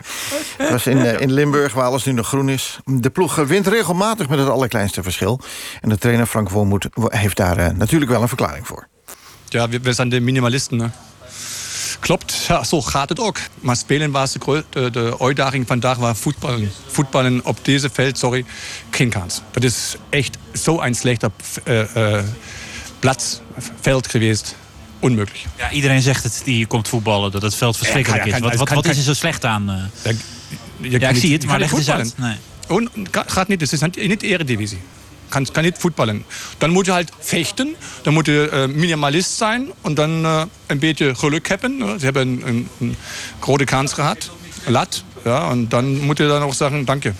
Het 0.57 0.71
was 0.71 0.87
in, 0.87 1.05
eh, 1.05 1.21
in 1.21 1.33
Limburg, 1.33 1.73
waar 1.73 1.85
alles 1.85 2.05
nu 2.05 2.13
nog 2.13 2.27
groen 2.27 2.49
is. 2.49 2.79
De 2.85 3.11
ploeg 3.11 3.35
wint 3.35 3.67
regelmatig 3.67 4.29
met 4.29 4.39
het 4.39 4.49
allerkleinste 4.49 5.03
verschil. 5.03 5.41
En 5.81 5.89
de 5.89 5.99
trainer 5.99 6.27
Frank 6.27 6.51
Wormoed 6.51 6.89
heeft 6.95 7.37
daar 7.37 7.75
natuurlijk 7.77 8.11
wel 8.11 8.23
een 8.23 8.29
verklaring 8.29 8.67
voor. 8.67 8.87
Ja, 9.49 9.69
we, 9.69 9.81
we 9.81 9.93
zijn 9.93 10.09
de 10.09 10.21
minimalisten. 10.21 10.77
Ne? 10.77 10.89
Klopt, 12.05 12.45
ja, 12.49 12.65
zo 12.65 12.83
gaat 12.83 13.09
het 13.09 13.21
ook. 13.21 13.39
Maar 13.61 13.77
spelen 13.77 14.11
was 14.11 14.33
de, 14.33 14.65
de, 14.71 14.91
de 14.91 15.17
uitdaging 15.21 15.67
vandaag 15.67 15.97
was 15.97 16.19
voetballen. 16.19 16.71
Voetballen 16.87 17.45
op 17.45 17.59
deze 17.63 17.91
veld, 17.93 18.19
sorry, 18.19 18.45
geen 18.91 19.09
kans. 19.09 19.41
Dat 19.51 19.63
is 19.63 19.97
echt 20.11 20.37
zo 20.63 20.81
een 20.81 20.95
slechter 20.95 21.31
uh, 21.65 22.19
plaats, 22.99 23.41
veld 23.81 24.09
geweest. 24.09 24.57
Onmogelijk. 24.99 25.45
Ja, 25.57 25.71
iedereen 25.71 26.03
zegt 26.03 26.23
het 26.25 26.41
die 26.45 26.67
komt 26.67 26.89
voetballen, 26.89 27.31
dat 27.31 27.43
het 27.43 27.55
veld 27.55 27.77
verschrikkelijk 27.77 28.25
Ja, 28.25 28.35
is. 28.35 28.41
Wat, 28.41 28.55
wat, 28.55 28.67
kan- 28.67 28.77
wat 28.77 28.87
is 28.87 28.97
er 28.97 29.03
zo 29.03 29.15
slecht 29.15 29.45
aan? 29.45 29.71
eh? 30.03 30.13
Ja, 31.01 31.09
ik 31.09 31.17
zie 31.17 31.33
het, 31.33 31.47
maar 31.47 31.59
leg 31.59 31.73
niet 31.73 31.87
het 31.87 31.99
eens 31.99 32.15
uit. 32.19 32.19
Nee. 32.19 32.37
Und 32.79 32.91
ga- 33.11 33.25
gaat 33.27 33.49
niet, 33.49 33.61
het 33.61 33.73
is 33.73 33.81
niet 33.81 33.97
niet 34.09 34.21
de 34.21 34.27
eredivisie. 34.27 34.79
Kan, 35.35 35.47
kan 35.53 35.63
niet 35.63 35.79
voetballen. 35.79 36.25
Dan 36.59 36.71
moet 36.71 36.87
je 36.87 36.93
halt 36.93 37.11
vechten, 37.19 37.77
dan 38.03 38.13
moet 38.13 38.27
je 38.27 38.49
eh, 38.53 38.67
minimalist 38.67 39.31
zijn 39.31 39.73
en 39.83 39.95
dan 39.95 40.25
eh, 40.25 40.43
een 40.67 40.79
beetje 40.79 41.15
geluk 41.15 41.49
hebben. 41.49 41.77
ne? 41.77 41.99
Ze 41.99 42.05
hebben 42.05 42.29
een, 42.29 42.43
een, 42.47 42.69
een 42.81 42.97
grote 43.41 43.65
kans 43.65 43.93
gehad, 43.93 44.31
lat. 44.67 45.05
Ja, 45.25 45.51
en 45.51 45.69
dan 45.69 46.01
moet 46.01 46.19
je 46.19 46.27
dan 46.27 46.43
ook 46.43 46.55
zeggen, 46.55 46.85
dank 46.85 47.03
je. 47.03 47.13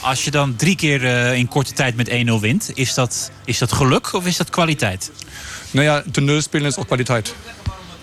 Als 0.00 0.24
je 0.24 0.30
dan 0.30 0.56
drie 0.56 0.76
keer 0.76 1.04
eh, 1.04 1.34
in 1.34 1.48
korte 1.48 1.72
tijd 1.72 1.96
met 1.96 2.10
1-0 2.10 2.12
wint, 2.40 2.70
is 2.74 2.94
dat, 2.94 3.30
is 3.44 3.58
dat 3.58 3.72
geluk 3.72 4.12
of 4.12 4.26
is 4.26 4.36
dat 4.36 4.50
kwaliteit? 4.50 5.10
Nou 5.70 5.86
ja, 5.86 6.02
toneel 6.12 6.40
spelen 6.40 6.66
is 6.66 6.76
ook 6.76 6.86
kwaliteit. 6.86 7.34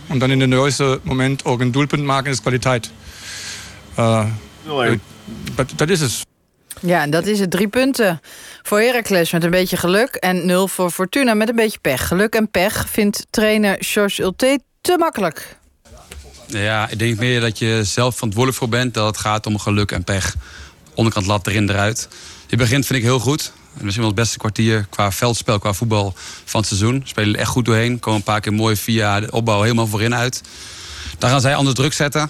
En 0.08 0.20
dan 0.20 0.32
in 0.32 0.40
de 0.40 0.56
juiste 0.56 1.00
moment 1.04 1.46
ook 1.46 1.60
een 1.60 1.72
doelpunt 1.72 2.04
maken 2.04 2.32
is 2.32 2.42
kwaliteit. 2.42 2.92
Eh, 3.96 4.26
dat, 5.56 5.72
dat 5.76 5.90
is 5.90 6.02
het. 6.02 6.26
Ja, 6.82 7.02
en 7.02 7.10
dat 7.10 7.26
is 7.26 7.40
het. 7.40 7.52
Drie 7.52 7.68
punten 7.68 8.22
voor 8.62 8.80
Heracles 8.80 9.32
met 9.32 9.44
een 9.44 9.50
beetje 9.50 9.78
geluk... 9.78 10.16
en 10.16 10.46
nul 10.46 10.68
voor 10.68 10.92
Fortuna 10.92 11.34
met 11.34 11.50
een 11.50 11.56
beetje 11.56 11.80
pech. 11.80 12.08
Geluk 12.08 12.36
en 12.36 12.52
pech 12.52 12.90
vindt 12.90 13.26
trainer 13.30 13.78
George 13.80 14.22
Ulte 14.22 14.60
te 14.82 14.96
makkelijk. 14.98 15.58
Ja, 16.48 16.90
ik 16.90 17.00
denk 17.00 17.18
meer 17.18 17.42
dat 17.42 17.60
je 17.60 17.82
zelf 17.84 18.14
verantwoordelijk 18.16 18.60
voor 18.62 18.70
bent. 18.70 18.94
Dat 18.94 19.06
het 19.06 19.18
gaat 19.18 19.46
om 19.46 19.60
geluk 19.60 19.92
en 19.92 20.04
pech. 20.04 20.36
Onderkant 20.94 21.26
lat 21.26 21.48
erin, 21.48 21.70
eruit. 21.70 22.08
Je 22.48 22.58
begint 22.58 22.86
vind 22.86 23.00
ik 23.00 23.06
heel 23.06 23.20
goed. 23.20 23.52
Misschien 23.74 24.02
wel 24.02 24.12
het 24.12 24.20
beste 24.20 24.38
kwartier 24.38 24.86
qua 24.90 25.12
veldspel, 25.12 25.60
qua 25.60 25.74
voetbal 25.74 26.14
van 26.46 26.60
het 26.60 26.70
seizoen. 26.70 27.02
Spelen 27.06 27.34
er 27.34 27.40
echt 27.40 27.50
goed 27.50 27.66
doorheen. 27.66 28.00
Komen 28.00 28.20
een 28.20 28.26
paar 28.26 28.42
keer 28.42 28.54
mooi 28.54 28.76
via 28.76 29.20
de 29.20 29.32
opbouw 29.32 29.62
helemaal 29.62 29.88
voorin 29.88 30.16
uit. 30.16 30.42
Dan 31.18 31.30
gaan 31.30 31.42
zij 31.42 31.56
anders 31.56 31.76
druk 31.76 31.94
zetten. 31.94 32.30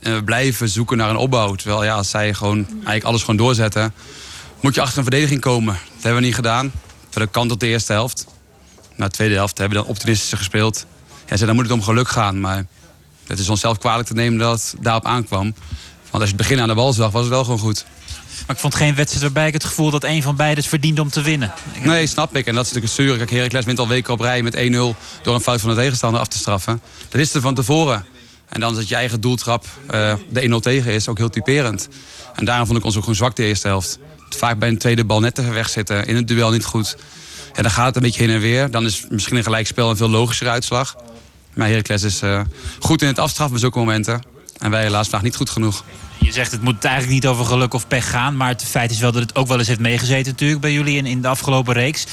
En 0.00 0.14
we 0.14 0.24
blijven 0.24 0.68
zoeken 0.68 0.96
naar 0.96 1.10
een 1.10 1.16
opbouw. 1.16 1.54
Terwijl 1.54 1.84
ja, 1.84 1.94
als 1.94 2.10
zij 2.10 2.34
gewoon 2.34 2.66
eigenlijk 2.66 3.04
alles 3.04 3.20
gewoon 3.20 3.36
doorzetten... 3.36 3.94
moet 4.60 4.74
je 4.74 4.80
achter 4.80 4.98
een 4.98 5.04
verdediging 5.04 5.40
komen. 5.40 5.74
Dat 5.74 6.02
hebben 6.02 6.20
we 6.20 6.26
niet 6.26 6.34
gedaan. 6.34 6.72
Voor 7.10 7.22
de 7.22 7.28
kant 7.28 7.50
op 7.50 7.60
de 7.60 7.66
eerste 7.66 7.92
helft. 7.92 8.26
Na 8.96 9.04
de 9.04 9.10
tweede 9.10 9.34
helft 9.34 9.58
hebben 9.58 9.78
we 9.78 9.84
dan 9.84 9.92
optimistischer 9.92 10.38
gespeeld. 10.38 10.86
Ja, 11.28 11.36
zei, 11.36 11.46
dan 11.46 11.54
moet 11.54 11.64
het 11.64 11.74
om 11.74 11.82
geluk 11.82 12.08
gaan. 12.08 12.40
Maar 12.40 12.66
het 13.26 13.38
is 13.38 13.48
onszelf 13.48 13.78
kwalijk 13.78 14.08
te 14.08 14.14
nemen 14.14 14.38
dat 14.38 14.52
het 14.52 14.74
daarop 14.84 15.06
aankwam. 15.06 15.54
Want 16.10 16.22
als 16.22 16.22
je 16.22 16.28
het 16.28 16.36
begin 16.36 16.60
aan 16.60 16.68
de 16.68 16.74
bal 16.74 16.92
zag, 16.92 17.10
was 17.10 17.22
het 17.22 17.30
wel 17.30 17.44
gewoon 17.44 17.58
goed. 17.58 17.84
Maar 18.46 18.56
ik 18.56 18.62
vond 18.62 18.74
geen 18.74 18.94
wedstrijd 18.94 19.24
waarbij 19.24 19.46
ik 19.46 19.52
het 19.52 19.64
gevoel 19.64 19.90
dat 19.90 20.04
een 20.04 20.22
van 20.22 20.36
beiden 20.36 20.58
het 20.58 20.66
verdiende 20.66 21.00
om 21.00 21.10
te 21.10 21.22
winnen. 21.22 21.52
Nee, 21.82 22.06
snap 22.06 22.36
ik. 22.36 22.46
En 22.46 22.54
dat 22.54 22.66
is 22.66 22.72
natuurlijk 22.72 22.96
het 22.96 23.06
zeuren. 23.06 23.18
Kijk, 23.18 23.30
Heracles 23.30 23.64
wint 23.64 23.78
al 23.78 23.88
weken 23.88 24.12
op 24.12 24.20
rij 24.20 24.42
met 24.42 24.56
1-0 24.56 24.58
door 25.22 25.34
een 25.34 25.40
fout 25.40 25.60
van 25.60 25.70
de 25.70 25.76
tegenstander 25.76 26.20
af 26.20 26.28
te 26.28 26.38
straffen. 26.38 26.80
Dat 27.08 27.20
is 27.20 27.34
er 27.34 27.40
van 27.40 27.54
tevoren. 27.54 28.06
En 28.50 28.60
dan 28.60 28.72
is 28.72 28.78
het 28.78 28.88
je 28.88 28.94
eigen 28.94 29.20
doeltrap 29.20 29.66
eh, 29.86 30.14
de 30.28 30.48
1-0 30.48 30.56
tegen 30.60 30.92
is 30.92 31.08
ook 31.08 31.18
heel 31.18 31.30
typerend. 31.30 31.88
En 32.34 32.44
daarom 32.44 32.66
vond 32.66 32.78
ik 32.78 32.84
ons 32.84 32.94
ook 32.94 33.00
gewoon 33.00 33.16
zwak 33.16 33.36
de 33.36 33.44
eerste 33.44 33.66
helft. 33.66 33.98
Vaak 34.28 34.58
bij 34.58 34.68
een 34.68 34.78
tweede 34.78 35.04
bal 35.04 35.20
net 35.20 35.34
te 35.34 35.50
weg 35.50 35.68
zitten, 35.68 36.06
in 36.06 36.16
het 36.16 36.28
duel 36.28 36.50
niet 36.50 36.64
goed. 36.64 36.96
Ja, 37.54 37.62
dan 37.62 37.70
gaat 37.70 37.86
het 37.86 37.96
een 37.96 38.02
beetje 38.02 38.22
heen 38.22 38.34
en 38.34 38.40
weer. 38.40 38.70
Dan 38.70 38.84
is 38.84 39.04
misschien 39.08 39.36
een 39.36 39.42
gelijkspel 39.42 39.90
een 39.90 39.96
veel 39.96 40.08
logischere 40.08 40.50
uitslag. 40.50 40.96
Maar 41.54 41.68
Heracles 41.68 42.02
is 42.02 42.22
eh, 42.22 42.40
goed 42.78 43.02
in 43.02 43.08
het 43.08 43.18
afstraffen 43.18 43.52
bij 43.52 43.60
zulke 43.60 43.78
momenten. 43.78 44.22
En 44.58 44.70
wij 44.70 44.82
helaas 44.82 45.02
vandaag 45.02 45.22
niet 45.22 45.36
goed 45.36 45.50
genoeg. 45.50 45.84
Je 46.18 46.32
zegt 46.32 46.52
het 46.52 46.62
moet 46.62 46.84
eigenlijk 46.84 47.14
niet 47.14 47.26
over 47.26 47.44
geluk 47.44 47.74
of 47.74 47.88
pech 47.88 48.10
gaan. 48.10 48.36
Maar 48.36 48.48
het 48.48 48.64
feit 48.64 48.90
is 48.90 48.98
wel 48.98 49.12
dat 49.12 49.22
het 49.22 49.36
ook 49.36 49.48
wel 49.48 49.58
eens 49.58 49.68
heeft 49.68 49.80
meegezeten 49.80 50.32
natuurlijk 50.32 50.60
bij 50.60 50.72
jullie 50.72 50.96
in, 50.96 51.06
in 51.06 51.22
de 51.22 51.28
afgelopen 51.28 51.74
reeks. 51.74 52.06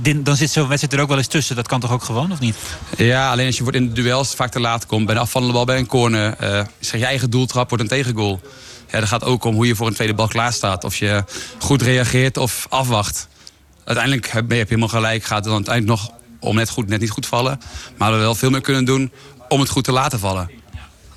Din- 0.00 0.22
Dan 0.24 0.36
zit 0.36 0.50
zo'n 0.50 0.68
wedstrijd 0.68 0.92
er 0.94 1.00
ook 1.00 1.08
wel 1.08 1.16
eens 1.18 1.26
tussen. 1.26 1.56
Dat 1.56 1.68
kan 1.68 1.80
toch 1.80 1.92
ook 1.92 2.02
gewoon, 2.04 2.32
of 2.32 2.38
niet? 2.40 2.56
Ja, 2.96 3.30
alleen 3.30 3.46
als 3.46 3.56
je 3.56 3.62
wordt 3.62 3.76
in 3.78 3.86
de 3.88 3.92
duels 4.02 4.34
vaak 4.34 4.50
te 4.50 4.60
laat 4.60 4.86
komt. 4.86 5.06
Bij 5.06 5.14
een 5.14 5.20
afvallende 5.20 5.54
bal 5.54 5.64
bij 5.64 5.78
een 5.78 5.86
corner. 5.86 6.34
eh 6.38 6.64
zeg 6.80 7.00
je 7.00 7.06
eigen 7.06 7.30
doeltrap 7.30 7.68
wordt 7.68 7.82
een 7.84 7.90
tegengoal. 7.90 8.40
Ja, 8.90 9.00
dat 9.00 9.08
gaat 9.08 9.24
ook 9.24 9.44
om 9.44 9.54
hoe 9.54 9.66
je 9.66 9.74
voor 9.76 9.86
een 9.86 9.94
tweede 9.94 10.14
bal 10.14 10.28
klaar 10.28 10.52
staat. 10.52 10.84
Of 10.84 10.96
je 10.96 11.24
goed 11.58 11.82
reageert 11.82 12.36
of 12.36 12.66
afwacht. 12.68 13.28
Uiteindelijk 13.84 14.28
heb 14.30 14.50
je, 14.50 14.54
helemaal 14.56 14.88
gelijk. 14.88 15.24
Gaat 15.24 15.36
het 15.36 15.44
dan 15.44 15.54
uiteindelijk 15.54 16.00
nog 16.00 16.10
om 16.40 16.54
net 16.56 16.70
goed, 16.70 16.88
net 16.88 17.00
niet 17.00 17.10
goed 17.10 17.26
vallen. 17.26 17.60
Maar 17.96 18.12
we 18.12 18.18
wel 18.18 18.34
veel 18.34 18.50
meer 18.50 18.60
kunnen 18.60 18.84
doen 18.84 19.12
om 19.48 19.60
het 19.60 19.68
goed 19.68 19.84
te 19.84 19.92
laten 19.92 20.18
vallen. 20.18 20.50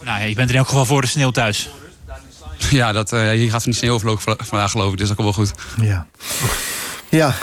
Nou 0.03 0.19
ja, 0.19 0.25
je 0.25 0.35
bent 0.35 0.49
in 0.49 0.55
elk 0.55 0.67
geval 0.67 0.85
voor 0.85 1.01
de 1.01 1.07
sneeuw 1.07 1.31
thuis. 1.31 1.69
Ja, 2.69 2.91
dat, 2.91 3.13
eh, 3.13 3.29
hier 3.29 3.49
gaat 3.51 3.63
van 3.63 3.71
die 3.71 3.79
sneeuw 3.79 3.99
vandaag 4.25 4.71
geloof 4.71 4.91
ik. 4.91 4.97
Dus 4.97 5.07
dat 5.07 5.17
komt 5.17 5.35
wel 5.35 5.45
goed. 5.45 5.53
Ja. 5.81 6.07
Ja, 7.11 7.33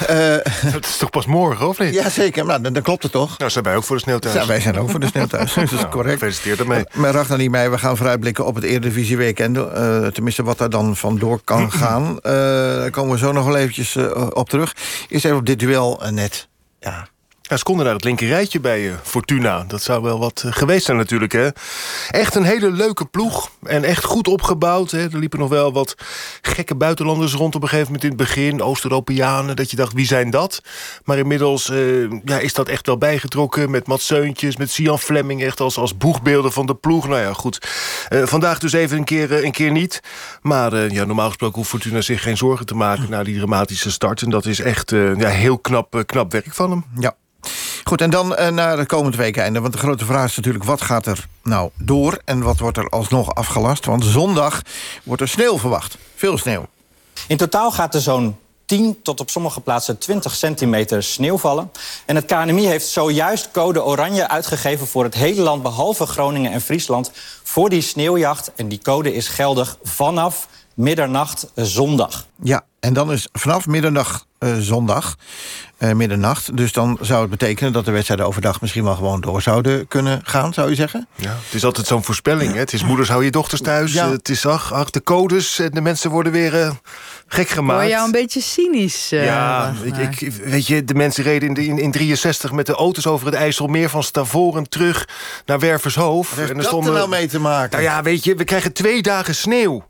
dat 0.73 0.85
is 0.85 0.97
toch 0.97 1.11
pas 1.11 1.27
morgen, 1.27 1.69
of 1.69 1.79
niet? 1.79 1.95
Ja, 1.95 2.11
zeker. 2.11 2.47
Maar 2.47 2.63
dan, 2.63 2.73
dan 2.73 2.83
klopt 2.83 3.03
het 3.03 3.13
toch? 3.13 3.39
Nou, 3.39 3.51
zijn 3.51 3.65
wij 3.65 3.77
ook 3.77 3.85
voor 3.85 3.97
de 3.97 4.03
sneeuw 4.03 4.19
thuis. 4.19 4.35
Ja, 4.35 4.47
wij 4.47 4.61
zijn 4.61 4.79
ook 4.79 4.91
voor 4.91 5.01
de 5.01 5.07
sneeuw 5.07 5.27
thuis. 5.27 5.55
dat 5.55 5.65
is 5.65 5.71
Nou, 5.71 5.89
correct. 5.89 6.13
Gefeliciteerd 6.13 6.59
daarmee. 6.59 6.85
Maar 6.93 7.13
Ragnar 7.13 7.39
niet 7.39 7.51
mee, 7.51 7.69
we 7.69 7.79
gaan 7.79 7.97
vooruitblikken 7.97 8.47
op 8.47 8.55
het 8.55 8.65
Eredivisie 8.65 9.17
weekend. 9.17 9.57
Eh, 9.57 10.07
tenminste, 10.07 10.43
wat 10.43 10.59
daar 10.59 10.71
dan 10.71 10.97
vandoor 10.97 11.41
kan 11.45 11.73
gaan. 11.83 12.19
Eh, 12.21 12.33
daar 12.33 12.91
komen 12.91 13.13
we 13.13 13.19
zo 13.19 13.33
nog 13.33 13.45
wel 13.45 13.57
eventjes 13.57 13.97
eh, 13.97 14.27
op 14.33 14.49
terug. 14.49 14.75
Eerst 15.09 15.25
even 15.25 15.37
op 15.37 15.47
dit 15.47 15.59
duel 15.59 16.03
eh, 16.03 16.11
net. 16.11 16.49
Ja, 16.81 17.09
Ja, 17.49 17.57
ze 17.57 17.63
konden 17.63 17.85
naar 17.85 17.95
het 17.95 18.05
linkerrijtje 18.05 18.61
bij 18.61 18.91
eh, 18.91 18.95
Fortuna. 19.03 19.65
Dat 19.69 19.83
zou 19.83 20.03
wel 20.03 20.19
wat 20.19 20.43
eh, 20.47 20.53
geweest 20.53 20.85
zijn 20.85 20.97
natuurlijk. 20.97 21.33
Hè? 21.33 21.49
Echt 22.11 22.35
een 22.35 22.43
hele 22.43 22.71
leuke 22.71 23.05
ploeg. 23.05 23.51
En 23.63 23.85
echt 23.85 24.05
goed 24.05 24.29
opgebouwd. 24.29 24.91
Hè? 24.91 24.99
Er 24.99 25.19
liepen 25.19 25.39
nog 25.39 25.49
wel 25.49 25.73
wat 25.73 25.95
gekke 26.43 26.75
buitenlanders 26.75 27.33
rond 27.33 27.55
op 27.55 27.63
een 27.63 27.69
gegeven 27.69 27.93
moment 27.93 28.11
in 28.11 28.19
het 28.19 28.29
begin. 28.29 28.63
Oost-Europeanen. 28.63 29.57
Dat 29.57 29.71
je 29.71 29.77
dacht, 29.77 29.93
wie 29.93 30.07
zijn 30.07 30.31
dat? 30.31 30.63
Maar 31.05 31.19
inmiddels 31.19 31.71
eh, 31.71 32.11
ja, 32.25 32.39
is 32.39 32.55
dat 32.55 32.69
echt 32.69 32.87
wel 32.87 32.99
bijgetrokken. 32.99 33.71
Met 33.71 33.87
Mats 33.87 34.07
Seuntjes, 34.07 34.57
met 34.57 34.71
Sian 34.71 34.99
Fleming. 34.99 35.43
Echt 35.43 35.61
als, 35.61 35.77
als 35.79 35.97
boegbeelden 35.97 36.53
van 36.53 36.67
de 36.67 36.75
ploeg. 36.75 37.09
Nou 37.09 37.21
ja, 37.21 37.33
goed. 37.33 37.69
Vandaag 38.09 38.59
dus 38.59 38.73
even 38.73 38.99
een 38.99 39.05
keer, 39.05 39.45
een 39.45 39.53
keer 39.53 39.71
niet. 39.71 40.01
Maar 40.43 40.93
ja, 40.93 41.05
normaal 41.05 41.27
gesproken 41.27 41.57
hoeft 41.57 41.71
Fortuna 41.71 42.01
zich 42.01 42.23
geen 42.23 42.37
zorgen 42.37 42.67
te 42.67 42.75
maken... 42.75 43.11
na 43.11 43.23
die 43.23 43.37
dramatische 43.37 43.91
start. 43.91 44.23
En 44.23 44.31
dat 44.31 44.47
is 44.47 44.61
echt 44.61 44.91
ja, 44.91 45.29
heel 45.29 45.59
knap, 45.59 46.03
knap 46.07 46.33
werk 46.33 46.55
van 46.55 46.71
hem. 46.71 46.85
Ja. 46.99 47.15
Goed, 47.85 48.01
en 48.01 48.11
dan 48.11 48.37
eh, 48.37 48.49
naar 48.49 48.79
het 48.79 48.89
komend 48.89 49.17
weekende. 49.17 49.61
Want 49.61 49.73
de 49.73 49.79
grote 49.79 50.05
vraag 50.05 50.29
is 50.29 50.37
natuurlijk, 50.37 50.65
wat 50.65 50.81
gaat 50.81 51.07
er 51.07 51.27
nou 51.43 51.71
door... 51.77 52.19
en 52.25 52.43
wat 52.43 52.59
wordt 52.59 52.77
er 52.77 52.89
alsnog 52.89 53.35
afgelast? 53.35 53.85
Want 53.85 54.05
zondag 54.05 54.63
wordt 55.03 55.23
er 55.23 55.29
sneeuw 55.29 55.59
verwacht. 55.59 55.97
Veel 56.15 56.39
sneeuw. 56.39 56.67
In 57.27 57.37
totaal 57.37 57.71
gaat 57.71 57.95
er 57.95 58.01
zo'n 58.01 58.37
10 58.69 59.03
tot 59.03 59.21
op 59.21 59.31
sommige 59.31 59.61
plaatsen 59.61 59.99
20 59.99 60.35
centimeter 60.35 61.03
sneeuw 61.03 61.39
vallen. 61.39 61.71
En 62.07 62.17
het 62.17 62.25
KNMI 62.25 62.67
heeft 62.67 62.87
zojuist 62.87 63.51
code 63.51 63.85
oranje 63.85 64.29
uitgegeven 64.29 64.87
voor 64.87 65.05
het 65.05 65.15
hele 65.15 65.41
land... 65.41 65.63
behalve 65.63 66.07
Groningen 66.07 66.53
en 66.53 66.61
Friesland, 66.61 67.11
voor 67.43 67.69
die 67.69 67.81
sneeuwjacht. 67.81 68.53
En 68.57 68.69
die 68.69 68.81
code 68.83 69.15
is 69.15 69.29
geldig 69.29 69.79
vanaf 69.83 70.49
middernacht 70.83 71.47
eh, 71.55 71.65
zondag. 71.65 72.27
Ja, 72.43 72.65
en 72.81 72.93
dan 72.93 73.13
is 73.13 73.29
vanaf 73.33 73.67
middernacht 73.67 74.27
eh, 74.39 74.57
zondag, 74.59 75.17
eh, 75.77 75.93
middernacht... 75.93 76.57
dus 76.57 76.73
dan 76.73 76.99
zou 77.01 77.21
het 77.21 77.31
betekenen 77.31 77.73
dat 77.73 77.85
de 77.85 77.91
wedstrijden 77.91 78.27
overdag... 78.27 78.61
misschien 78.61 78.85
wel 78.85 78.95
gewoon 78.95 79.21
door 79.21 79.43
zouden 79.43 79.89
kunnen 79.89 80.21
gaan, 80.25 80.55
zou 80.55 80.69
je 80.69 80.75
zeggen? 80.75 81.09
Ja, 81.15 81.29
het 81.45 81.55
is 81.55 81.65
altijd 81.65 81.87
zo'n 81.87 82.05
voorspelling. 82.05 82.53
Hè? 82.53 82.59
Het 82.59 82.73
is 82.73 82.85
moeders 82.85 83.09
hou 83.09 83.25
je 83.25 83.31
dochters 83.31 83.61
thuis. 83.61 83.93
Ja. 83.93 84.11
Het 84.11 84.29
is 84.29 84.47
ach, 84.47 84.73
ach, 84.73 84.91
de 84.91 85.03
codes. 85.03 85.59
En 85.59 85.71
de 85.71 85.81
mensen 85.81 86.11
worden 86.11 86.33
weer 86.33 86.61
eh, 86.63 86.71
gek 87.27 87.49
gemaakt. 87.49 87.81
Hoor 87.81 87.91
jou 87.91 88.05
een 88.07 88.13
beetje 88.13 88.41
cynisch. 88.41 89.13
eh, 89.13 89.25
ja, 89.25 89.75
ik, 89.83 90.33
weet 90.45 90.67
je, 90.67 90.85
de 90.85 90.95
mensen 90.95 91.25
reden 91.25 91.49
in, 91.49 91.55
de, 91.55 91.67
in, 91.67 91.79
in 91.79 91.91
63 91.91 92.53
met 92.53 92.67
de 92.67 92.73
auto's 92.75 93.07
over 93.07 93.27
het 93.27 93.35
IJsselmeer... 93.35 93.89
van 93.91 94.03
Stavoren 94.03 94.69
terug 94.69 95.09
naar 95.47 95.59
Wervershoofd. 95.59 96.29
Wat 96.31 96.39
heeft 96.39 96.51
er 96.51 96.57
dat 96.57 96.65
stonden- 96.67 96.93
er 96.93 96.99
nou 96.99 97.09
mee 97.11 97.27
te 97.29 97.41
maken? 97.41 97.71
Nou 97.71 97.83
ja, 97.83 98.03
weet 98.03 98.25
je, 98.25 98.35
we 98.35 98.45
krijgen 98.45 98.73
twee 98.73 99.03
dagen 99.03 99.35
sneeuw. 99.35 99.85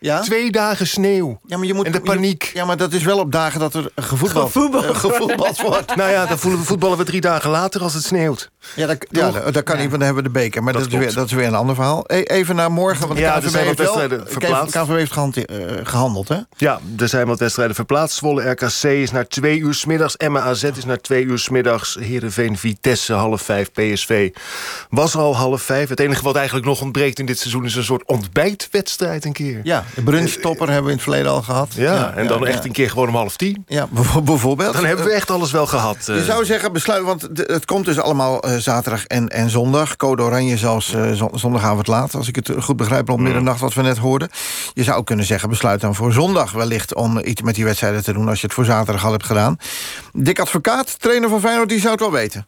Ja? 0.00 0.20
Twee 0.20 0.50
dagen 0.50 0.86
sneeuw. 0.86 1.40
Ja, 1.46 1.56
maar 1.56 1.66
je 1.66 1.74
moet, 1.74 1.86
en 1.86 1.92
de 1.92 2.00
paniek. 2.00 2.50
ja, 2.54 2.64
maar 2.64 2.76
dat 2.76 2.92
is 2.92 3.02
wel 3.02 3.18
op 3.18 3.32
dagen 3.32 3.60
dat 3.60 3.74
er 3.74 3.90
gevoetbald, 3.96 4.52
Gevoetbald. 4.52 4.96
gevoetbald 5.06 5.60
wordt. 5.60 5.96
Nou 5.96 6.10
ja, 6.10 6.26
dan 6.26 6.38
voetballen 6.38 6.98
we 6.98 7.04
drie 7.04 7.20
dagen 7.20 7.50
later 7.50 7.82
als 7.82 7.94
het 7.94 8.04
sneeuwt. 8.04 8.50
Ja, 8.76 8.86
dat, 8.86 8.96
ja, 9.10 9.30
dat, 9.30 9.54
dat 9.54 9.62
kan 9.62 9.76
niet, 9.78 9.88
want 9.90 9.90
dan 9.90 10.00
hebben 10.00 10.22
we 10.22 10.22
de 10.32 10.38
beker. 10.38 10.62
Maar 10.62 10.72
dat, 10.72 10.82
Dat 10.82 10.92
is, 10.92 10.98
weer, 10.98 11.14
dat 11.14 11.26
is 11.26 11.32
weer 11.32 11.46
een 11.46 11.54
ander 11.54 11.74
verhaal. 11.74 12.04
E- 12.06 12.20
even 12.22 12.56
naar 12.56 12.70
morgen, 12.72 13.00
want 13.06 13.14
de 13.14 13.20
Ja, 13.24 13.34
er 13.34 13.40
KVB 13.40 13.50
zijn 13.50 13.64
heeft, 13.66 13.78
wat 13.78 13.86
wel, 13.86 13.96
wedstrijden 13.96 14.32
verplaatst. 14.32 14.76
KVB 14.76 14.96
heeft 14.96 15.12
gehande- 15.12 15.46
eh, 15.46 15.56
gehandeld, 15.82 16.28
hè? 16.28 16.36
Ja, 16.56 16.80
er 16.98 17.08
zijn 17.08 17.26
wat 17.26 17.38
wedstrijden 17.38 17.74
verplaatst. 17.74 18.16
Zwolle 18.16 18.50
RKC 18.50 18.82
is 18.82 19.10
naar 19.10 19.26
twee 19.28 19.58
uur 19.58 19.74
's 19.74 19.84
middags. 19.84 20.16
Emma 20.16 20.40
AZ 20.40 20.62
is 20.62 20.84
naar 20.84 21.00
twee 21.00 21.24
uur 21.24 21.38
's 21.38 21.48
middags. 21.48 21.96
Heerenveen 22.00 22.58
Vitesse 22.58 23.12
half 23.12 23.42
vijf. 23.42 23.72
PSV 23.72 24.30
was 24.90 25.14
al 25.16 25.36
half 25.36 25.62
vijf. 25.62 25.88
Het 25.88 26.00
enige 26.00 26.22
wat 26.22 26.36
eigenlijk 26.36 26.66
nog 26.66 26.80
ontbreekt 26.80 27.18
in 27.18 27.26
dit 27.26 27.38
seizoen... 27.38 27.64
is 27.64 27.74
een 27.74 27.84
soort 27.84 28.04
ontbijtwedstrijd 28.06 29.24
een 29.24 29.32
keer. 29.32 29.60
Ja, 29.62 29.84
de 29.94 30.02
brunchtopper 30.02 30.66
hebben 30.66 30.84
we 30.84 30.90
in 30.90 30.94
het 30.96 31.02
verleden 31.02 31.30
al 31.32 31.42
gehad. 31.42 31.68
Ja, 31.74 32.12
en 32.16 32.26
dan 32.26 32.40
ja, 32.40 32.46
echt 32.46 32.58
ja. 32.58 32.64
een 32.64 32.72
keer 32.72 32.90
gewoon 32.90 33.08
om 33.08 33.14
half 33.14 33.36
tien. 33.36 33.64
Ja, 33.68 33.86
bijv- 33.90 34.20
bijvoorbeeld. 34.22 34.72
Dan 34.74 34.84
hebben 34.84 35.04
we 35.04 35.10
echt 35.12 35.30
alles 35.30 35.50
wel 35.50 35.66
gehad. 35.66 35.96
Je 36.06 36.12
eh. 36.12 36.22
zou 36.22 36.44
zeggen, 36.44 36.72
besluit, 36.72 37.02
want 37.04 37.28
het 37.34 37.64
komt 37.64 37.84
dus 37.84 37.98
allemaal 37.98 38.40
eh, 38.42 38.57
zaterdag 38.60 39.04
en, 39.04 39.28
en 39.28 39.50
zondag. 39.50 39.96
Code 39.96 40.22
Oranje 40.22 40.56
zelfs 40.56 40.94
eh, 40.94 41.12
zon- 41.12 41.38
zondagavond 41.38 41.86
laat, 41.86 42.14
als 42.14 42.28
ik 42.28 42.36
het 42.36 42.50
goed 42.60 42.76
begrijp... 42.76 43.02
Mm. 43.02 43.10
rond 43.10 43.22
middernacht 43.22 43.60
wat 43.60 43.74
we 43.74 43.82
net 43.82 43.98
hoorden. 43.98 44.28
Je 44.74 44.82
zou 44.82 45.04
kunnen 45.04 45.24
zeggen, 45.24 45.48
besluit 45.48 45.80
dan 45.80 45.94
voor 45.94 46.12
zondag 46.12 46.52
wellicht... 46.52 46.94
om 46.94 47.18
iets 47.18 47.42
met 47.42 47.54
die 47.54 47.64
wedstrijden 47.64 48.04
te 48.04 48.12
doen 48.12 48.28
als 48.28 48.40
je 48.40 48.46
het 48.46 48.54
voor 48.54 48.64
zaterdag 48.64 49.04
al 49.04 49.12
hebt 49.12 49.26
gedaan. 49.26 49.56
Dick 50.12 50.40
Advocaat, 50.40 51.00
trainer 51.00 51.28
van 51.28 51.40
Feyenoord, 51.40 51.68
die 51.68 51.80
zou 51.80 51.90
het 51.90 52.00
wel 52.00 52.12
weten. 52.12 52.46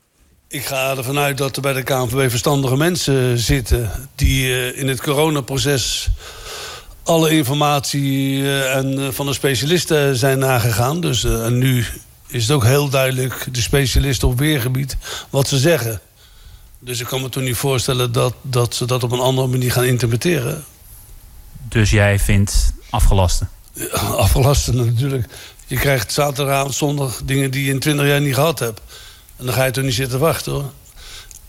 Ik 0.49 0.65
ga 0.65 0.97
ervan 0.97 1.19
uit 1.19 1.39
dat 1.39 1.57
er 1.57 1.63
bij 1.63 1.73
de 1.73 1.83
KNVB 1.83 2.31
verstandige 2.31 2.77
mensen 2.77 3.39
zitten... 3.39 3.91
die 4.15 4.53
eh, 4.53 4.79
in 4.79 4.89
het 4.89 5.01
coronaproces 5.01 6.11
alle 7.05 7.31
informatie 7.31 8.43
eh, 8.43 8.77
en, 8.77 8.99
eh, 8.99 9.09
van 9.11 9.27
de 9.27 9.33
specialisten 9.33 10.17
zijn 10.17 10.39
nagegaan. 10.39 11.01
Dus 11.01 11.25
eh, 11.25 11.45
en 11.45 11.59
nu 11.59 11.87
is 12.31 12.43
het 12.43 12.51
ook 12.51 12.65
heel 12.65 12.89
duidelijk, 12.89 13.47
de 13.53 13.61
specialisten 13.61 14.29
op 14.29 14.39
weergebied, 14.39 14.97
wat 15.31 15.49
ze 15.49 15.59
zeggen. 15.59 16.01
Dus 16.79 17.01
ik 17.01 17.07
kan 17.07 17.23
me 17.23 17.29
toch 17.29 17.43
niet 17.43 17.57
voorstellen 17.57 18.13
dat, 18.13 18.35
dat 18.43 18.75
ze 18.75 18.85
dat 18.85 19.03
op 19.03 19.13
een 19.13 19.21
andere 19.21 19.47
manier 19.47 19.73
gaan 19.73 19.85
interpreteren. 19.85 20.65
Dus 21.69 21.91
jij 21.91 22.19
vindt 22.19 22.73
afgelasten? 22.91 23.49
Ja, 23.73 23.87
Afgelasten 23.97 24.77
natuurlijk. 24.77 25.27
Je 25.67 25.77
krijgt 25.77 26.13
zaterdagavond, 26.13 26.75
zondag 26.75 27.21
dingen 27.25 27.51
die 27.51 27.65
je 27.65 27.71
in 27.71 27.79
20 27.79 28.07
jaar 28.07 28.21
niet 28.21 28.35
gehad 28.35 28.59
hebt. 28.59 28.81
En 29.37 29.45
dan 29.45 29.55
ga 29.55 29.65
je 29.65 29.71
toch 29.71 29.85
niet 29.85 29.95
zitten 29.95 30.19
wachten 30.19 30.53
hoor. 30.53 30.73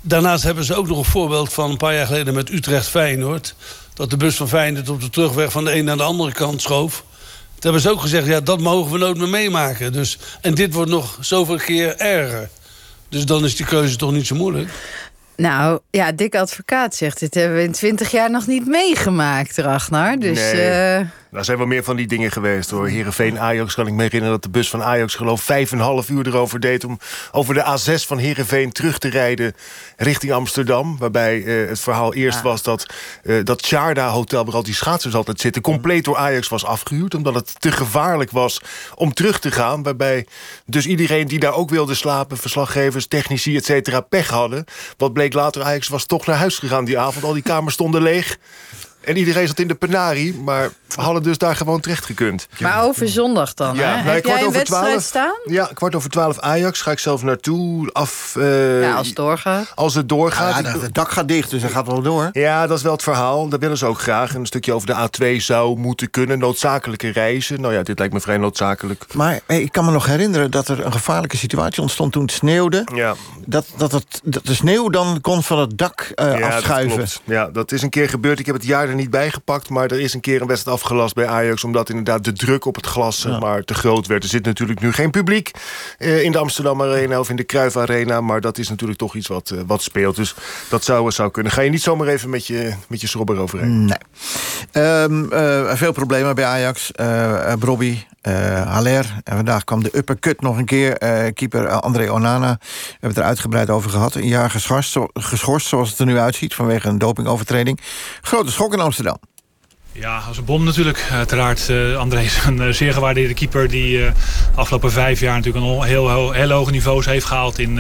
Daarnaast 0.02 0.44
hebben 0.44 0.64
ze 0.64 0.76
ook 0.76 0.88
nog 0.88 0.98
een 0.98 1.06
voorbeeld 1.06 1.54
van 1.54 1.72
een 1.72 1.78
paar 1.78 1.94
jaar 1.94 2.06
geleden 2.06 2.34
met 2.34 2.50
Utrecht 2.50 2.88
Feyenoord. 2.88 3.56
Dat 3.94 4.10
de 4.10 4.18
bus 4.18 4.36
van 4.36 4.48
Feyenoord 4.48 4.90
op 4.90 5.02
de 5.02 5.10
terugweg 5.10 5.52
van 5.52 5.64
de 5.64 5.76
een 5.76 5.86
naar 5.86 5.98
de 5.98 6.04
andere 6.04 6.32
kant 6.32 6.62
schoof. 6.62 7.04
Toen 7.62 7.72
hebben 7.72 7.82
ze 7.82 7.90
ook 7.90 8.02
gezegd, 8.02 8.28
ja, 8.28 8.40
dat 8.40 8.60
mogen 8.60 8.92
we 8.92 8.98
nooit 8.98 9.18
meer 9.18 9.30
meemaken. 9.30 9.94
Dus, 9.94 10.18
en 10.42 10.54
dit 10.56 10.74
wordt 10.74 10.92
nog 10.92 11.18
zoveel 11.20 11.58
keer 11.58 11.98
erger. 11.98 12.50
Dus 13.10 13.26
dan 13.26 13.44
is 13.46 13.56
die 13.56 13.66
keuze 13.66 13.96
toch 13.96 14.12
niet 14.12 14.28
zo 14.28 14.36
moeilijk. 14.36 14.70
Nou, 15.36 15.80
ja, 15.92 16.12
Dick 16.12 16.36
Advocaat 16.36 16.96
zegt... 16.96 17.20
dit 17.20 17.34
hebben 17.34 17.58
we 17.58 17.64
in 17.64 17.72
twintig 17.72 18.12
jaar 18.12 18.32
nog 18.32 18.48
niet 18.48 18.66
meegemaakt, 18.68 19.58
Ragnar. 19.58 20.20
Dus 20.20 20.38
Nee. 20.38 20.70
eh, 20.70 21.06
Er 21.32 21.46
zijn 21.46 21.58
wel 21.58 21.68
meer 21.68 21.84
van 21.84 21.96
die 21.96 22.08
dingen 22.08 22.32
geweest 22.32 22.70
hoor. 22.70 22.88
Heerenveen 22.88 23.40
Ajax 23.40 23.74
kan 23.74 23.88
ik 23.88 23.94
me 23.94 24.02
herinneren 24.02 24.34
dat 24.34 24.44
de 24.44 24.50
bus 24.50 24.70
van 24.70 24.84
Ajax 24.84 25.16
geloof 25.16 25.42
vijf 25.42 25.72
en 25.72 25.78
een 25.78 25.84
half 25.84 26.10
uur 26.10 26.28
erover 26.28 26.60
deed 26.60 26.84
om 26.84 27.00
over 27.32 27.54
de 27.54 27.64
A6 27.64 28.06
van 28.08 28.18
Heerenveen 28.18 28.72
terug 28.72 28.98
te 28.98 29.10
rijden 29.10 29.54
richting 29.98 30.32
Amsterdam. 30.32 30.98
Waarbij 30.98 31.44
eh, 31.44 31.70
het 31.70 31.80
verhaal 31.80 32.14
eerst 32.14 32.42
was 32.42 32.64
dat 32.64 32.86
eh, 33.24 33.44
dat 33.44 33.66
Sharda 33.66 34.10
Hotel 34.10 34.46
waar 34.46 34.56
al 34.56 34.64
die 34.64 34.74
schaatsers 34.74 35.16
altijd 35.16 35.40
zitten 35.40 35.62
compleet 35.62 36.06
door 36.06 36.18
Ajax 36.18 36.48
was 36.48 36.66
afgehuurd 36.66 37.16
omdat 37.16 37.36
het 37.36 37.62
te 37.62 37.72
gevaarlijk 37.72 38.32
was 38.32 38.62
om 38.96 39.14
terug 39.14 39.40
te 39.40 39.52
gaan. 39.52 39.84
Waarbij 39.84 40.26
dus 40.66 40.86
iedereen 40.86 41.28
die 41.28 41.40
daar 41.40 41.54
ook 41.54 41.70
wilde 41.70 41.96
slapen, 41.96 42.38
verslaggevers, 42.38 43.08
technici, 43.08 43.56
et 43.56 43.66
cetera, 43.66 44.02
pech 44.02 44.30
hadden. 44.30 44.66
Wat 44.98 45.14
bleek 45.14 45.34
later, 45.34 45.64
Ajax 45.64 45.88
was 45.88 46.06
toch 46.06 46.26
naar 46.26 46.38
huis 46.38 46.60
gegaan 46.60 46.86
die 46.86 47.00
avond. 47.00 47.26
Al 47.26 47.34
die 47.34 47.44
kamers 47.44 47.74
stonden 47.74 48.02
leeg. 48.02 48.38
En 49.02 49.18
iedereen 49.18 49.48
zat 49.48 49.60
in 49.60 49.68
de 49.68 49.76
penarie, 49.76 50.34
maar 50.34 50.70
hadden 50.96 51.24
dus 51.24 51.38
daar 51.38 51.56
gewoon 51.56 51.80
terecht 51.80 52.06
gekund. 52.06 52.48
maar 52.60 52.84
over 52.84 53.08
zondag 53.08 53.54
dan, 53.54 53.78
hè? 53.78 53.84
Heb 53.84 54.04
kwart 54.04 54.26
jij 54.26 54.34
een 54.34 54.40
over 54.40 54.58
wedstrijd 54.58 54.86
12 54.86 55.04
staan? 55.04 55.34
Ja, 55.46 55.70
kwart 55.74 55.96
over 55.96 56.10
twaalf 56.10 56.40
Ajax. 56.40 56.82
Ga 56.82 56.92
ik 56.92 57.00
zelf 57.00 57.24
naartoe. 57.24 57.92
Af, 57.92 58.36
eh, 58.40 58.82
Ja, 58.82 58.94
als 58.96 59.08
het 59.08 59.16
doorgaat. 59.16 59.72
als 59.76 59.94
het 59.96 60.10
doorgaat. 60.10 60.64
Ja, 60.64 60.80
het 60.80 60.94
dak 60.94 61.12
gaat 61.12 61.28
dicht, 61.28 61.50
dus 61.50 61.62
dat 61.62 61.72
gaat 61.72 61.88
wel 61.88 62.02
door. 62.02 62.30
Ja, 62.32 62.68
dat 62.68 62.78
is 62.78 62.84
wel 62.84 62.92
het 62.92 63.04
verhaal. 63.04 63.48
Dat 63.50 63.60
willen 63.60 63.78
ze 63.78 63.86
ook 63.86 64.00
graag. 64.00 64.34
Een 64.34 64.46
stukje 64.46 64.74
over 64.74 64.88
de 64.88 64.94
A2 64.94 65.42
zou 65.42 65.78
moeten 65.78 66.10
kunnen. 66.10 66.40
Noodzakelijke 66.40 67.10
reizen. 67.10 67.62
Nou 67.62 67.74
ja, 67.74 67.84
dit 67.84 68.00
lijkt 68.00 68.14
me 68.14 68.20
vrij 68.20 68.38
noodzakelijk. 68.38 69.06
Maar 69.14 69.40
hey, 69.46 69.62
ik 69.62 69.72
kan 69.72 69.86
me 69.86 69.92
nog 69.92 70.06
herinneren 70.06 70.52
dat 70.52 70.68
er 70.68 70.86
een 70.86 70.92
gevaarlijke 70.92 71.38
situatie 71.38 71.82
ontstond 71.82 72.12
toen 72.12 72.22
het 72.22 72.32
sneeuwde. 72.32 72.88
Ja. 72.94 73.16
Dat, 73.46 73.66
dat, 73.78 73.92
het, 73.92 74.22
dat 74.24 74.46
de 74.46 74.54
sneeuw 74.56 74.90
dan 74.90 75.22
kon 75.22 75.44
van 75.44 75.60
het 75.60 75.78
dak 75.78 76.12
eh, 76.16 76.40
ja, 76.40 76.48
afschuiven. 76.48 76.98
Dat 77.00 77.10
klopt. 77.14 77.22
ja, 77.26 77.50
dat 77.50 77.72
is 77.72 77.82
een 77.82 77.90
keer 77.90 78.10
gebeurd. 78.10 78.40
Ik 78.40 78.46
heb 78.46 78.56
het 78.56 78.66
jaar 78.66 78.90
niet 78.96 79.10
bij 79.10 79.32
gepakt. 79.32 79.70
Maar 79.70 79.92
er 79.92 80.00
is 80.00 80.14
een 80.14 80.20
keer 80.20 80.42
een 80.42 80.48
wedstrijd 80.48 80.78
afgelast 80.78 81.16
bij 81.16 81.28
Ajax. 81.28 81.64
Omdat 81.64 81.90
inderdaad 81.90 82.24
de 82.24 82.34
druk 82.34 82.66
op 82.66 82.76
het 82.76 82.86
glas 82.86 83.26
maar, 83.40 83.64
te 83.64 83.74
groot 83.74 84.08
werd. 84.08 84.24
Er 84.24 84.30
zit 84.30 84.46
natuurlijk 84.46 84.80
nu 84.80 84.92
geen 84.92 85.12
publiek 85.12 85.52
eh, 85.98 86.24
in 86.24 86.32
de 86.32 86.38
Amsterdam 86.38 86.82
Arena 86.82 87.20
of 87.20 87.30
in 87.30 87.36
de 87.36 87.46
Cruijff 87.46 87.78
Arena. 87.78 88.22
Maar 88.22 88.42
dat 88.42 88.58
is 88.58 88.70
natuurlijk 88.70 89.00
toch 89.00 89.16
iets 89.16 89.28
wat, 89.28 89.50
eh, 89.50 89.60
wat 89.68 89.82
speelt. 89.82 90.16
Dus 90.16 90.36
dat 90.70 90.84
zou, 90.84 91.12
zou 91.12 91.32
kunnen. 91.32 91.52
Ga 91.52 91.62
je 91.62 91.70
niet 91.70 91.82
zomaar 91.82 92.08
even 92.08 92.30
met 92.30 92.48
je, 92.48 92.74
met 92.88 93.02
je 93.02 93.08
schrobber 93.08 93.38
overheen. 93.38 93.86
Nee. 93.86 93.98
Ehm, 94.72 95.32
eh, 95.32 95.76
veel 95.76 95.92
problemen 95.92 96.36
bij 96.36 96.46
Ajax. 96.46 96.92
Brobby, 97.60 97.98
uh, 98.28 98.62
Haller. 98.74 99.22
En 99.24 99.36
vandaag 99.36 99.64
kwam 99.64 99.84
de 99.84 99.98
uppercut 99.98 100.42
nog 100.42 100.58
een 100.58 100.66
keer. 100.66 100.98
Eh, 100.98 101.34
keeper 101.34 101.70
André 101.70 102.12
Onana. 102.12 102.58
We 102.60 102.68
hebben 102.92 103.10
het 103.10 103.18
er 103.18 103.24
uitgebreid 103.24 103.70
over 103.70 103.90
gehad. 103.90 104.16
Een 104.16 104.28
jaar 104.28 104.50
geschorst, 104.50 104.98
geschorst 105.14 105.68
zoals 105.68 105.90
het 105.90 106.00
er 106.00 106.06
nu 106.06 106.18
uitziet... 106.18 106.56
vanwege 106.56 106.88
een 106.88 106.98
dopingovertreding. 106.98 107.80
Grote 108.22 108.52
schok 108.52 108.74
in 108.74 108.80
Amsterdam. 108.80 109.18
Ja, 109.94 110.18
als 110.18 110.38
een 110.38 110.46
bom 110.46 110.64
natuurlijk. 110.64 111.08
Uiteraard, 111.12 111.68
uh, 111.70 111.98
André 111.98 112.22
is 112.22 112.44
een 112.46 112.62
uh, 112.62 112.74
zeer 112.74 112.94
gewaardeerde 112.94 113.34
keeper... 113.34 113.70
die 113.70 113.98
uh, 113.98 114.12
de 114.54 114.60
afgelopen 114.60 114.92
vijf 114.92 115.20
jaar 115.20 115.36
natuurlijk 115.36 115.66
een 115.66 115.84
heel, 115.84 116.10
heel, 116.10 116.32
heel 116.32 116.52
hoge 116.52 116.72
niveaus 116.72 117.06
heeft 117.06 117.26
gehaald... 117.26 117.60
in 117.60 117.78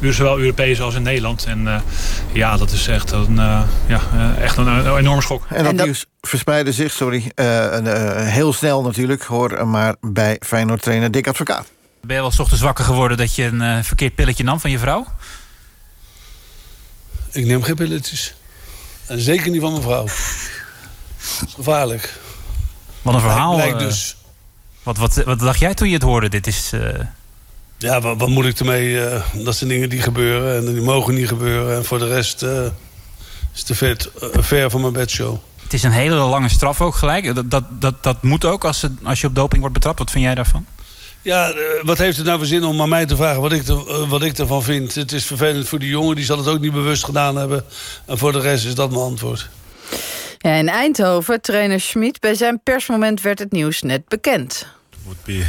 uh, 0.00 0.10
zowel 0.10 0.38
Europees 0.38 0.80
als 0.80 0.94
in 0.94 1.02
Nederland. 1.02 1.44
En 1.44 1.82
ja, 2.32 2.56
dat 2.56 2.70
is 2.70 2.86
echt 2.88 3.10
een, 3.10 3.34
ja, 3.86 4.00
echt 4.40 4.56
een, 4.56 4.66
een, 4.66 4.96
enorme 4.96 5.22
schok. 5.22 5.46
En 5.48 5.64
dat, 5.64 5.84
nieuws 5.84 6.06
verspreidde 6.20 6.72
zich, 6.72 6.92
sorry, 6.92 7.32
heel 8.14 8.52
snel 8.52 8.82
natuurlijk... 8.82 9.22
hoor 9.22 9.68
maar 9.68 9.94
bij 10.00 10.36
Feyenoord-trainer 10.46 11.10
Dick 11.10 11.26
Advocaat. 11.26 11.66
Ben 12.00 12.16
je 12.16 12.22
wel 12.22 12.30
's 12.30 12.38
ochtends 12.38 12.62
wakker 12.62 12.84
geworden 12.84 13.16
dat 13.16 13.34
je 13.34 13.44
een 13.44 13.84
verkeerd 13.84 14.14
pilletje 14.14 14.44
nam 14.44 14.60
van 14.60 14.70
je 14.70 14.78
vrouw? 14.78 15.06
Ik 17.32 17.44
neem 17.44 17.62
geen 17.62 17.74
pilletjes. 17.74 18.34
En 19.06 19.20
zeker 19.20 19.50
niet 19.50 19.60
van 19.60 19.70
mijn 19.70 19.82
vrouw. 19.82 20.06
Dat 21.38 21.48
is 21.48 21.54
gevaarlijk. 21.54 22.20
Wat 23.02 23.14
een 23.14 23.20
verhaal. 23.20 23.54
Blijkt 23.54 23.78
dus. 23.78 24.16
Uh, 24.18 24.30
wat, 24.82 24.96
wat, 24.96 25.14
wat 25.14 25.38
dacht 25.38 25.58
jij 25.58 25.74
toen 25.74 25.88
je 25.88 25.94
het 25.94 26.02
hoorde? 26.02 26.28
Dit 26.28 26.46
is... 26.46 26.70
Uh... 26.74 26.80
Ja, 27.78 28.00
wat, 28.00 28.18
wat, 28.18 28.28
moet 28.28 28.44
ik 28.44 28.58
ermee? 28.58 28.88
Uh, 28.88 29.22
dat 29.32 29.56
zijn 29.56 29.70
dingen 29.70 29.88
die 29.88 30.02
gebeuren 30.02 30.56
en 30.56 30.72
die 30.72 30.82
mogen 30.82 31.14
niet 31.14 31.28
gebeuren. 31.28 31.76
En 31.76 31.84
voor 31.84 31.98
de 31.98 32.08
rest 32.08 32.42
is 32.42 32.48
het 33.52 33.66
te 33.66 33.74
ver, 33.74 33.96
ver 34.32 34.70
van 34.70 34.80
mijn 34.80 34.92
bedshow. 34.92 35.36
Het 35.62 35.72
is 35.72 35.82
een 35.82 35.92
hele 35.92 36.14
lange 36.14 36.48
straf 36.48 36.80
ook 36.80 36.94
gelijk. 36.94 37.34
Dat, 37.34 37.50
dat, 37.50 37.64
dat, 37.78 38.02
dat 38.02 38.22
moet 38.22 38.44
ook 38.44 38.64
als, 38.64 38.82
het, 38.82 38.92
als 39.02 39.20
je 39.20 39.26
op 39.26 39.34
doping 39.34 39.60
wordt 39.60 39.74
betrapt. 39.74 39.98
Wat 39.98 40.10
vind 40.10 40.24
jij 40.24 40.34
daarvan? 40.34 40.66
Ja, 41.22 41.52
wat 41.82 41.98
heeft 41.98 42.16
het 42.16 42.26
nou 42.26 42.38
voor 42.38 42.46
zin 42.46 42.64
om 42.64 42.80
aan 42.80 42.88
mij 42.88 43.06
te 43.06 43.16
vragen 43.16 43.40
wat 43.40 43.52
ik, 43.52 43.66
er, 43.66 44.06
wat 44.06 44.22
ik 44.22 44.38
ervan 44.38 44.62
vind? 44.62 44.94
Het 44.94 45.12
is 45.12 45.24
vervelend 45.24 45.68
voor 45.68 45.78
die 45.78 45.88
jongen, 45.88 46.16
die 46.16 46.24
zal 46.24 46.38
het 46.38 46.46
ook 46.46 46.60
niet 46.60 46.72
bewust 46.72 47.04
gedaan 47.04 47.36
hebben. 47.36 47.64
En 48.06 48.18
voor 48.18 48.32
de 48.32 48.40
rest 48.40 48.64
is 48.64 48.74
dat 48.74 48.90
mijn 48.90 49.02
antwoord. 49.02 49.48
Ja, 50.42 50.54
in 50.54 50.68
Eindhoven, 50.68 51.40
trainer 51.40 51.80
Schmid, 51.80 52.20
bij 52.20 52.34
zijn 52.34 52.60
persmoment 52.62 53.20
werd 53.20 53.38
het 53.38 53.52
nieuws 53.52 53.82
net 53.82 54.08
bekend. 54.08 54.66
would 55.04 55.24
be 55.24 55.44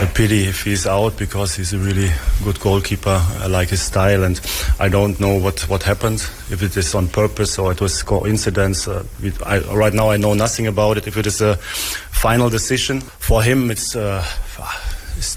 a 0.00 0.06
pity 0.06 0.46
if 0.48 0.64
he's 0.64 0.86
out 0.86 1.16
because 1.16 1.56
he's 1.56 1.72
a 1.72 1.78
really 1.78 2.10
good 2.42 2.58
goalkeeper. 2.58 3.20
I 3.44 3.48
like 3.48 3.70
his 3.70 3.82
style, 3.82 4.24
and 4.24 4.40
I 4.80 4.88
don't 4.88 5.18
know 5.18 5.40
what, 5.40 5.66
what 5.68 5.82
happened. 5.84 6.30
If 6.50 6.62
it 6.62 6.76
is 6.76 6.94
on 6.94 7.08
purpose 7.08 7.60
or 7.60 7.72
it 7.72 7.80
was 7.80 8.02
coincidence, 8.02 8.88
uh, 8.88 9.04
I, 9.44 9.60
right 9.74 9.92
now 9.92 10.10
I 10.10 10.16
know 10.16 10.34
nothing 10.34 10.66
about 10.66 10.96
it. 10.96 11.06
If 11.06 11.16
it 11.16 11.26
is 11.26 11.40
a 11.40 11.56
final 12.10 12.50
decision 12.50 13.00
for 13.18 13.42
him, 13.42 13.70
it's 13.70 13.94
uh, 13.94 14.24
it's, 15.16 15.36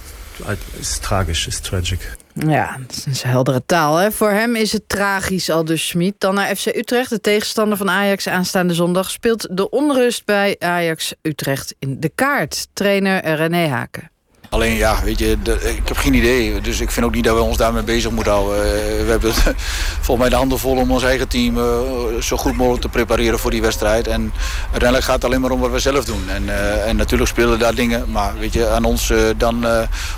it's 0.80 1.00
tragisch, 1.00 1.48
it's 1.48 1.62
tragic. 1.62 2.00
Ja, 2.38 2.78
dat 2.88 3.06
is 3.12 3.24
een 3.24 3.30
heldere 3.30 3.66
taal. 3.66 3.96
Hè? 3.96 4.12
Voor 4.12 4.30
hem 4.30 4.56
is 4.56 4.72
het 4.72 4.90
tragisch, 4.90 5.50
al 5.50 5.66
dus 5.66 5.88
Schmid. 5.88 6.14
Dan 6.18 6.36
naar 6.36 6.56
FC 6.56 6.66
Utrecht, 6.66 7.10
de 7.10 7.22
tegenstander 7.22 7.78
van 7.78 7.90
Ajax 7.90 8.28
aanstaande 8.28 8.74
zondag... 8.74 9.10
speelt 9.10 9.58
de 9.58 9.70
onrust 9.70 10.26
bij 10.26 10.56
Ajax 10.60 11.14
Utrecht 11.22 11.76
in 11.80 12.00
de 12.00 12.12
kaart. 12.16 12.68
Trainer 12.74 13.36
René 13.36 13.68
Haken. 13.68 14.10
Alleen 14.50 14.76
ja, 14.76 15.04
weet 15.04 15.20
je, 15.20 15.32
ik 15.62 15.88
heb 15.88 15.98
geen 15.98 16.14
idee. 16.14 16.62
Dus 16.62 16.80
ik 16.80 16.92
vind 16.92 17.06
ook 17.06 17.14
niet 17.14 17.24
dat 17.24 17.36
we 17.36 17.42
ons 17.42 17.58
daarmee 17.58 17.84
bezig 17.84 18.12
moeten 18.12 18.34
houden. 18.34 18.58
Uh, 18.58 18.72
we 19.04 19.10
hebben 19.10 19.34
volgens 20.06 20.18
mij 20.18 20.30
de 20.30 20.36
handen 20.36 20.60
vol 20.60 20.78
om 20.78 20.92
ons 20.92 21.04
eigen 21.04 21.28
team 21.28 21.58
uh, 21.58 22.22
zo 22.22 22.38
goed 22.38 22.56
mogelijk 22.56 22.82
te 22.82 22.90
prepareren 22.90 23.40
voor 23.40 23.52
die 23.52 23.62
wedstrijd. 23.62 24.08
En 24.08 24.34
uiteindelijk 24.62 25.04
gaat 25.04 25.16
het 25.16 25.26
alleen 25.26 25.42
maar 25.42 25.52
om 25.52 25.60
wat 25.60 25.72
we 25.72 25.80
zelf 25.80 26.06
doen. 26.06 26.30
En, 26.30 26.44
uh, 26.44 26.88
en 26.88 26.96
natuurlijk 26.96 27.30
spelen 27.30 27.60
daar 27.60 27.76
dingen. 27.76 28.12
Maar 28.12 28.38
weet 28.38 28.54
je, 28.54 28.68
aan 28.68 28.84
ons 28.84 29.14
dan 29.38 29.66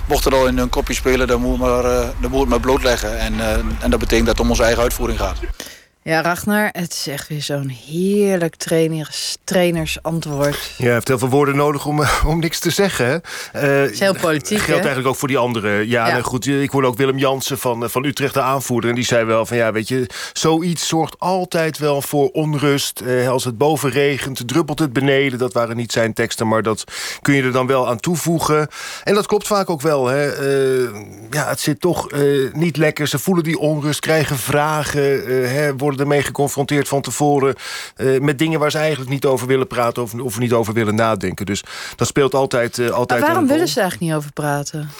mocht 0.06 0.24
er 0.24 0.34
al 0.34 0.46
in 0.46 0.58
een 0.58 0.68
kopje 0.68 0.94
spelen, 0.94 1.26
dan 1.26 1.40
moet, 1.40 1.58
maar, 1.58 1.84
het 1.84 2.48
maar 2.48 2.60
blootleggen. 2.60 3.18
En, 3.18 3.34
en 3.80 3.90
dat 3.90 4.00
betekent 4.00 4.26
dat 4.26 4.36
het 4.36 4.44
om 4.44 4.50
onze 4.50 4.62
eigen 4.62 4.82
uitvoering 4.82 5.18
gaat. 5.18 5.36
Ja, 6.08 6.22
Ragnar, 6.22 6.68
het 6.72 6.92
is 6.92 7.06
echt 7.06 7.28
weer 7.28 7.42
zo'n 7.42 7.68
heerlijk 7.86 8.56
trainers, 8.56 9.36
trainersantwoord. 9.44 10.74
Ja, 10.76 10.92
heeft 10.92 11.08
heel 11.08 11.18
veel 11.18 11.28
woorden 11.28 11.56
nodig 11.56 11.86
om, 11.86 12.02
eh, 12.02 12.24
om 12.26 12.38
niks 12.38 12.58
te 12.58 12.70
zeggen. 12.70 13.22
Uh, 13.56 13.62
het 13.62 13.90
is 13.90 14.00
heel 14.00 14.14
politiek, 14.14 14.58
Geldt 14.58 14.78
eigenlijk 14.78 15.08
ook 15.08 15.16
voor 15.16 15.28
die 15.28 15.38
anderen. 15.38 15.88
Ja, 15.88 16.06
ja. 16.08 16.20
goed, 16.22 16.46
ik 16.46 16.70
hoorde 16.70 16.88
ook 16.88 16.96
Willem 16.96 17.18
Jansen 17.18 17.58
van, 17.58 17.84
eh, 17.84 17.88
van 17.88 18.04
Utrecht 18.04 18.34
de 18.34 18.40
aanvoerder. 18.40 18.90
En 18.90 18.96
die 18.96 19.04
zei 19.04 19.24
wel 19.24 19.46
van, 19.46 19.56
ja, 19.56 19.72
weet 19.72 19.88
je... 19.88 20.06
zoiets 20.32 20.88
zorgt 20.88 21.18
altijd 21.18 21.78
wel 21.78 22.02
voor 22.02 22.28
onrust. 22.28 23.00
Eh, 23.00 23.28
als 23.28 23.44
het 23.44 23.58
boven 23.58 23.90
regent, 23.90 24.48
druppelt 24.48 24.78
het 24.78 24.92
beneden. 24.92 25.38
Dat 25.38 25.52
waren 25.52 25.76
niet 25.76 25.92
zijn 25.92 26.12
teksten, 26.12 26.48
maar 26.48 26.62
dat 26.62 26.84
kun 27.22 27.34
je 27.34 27.42
er 27.42 27.52
dan 27.52 27.66
wel 27.66 27.88
aan 27.88 28.00
toevoegen. 28.00 28.68
En 29.04 29.14
dat 29.14 29.26
klopt 29.26 29.46
vaak 29.46 29.70
ook 29.70 29.80
wel. 29.80 30.06
Hè. 30.06 30.26
Uh, 30.82 30.90
ja, 31.30 31.48
het 31.48 31.60
zit 31.60 31.80
toch 31.80 32.12
uh, 32.12 32.52
niet 32.52 32.76
lekker. 32.76 33.06
Ze 33.06 33.18
voelen 33.18 33.44
die 33.44 33.58
onrust, 33.58 34.00
krijgen 34.00 34.38
vragen... 34.38 35.02
Hè, 35.48 35.76
worden 35.76 35.97
ermee 35.98 36.22
geconfronteerd 36.22 36.88
van 36.88 37.00
tevoren... 37.00 37.54
Uh, 37.96 38.20
met 38.20 38.38
dingen 38.38 38.60
waar 38.60 38.70
ze 38.70 38.78
eigenlijk 38.78 39.10
niet 39.10 39.24
over 39.24 39.46
willen 39.46 39.66
praten... 39.66 40.02
of, 40.02 40.14
of 40.14 40.38
niet 40.38 40.52
over 40.52 40.74
willen 40.74 40.94
nadenken. 40.94 41.46
Dus 41.46 41.64
dat 41.96 42.06
speelt 42.06 42.34
altijd, 42.34 42.78
uh, 42.78 42.90
altijd 42.90 43.20
maar 43.20 43.28
waarom 43.28 43.48
willen 43.48 43.68
ze 43.68 43.80
eigenlijk 43.80 44.10
niet 44.10 44.20
over 44.20 44.32
praten? 44.32 44.90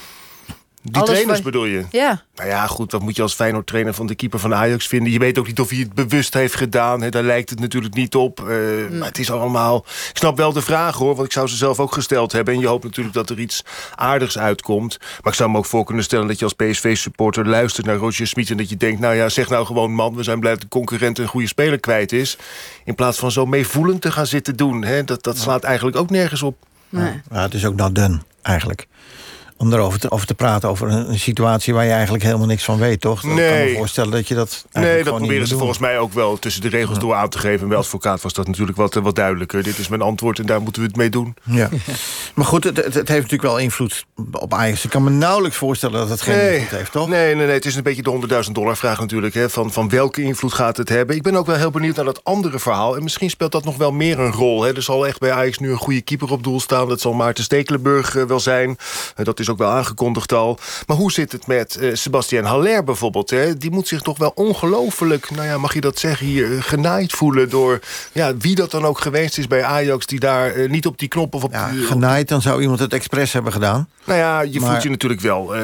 Die 0.93 1.03
Alles 1.03 1.15
trainers 1.15 1.43
bedoel 1.43 1.65
je? 1.65 1.85
Ja. 1.91 2.23
Nou 2.35 2.49
ja, 2.49 2.67
goed, 2.67 2.93
wat 2.93 3.01
moet 3.01 3.17
je 3.17 3.23
als 3.23 3.35
Feyenoord-trainer 3.35 3.95
van 3.95 4.07
de 4.07 4.15
keeper 4.15 4.39
van 4.39 4.55
Ajax 4.55 4.87
vinden? 4.87 5.13
Je 5.13 5.19
weet 5.19 5.39
ook 5.39 5.47
niet 5.47 5.61
of 5.61 5.71
hij 5.71 5.79
het 5.79 5.93
bewust 5.93 6.35
heeft 6.35 6.55
gedaan. 6.55 7.01
Hè? 7.01 7.09
Daar 7.09 7.23
lijkt 7.23 7.51
het 7.51 7.61
natuurlijk 7.61 7.95
niet 7.95 8.15
op. 8.15 8.41
Uh, 8.41 8.47
mm. 8.47 8.99
Maar 8.99 9.09
het 9.09 9.19
is 9.19 9.31
allemaal... 9.31 9.85
Ik 10.11 10.17
snap 10.17 10.37
wel 10.37 10.53
de 10.53 10.63
vraag, 10.63 10.97
hoor. 10.97 11.15
Want 11.15 11.27
ik 11.27 11.33
zou 11.33 11.49
ze 11.49 11.57
zelf 11.57 11.81
ook 11.81 11.93
gesteld 11.93 12.33
hebben. 12.33 12.55
En 12.55 12.61
je 12.61 12.67
hoopt 12.67 12.85
natuurlijk 12.85 13.15
dat 13.15 13.31
er 13.31 13.39
iets 13.39 13.65
aardigs 13.95 14.39
uitkomt. 14.39 14.99
Maar 15.01 15.33
ik 15.33 15.39
zou 15.39 15.51
me 15.51 15.59
ook 15.59 15.67
voor 15.67 15.85
kunnen 15.85 16.05
stellen 16.05 16.27
dat 16.27 16.39
je 16.39 16.45
als 16.45 16.55
PSV-supporter 16.55 17.49
luistert 17.49 17.87
naar 17.87 17.97
Roger 17.97 18.27
Smit... 18.27 18.51
en 18.51 18.57
dat 18.57 18.69
je 18.69 18.77
denkt, 18.77 19.01
nou 19.01 19.15
ja, 19.15 19.29
zeg 19.29 19.49
nou 19.49 19.67
gewoon 19.67 19.93
man... 19.93 20.15
we 20.15 20.23
zijn 20.23 20.41
blij 20.41 20.53
dat 20.53 20.61
de 20.61 20.69
concurrent 20.69 21.19
een 21.19 21.27
goede 21.27 21.47
speler 21.47 21.81
kwijt 21.81 22.13
is. 22.13 22.39
In 22.85 22.95
plaats 22.95 23.19
van 23.19 23.31
zo 23.31 23.47
meevoelend 23.47 24.01
te 24.01 24.13
gaan 24.13 24.27
zitten 24.27 24.57
doen. 24.57 24.85
Hè? 24.85 25.05
Dat, 25.05 25.23
dat 25.23 25.39
slaat 25.39 25.63
eigenlijk 25.65 25.97
ook 25.97 26.11
nergens 26.11 26.43
op. 26.43 26.57
Nee. 26.89 27.21
Ja, 27.31 27.43
het 27.43 27.55
is 27.55 27.67
ook 27.67 27.77
not 27.77 27.95
done, 27.95 28.19
eigenlijk 28.43 28.87
om 29.59 29.73
erover 29.73 29.99
te, 29.99 30.11
over 30.11 30.27
te 30.27 30.35
praten 30.35 30.69
over 30.69 30.89
een, 30.89 31.11
een, 31.11 31.19
situatie 31.19 31.75
waar 31.75 31.85
je 31.85 31.91
eigenlijk 31.91 32.25
helemaal 32.25 32.47
niks 32.47 32.65
van 32.65 32.79
weet, 32.79 33.01
toch? 33.01 33.23
nee. 33.23 33.35
Ik 33.35 33.59
kan 33.59 33.73
me 33.73 33.77
voorstellen 33.77 34.11
dat 34.11 34.29
je 34.29 34.35
dat. 34.35 34.67
Nee, 34.73 35.05
dat 35.05 35.17
proberen 35.17 35.47
ze 35.47 35.57
volgens 35.57 35.79
mij 35.79 35.99
ook 35.99 36.13
wel 36.13 36.39
tussen 36.39 36.63
de 36.63 36.69
regels 36.69 36.99
door 36.99 37.15
aan 37.15 37.29
te 37.29 37.39
geven. 37.39 37.61
En 37.61 37.69
bij 37.69 37.77
advocaat 37.79 38.23
was 38.23 38.33
dat 38.33 38.47
natuurlijk 38.47 38.77
wat, 38.77 38.95
wat 38.95 39.15
duidelijker. 39.15 39.63
Dit 39.63 39.79
is 39.79 39.89
mijn 39.89 40.03
antwoord 40.03 40.39
en 40.39 40.47
daar 40.47 40.63
moeten 40.63 40.83
we 40.83 40.89
het 40.89 40.97
mee 40.97 41.11
doen. 41.11 41.37
Ja. 41.45 41.69
maar 42.35 42.45
goed, 42.45 42.65
het, 42.65 42.77
het, 42.77 42.95
heeft 42.95 43.09
natuurlijk 43.09 43.43
wel 43.43 43.59
invloed 43.59 44.05
op 44.33 44.55
Ajax. 44.55 44.85
Ik 44.85 44.91
kan 44.91 45.05
me 45.05 45.11
nauwelijks 45.11 45.57
voorstellen 45.57 45.99
dat 45.99 46.09
het 46.09 46.21
geen 46.21 46.37
nee. 46.37 46.55
invloed 46.55 46.79
heeft, 46.79 46.93
toch? 46.93 47.09
Nee, 47.09 47.35
nee, 47.35 47.47
nee. 47.47 47.55
Het 47.55 47.67
is 47.67 47.77
een 47.77 47.83
beetje 47.83 48.03
de 48.03 48.45
100.000 48.47 48.53
dollar 48.53 48.77
vraag 48.77 49.01
natuurlijk. 49.01 49.35
Hè, 49.35 49.51
van, 49.51 49.73
van 49.73 49.89
welke 49.89 50.23
invloed 50.23 50.53
gaat 50.53 50.77
het 50.77 50.89
hebben? 50.89 51.17
Ik 51.17 51.23
ben 51.23 51.35
ook 51.35 51.47
wel 51.47 51.57
heel 51.57 51.71
benieuwd 51.71 51.97
naar 51.97 52.05
dat 52.05 52.25
andere 52.25 52.59
verhaal. 52.59 52.97
En 52.97 53.03
misschien 53.03 53.31
speelt 53.31 53.53
dat 53.53 53.65
nog 53.65 53.77
wel 53.77 53.93
meer 53.93 54.19
een 54.19 54.33
rol. 54.33 54.63
Hè. 54.63 54.75
Er 54.75 54.83
zal 54.83 55.07
echt 55.07 55.19
bij 55.19 55.33
Ajax 55.33 55.59
nu 55.59 55.71
een 55.71 55.77
goede 55.77 56.01
keeper 56.01 56.31
op 56.31 56.43
doel 56.43 56.61
staan. 56.61 56.89
Dat 56.89 57.01
zal 57.01 57.13
Maarten 57.13 57.45
Stekelenburg 57.45 58.17
uh, 58.17 58.25
wel 58.25 58.41
zijn. 58.41 58.69
Uh, 58.69 59.25
dat 59.25 59.41
is 59.41 59.48
ook 59.49 59.59
wel 59.59 59.71
aangekondigd 59.71 60.33
al. 60.33 60.59
Maar 60.87 60.97
hoe 60.97 61.13
zit 61.13 61.33
het 61.33 61.47
met 61.47 61.79
uh, 61.81 61.95
Sebastian 61.95 62.45
Haller 62.45 62.85
bijvoorbeeld? 62.85 63.31
Hè? 63.31 63.57
Die 63.57 63.71
moet 63.71 63.89
zich 63.89 64.01
toch 64.01 64.19
wel 64.19 64.33
ongelooflijk, 64.35 65.31
nou 65.31 65.47
ja, 65.47 65.59
mag 65.59 65.75
je 65.75 65.81
dat 65.81 65.99
zeggen 65.99 66.27
hier, 66.27 66.51
uh, 66.51 66.63
genaaid 66.63 67.13
voelen 67.13 67.51
door 67.51 67.81
ja, 68.13 68.37
wie 68.37 68.55
dat 68.55 68.71
dan 68.71 68.85
ook 68.85 69.01
geweest 69.01 69.39
is 69.39 69.47
bij 69.47 69.65
Ajax 69.65 70.07
die 70.07 70.21
daar 70.21 70.57
uh, 70.57 70.71
niet 70.71 70.87
op 70.87 70.99
die 70.99 71.09
knop 71.09 71.35
of 71.35 71.45
op... 71.45 71.53
Ja, 71.53 71.71
genaaid, 71.75 72.29
dan 72.29 72.43
zou 72.43 72.61
iemand 72.61 72.79
het 72.79 72.93
expres 72.93 73.33
hebben 73.33 73.53
gedaan. 73.53 73.89
Nou 74.05 74.19
ja, 74.19 74.41
je 74.41 74.61
maar... 74.61 74.71
voelt 74.71 74.83
je 74.83 74.91
natuurlijk 74.91 75.21
wel 75.21 75.57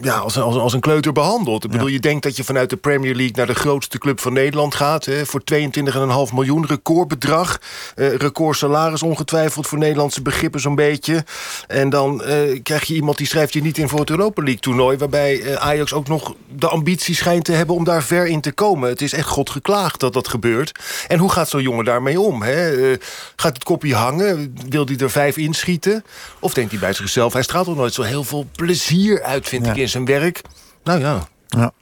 ja, 0.00 0.16
als, 0.16 0.38
als, 0.38 0.56
als 0.56 0.72
een 0.72 0.80
kleuter 0.80 1.12
behandeld. 1.12 1.64
Ik 1.64 1.70
bedoel, 1.70 1.86
ja. 1.86 1.92
je 1.92 2.00
denkt 2.00 2.22
dat 2.22 2.36
je 2.36 2.44
vanuit 2.44 2.70
de 2.70 2.76
Premier 2.76 3.14
League 3.14 3.36
naar 3.36 3.46
de 3.46 3.54
grootste 3.54 3.98
club 3.98 4.20
van 4.20 4.32
Nederland 4.32 4.74
gaat. 4.74 5.04
Hè, 5.04 5.26
voor 5.26 5.42
22,5 5.52 6.34
miljoen, 6.34 6.66
recordbedrag. 6.66 7.60
record 7.94 8.56
salaris 8.56 9.02
ongetwijfeld 9.02 9.66
voor 9.66 9.78
Nederlandse 9.78 10.22
begrippen 10.22 10.60
zo'n 10.60 10.74
beetje. 10.74 11.24
En 11.66 11.90
dan 11.90 12.22
krijg 12.62 12.84
je 12.84 12.94
iemand 13.02 13.18
die 13.18 13.26
schrijft 13.26 13.52
je 13.52 13.62
niet 13.62 13.78
in 13.78 13.88
voor 13.88 14.00
het 14.00 14.10
Europa 14.10 14.42
League 14.42 14.60
toernooi... 14.60 14.96
waarbij 14.96 15.58
Ajax 15.58 15.92
ook 15.92 16.08
nog 16.08 16.34
de 16.48 16.68
ambitie 16.68 17.14
schijnt 17.14 17.44
te 17.44 17.52
hebben 17.52 17.76
om 17.76 17.84
daar 17.84 18.02
ver 18.02 18.26
in 18.26 18.40
te 18.40 18.52
komen. 18.52 18.88
Het 18.88 19.02
is 19.02 19.12
echt 19.12 19.28
God 19.28 19.50
geklaagd 19.50 20.00
dat 20.00 20.12
dat 20.12 20.28
gebeurt. 20.28 20.72
En 21.08 21.18
hoe 21.18 21.30
gaat 21.30 21.48
zo'n 21.48 21.62
jongen 21.62 21.84
daarmee 21.84 22.20
om? 22.20 22.42
Hè? 22.42 22.76
Uh, 22.76 22.96
gaat 23.36 23.54
het 23.54 23.64
kopje 23.64 23.94
hangen? 23.94 24.54
Wil 24.68 24.86
hij 24.86 24.96
er 24.96 25.10
vijf 25.10 25.36
inschieten? 25.36 26.04
Of 26.38 26.54
denkt 26.54 26.70
hij 26.70 26.80
bij 26.80 26.92
zichzelf... 26.92 27.32
hij 27.32 27.42
straalt 27.42 27.66
toch 27.66 27.76
nooit 27.76 27.94
zo 27.94 28.02
heel 28.02 28.24
veel 28.24 28.46
plezier 28.56 29.22
uit, 29.22 29.48
vind 29.48 29.64
ja. 29.66 29.72
ik, 29.72 29.78
in 29.78 29.88
zijn 29.88 30.04
werk? 30.04 30.40
Nou 30.84 31.00
ja. 31.00 31.28
Ja. 31.56 31.72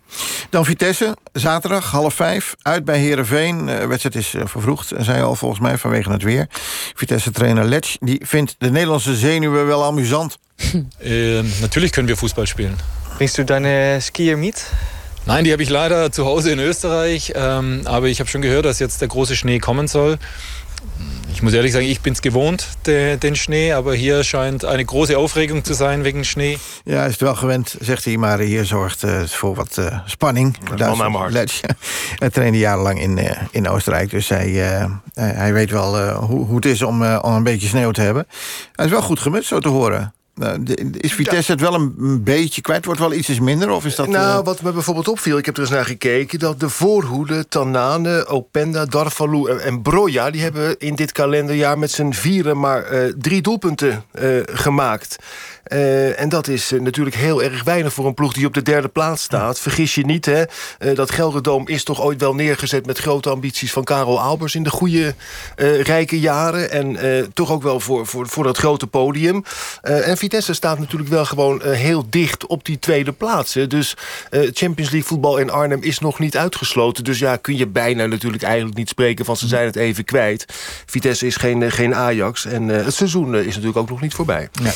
Dan 0.51 0.65
Vitesse, 0.65 1.17
zaterdag, 1.33 1.91
half 1.91 2.15
vijf, 2.15 2.55
uit 2.63 2.85
bij 2.85 2.99
Heerenveen. 2.99 3.67
De 3.67 3.87
wedstrijd 3.87 4.15
is 4.15 4.35
vervroegd, 4.45 4.93
zei 4.99 5.23
al 5.23 5.35
volgens 5.35 5.61
mij, 5.61 5.79
vanwege 5.79 6.11
het 6.13 6.23
weer. 6.23 6.47
Vitesse-trainer 6.95 7.65
Letsch, 7.65 7.97
die 8.01 8.21
vindt 8.25 8.55
de 8.59 8.71
Nederlandse 8.71 9.17
zenuwen 9.17 9.67
wel 9.67 9.85
amusant. 9.85 10.39
äh, 10.99 11.43
natürlich 11.61 11.93
können 11.93 12.09
wir 12.09 12.17
Fußball 12.17 12.47
spielen. 12.47 12.77
Bringst 13.17 13.37
du 13.37 13.45
deine 13.45 14.01
Skier 14.01 14.37
mit? 14.37 14.67
Nein, 15.27 15.45
die 15.45 15.53
habe 15.53 15.63
ich 15.63 15.69
leider 15.69 16.11
zu 16.11 16.25
Hause 16.25 16.51
in 16.51 16.59
Österreich. 16.59 17.33
Ähm, 17.35 17.83
aber 17.85 18.07
ich 18.07 18.21
habe 18.21 18.31
schon 18.31 18.43
gehört, 18.43 18.65
dass 18.65 18.79
jetzt 18.79 19.01
der 19.01 19.09
große 19.09 19.37
Schnee 19.37 19.59
kommen 19.59 19.87
soll. 19.87 20.19
Ich 21.33 21.43
muss 21.43 21.55
ehrlich 21.55 21.73
sagen, 21.73 21.87
ich 21.87 22.01
bin 22.01 22.13
es 22.13 22.21
gewohnt, 22.21 22.67
de, 22.87 23.17
den 23.17 23.35
Schnee. 23.35 23.73
Aber 23.73 23.95
hier 23.95 24.25
scheint 24.25 24.65
eine 24.65 24.85
große 24.85 25.17
Aufregung 25.17 25.65
zu 25.65 25.75
sein 25.75 26.05
wegen 26.05 26.25
Schnee. 26.25 26.59
Ja, 26.85 27.05
is 27.05 27.13
het 27.13 27.21
wel 27.21 27.35
gewend, 27.35 27.77
zegt 27.81 28.05
hij. 28.05 28.17
Maar 28.17 28.39
hier 28.39 28.65
zorgt 28.65 29.05
uh, 29.05 29.23
voor 29.23 29.55
wat 29.55 29.77
uh, 29.79 29.99
spanning. 30.07 30.57
Hij 32.19 32.31
trainde 32.31 32.59
jarenlang 32.59 33.01
in, 33.01 33.17
uh, 33.17 33.31
in 33.51 33.69
Oostenrijk. 33.69 34.11
Dus 34.11 34.29
hij, 34.29 34.51
hij 35.15 35.53
weet 35.53 35.71
wel 35.71 36.11
hoe, 36.13 36.47
hoe 36.47 36.57
het 36.57 36.65
is 36.65 36.83
om, 36.83 37.03
om 37.17 37.35
een 37.35 37.43
beetje 37.43 37.69
sneeuw 37.69 37.91
te 37.91 38.01
hebben. 38.01 38.27
Hij 38.73 38.85
is 38.85 38.91
wel 38.91 39.03
goed 39.03 39.21
gemutst, 39.21 39.49
zo 39.49 39.59
te 39.59 39.69
horen. 39.69 40.15
Is 40.93 41.13
Vitesse 41.13 41.53
het 41.53 41.61
wel 41.61 41.75
een 41.75 42.23
beetje 42.25 42.61
kwijt? 42.61 42.85
Wordt 42.85 43.01
wel 43.01 43.13
iets 43.13 43.41
minder? 43.41 43.71
Of 43.71 43.85
is 43.85 43.95
dat, 43.95 44.09
nou, 44.09 44.45
wat 44.45 44.63
me 44.63 44.73
bijvoorbeeld 44.73 45.09
opviel, 45.09 45.39
ik 45.39 45.47
heb 45.47 45.55
er 45.55 45.61
eens 45.61 45.71
naar 45.71 45.85
gekeken... 45.85 46.39
dat 46.39 46.61
de 46.61 46.69
voorhoede, 46.69 47.49
Tanane, 47.49 48.27
Openda, 48.27 48.85
Darvalu 48.85 49.49
en 49.51 49.83
Broja... 49.83 50.31
die 50.31 50.43
hebben 50.43 50.79
in 50.79 50.95
dit 50.95 51.13
kalenderjaar 51.13 51.79
met 51.79 51.91
z'n 51.91 52.13
vieren 52.13 52.61
maar 52.61 52.93
uh, 52.93 53.13
drie 53.19 53.43
doelpunten 53.43 54.05
uh, 54.21 54.43
gemaakt. 54.45 55.17
Uh, 55.67 56.21
en 56.21 56.29
dat 56.29 56.49
is 56.49 56.73
uh, 56.73 56.81
natuurlijk 56.81 57.17
heel 57.17 57.43
erg 57.43 57.65
weinig 57.65 57.93
voor 57.93 58.07
een 58.07 58.15
ploeg 58.15 58.33
die 58.33 58.47
op 58.47 58.55
de 58.55 58.63
derde 58.63 58.89
plaats 58.89 59.23
staat. 59.23 59.61
Vergis 59.61 59.95
je 59.95 60.05
niet, 60.05 60.27
hè? 60.27 60.43
Uh, 60.79 60.95
dat 60.95 61.11
Gelderdoom 61.11 61.69
is 61.69 61.85
toch 61.85 62.03
ooit 62.03 62.21
wel 62.21 62.35
neergezet... 62.35 62.87
met 62.87 62.99
grote 62.99 63.31
ambities 63.31 63.73
van 63.73 63.85
Karel 63.85 64.21
Albers 64.21 64.55
in 64.55 64.63
de 64.63 64.71
goede 64.71 65.15
rijke 65.83 66.21
jaren. 66.21 66.71
En 66.71 66.99
toch 67.35 67.51
ook 67.51 67.63
wel 67.63 67.81
voor, 67.81 68.07
voor, 68.07 68.29
voor 68.29 68.45
dat 68.45 68.57
grote 68.57 68.87
podium. 68.87 69.45
en 69.83 70.17
Vitesse 70.17 70.55
staat 70.55 70.79
natuurlijk 70.79 71.11
wel 71.11 71.25
gewoon 71.25 71.63
heel 71.63 72.07
dicht 72.11 72.47
op 72.47 72.65
die 72.65 72.79
tweede 72.79 73.13
plaats. 73.13 73.55
Hè? 73.55 73.67
Dus 73.67 73.97
Champions 74.31 74.91
League 74.91 75.05
voetbal 75.05 75.39
in 75.39 75.51
Arnhem 75.51 75.83
is 75.83 75.99
nog 75.99 76.19
niet 76.19 76.37
uitgesloten. 76.37 77.05
Dus 77.05 77.19
ja, 77.19 77.37
kun 77.37 77.57
je 77.57 77.67
bijna 77.67 78.07
natuurlijk 78.07 78.43
eigenlijk 78.43 78.77
niet 78.77 78.89
spreken 78.89 79.25
van... 79.25 79.37
ze 79.37 79.49
zijn 79.49 79.67
het 79.67 79.77
even 79.77 80.05
kwijt. 80.05 80.45
Vitesse 80.87 81.27
is 81.27 81.37
geen, 81.37 81.73
geen 81.73 81.95
Ajax. 81.95 82.45
En 82.45 82.69
het 82.69 82.95
seizoen 82.95 83.37
is 83.37 83.47
natuurlijk 83.47 83.77
ook 83.77 83.91
nog 83.91 84.01
niet 84.01 84.15
voorbij. 84.15 84.49
Ja. 84.63 84.73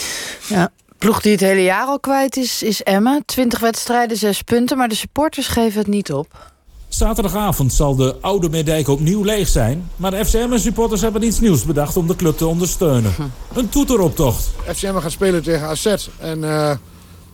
ja. 0.46 0.70
Ploeg 1.04 1.20
die 1.20 1.32
het 1.32 1.40
hele 1.40 1.62
jaar 1.62 1.86
al 1.86 2.00
kwijt 2.00 2.36
is, 2.36 2.62
is 2.62 2.82
Emma. 2.82 3.20
20 3.26 3.60
wedstrijden, 3.60 4.16
6 4.16 4.42
punten, 4.42 4.76
maar 4.76 4.88
de 4.88 4.94
supporters 4.94 5.46
geven 5.46 5.78
het 5.78 5.86
niet 5.86 6.12
op. 6.12 6.52
Zaterdagavond 6.88 7.72
zal 7.72 7.96
de 7.96 8.16
oude 8.20 8.48
Meerdijk 8.48 8.88
opnieuw 8.88 9.22
leeg 9.22 9.48
zijn. 9.48 9.90
Maar 9.96 10.10
de 10.10 10.24
FCM-supporters 10.24 11.00
hebben 11.00 11.22
iets 11.22 11.40
nieuws 11.40 11.64
bedacht 11.64 11.96
om 11.96 12.06
de 12.06 12.16
club 12.16 12.36
te 12.36 12.46
ondersteunen. 12.46 13.14
Een 13.54 13.68
toeteroptocht. 13.68 14.50
FCM 14.72 14.96
gaat 14.96 15.10
spelen 15.10 15.42
tegen 15.42 15.66
AZ. 15.66 15.96
En 16.18 16.38
uh, 16.38 16.70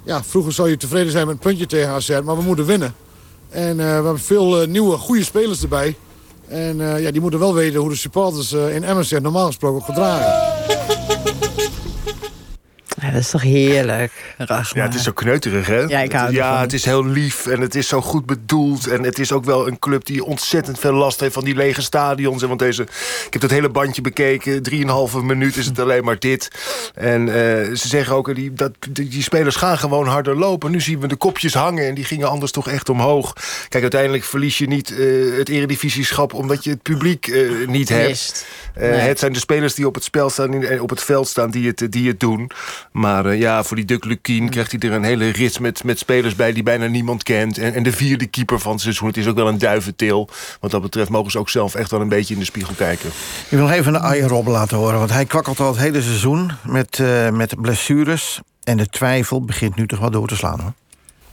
ja, 0.04 0.24
vroeger 0.24 0.52
zou 0.52 0.70
je 0.70 0.76
tevreden 0.76 1.12
zijn 1.12 1.26
met 1.26 1.34
een 1.34 1.40
puntje 1.40 1.66
tegen 1.66 1.88
AZ, 1.88 2.20
maar 2.24 2.36
we 2.36 2.42
moeten 2.42 2.66
winnen. 2.66 2.94
En 3.48 3.70
uh, 3.70 3.76
we 3.76 3.82
hebben 3.82 4.20
veel 4.20 4.62
uh, 4.62 4.68
nieuwe, 4.68 4.96
goede 4.96 5.24
spelers 5.24 5.62
erbij. 5.62 5.96
En 6.48 6.78
ja, 6.78 7.10
die 7.10 7.20
moeten 7.20 7.40
wel 7.40 7.54
weten 7.54 7.80
hoe 7.80 7.88
de 7.88 7.96
supporters 7.96 8.52
in 8.52 8.84
Emmen 8.84 9.04
zich 9.04 9.20
normaal 9.20 9.46
gesproken 9.46 9.82
gedragen. 9.84 10.80
Ja, 13.01 13.11
dat 13.11 13.20
is 13.20 13.30
toch 13.30 13.42
heerlijk. 13.42 14.12
Ja, 14.46 14.64
het 14.72 14.94
is 14.94 15.03
zo 15.03 15.12
kneuterig, 15.12 15.66
hè? 15.66 15.80
Ja, 15.80 16.01
ik 16.01 16.12
hou 16.12 16.26
het, 16.26 16.34
Ja, 16.34 16.61
het 16.61 16.72
is 16.72 16.84
heel 16.84 17.07
lief 17.07 17.46
en 17.46 17.61
het 17.61 17.74
is 17.74 17.88
zo 17.88 18.01
goed 18.01 18.26
bedoeld. 18.26 18.86
En 18.86 19.03
het 19.03 19.18
is 19.18 19.32
ook 19.32 19.44
wel 19.44 19.66
een 19.66 19.78
club 19.78 20.05
die 20.05 20.24
ontzettend 20.24 20.78
veel 20.78 20.92
last 20.92 21.20
heeft 21.20 21.32
van 21.32 21.44
die 21.44 21.55
lege 21.55 21.82
stadions. 21.82 22.42
En 22.42 22.48
want 22.48 22.61
deze, 22.61 22.82
ik 23.26 23.32
heb 23.32 23.40
dat 23.40 23.51
hele 23.51 23.68
bandje 23.68 24.03
bekeken. 24.03 24.62
Drieënhalve 24.62 25.22
minuut 25.22 25.57
is 25.57 25.66
het 25.66 25.78
alleen 25.78 26.05
maar 26.05 26.18
dit. 26.18 26.48
En 26.94 27.28
eh, 27.28 27.74
ze 27.74 27.88
zeggen 27.88 28.14
ook, 28.14 28.34
die, 28.34 28.53
dat, 28.53 28.72
die, 28.90 29.22
spelers 29.22 29.57
gaan 29.57 29.78
gewoon 29.78 30.07
harder 30.07 30.36
lopen. 30.36 30.70
Nu 30.70 30.80
zien 30.80 31.01
we 31.01 31.07
de 31.07 31.16
kopjes 31.16 31.55
hangen 31.55 31.86
en 31.86 31.94
die 31.94 32.05
gingen 32.05 32.28
anders 32.28 32.53
toch 32.53 32.68
echt 32.68 32.88
omhoog. 32.88 33.32
Kijk, 33.68 33.82
uiteindelijk 33.82 34.24
verlies 34.24 34.59
je 34.59 34.66
niet 34.66 34.90
eh, 34.90 34.98
het 35.38 35.48
eredivisieschap... 35.48 36.34
omdat 36.34 36.64
je 36.64 36.70
het 36.70 36.82
publiek 36.82 37.26
eh, 37.26 37.51
niet 37.66 37.88
hebt. 37.88 38.09
Mist. 38.09 38.46
Nee. 38.74 38.90
Het 38.90 39.18
zijn 39.18 39.32
de 39.32 39.38
spelers 39.38 39.74
die 39.74 39.86
op 39.86 39.94
het, 39.94 40.05
spel 40.05 40.30
staan, 40.30 40.80
op 40.80 40.90
het 40.90 41.03
veld 41.03 41.28
staan 41.28 41.51
die 41.51 41.66
het, 41.66 41.86
die 41.90 42.09
het 42.09 42.20
doen. 42.20 42.51
Maar 42.91 43.26
eh, 43.26 43.38
ja, 43.38 43.62
voor 43.62 43.76
die 43.76 43.84
Duck 43.84 44.05
Lukien 44.05 44.49
krijgt 44.49 44.72
hij 44.72 44.80
er 44.80 44.97
een 44.97 45.05
hele 45.05 45.28
rits 45.28 45.59
met, 45.59 45.84
met 45.84 45.99
spelers 45.99 46.34
bij... 46.34 46.53
die 46.53 46.62
bijna 46.62 46.86
niemand 46.86 47.22
kent. 47.22 47.59
En, 47.59 47.74
en 47.74 47.82
de 47.82 47.93
vierde 47.93 48.26
keeper 48.26 48.61
van 48.61 48.72
het 48.72 48.80
seizoen. 48.80 49.09
Het 49.09 49.16
is 49.16 49.26
ook 49.26 49.36
wel 49.36 49.49
een 49.49 49.59
duiventil. 49.59 50.28
Wat 50.61 50.70
dat 50.70 50.82
betreft 50.82 51.11
mogen 51.11 51.30
ze 51.30 51.38
ook 51.38 51.51
zelf 51.51 51.74
echt 51.74 51.91
wel 51.91 52.01
een 52.01 52.09
beetje 52.09 52.34
in 52.34 52.41
de 52.41 52.47
spiegel 52.47 52.74
kijken. 52.74 53.11
Ik 53.49 53.59
wil 53.59 53.70
even 53.70 53.95
een 53.95 54.01
Arjen 54.01 54.28
Robben 54.28 54.53
laten 54.53 54.76
horen. 54.76 54.99
Want 54.99 55.11
hij 55.11 55.24
kwakkelt 55.24 55.61
al 55.61 55.68
het 55.68 55.78
hele 55.78 56.03
seizoen 56.03 56.53
met, 56.62 56.99
eh, 56.99 57.30
met 57.30 57.61
blessures. 57.61 58.41
En 58.64 58.76
de 58.76 58.86
twijfel 58.86 59.45
begint 59.45 59.76
nu 59.76 59.86
toch 59.86 59.99
wel 59.99 60.11
door 60.11 60.28
te 60.28 60.36
slaan. 60.36 60.61
hoor. 60.61 60.72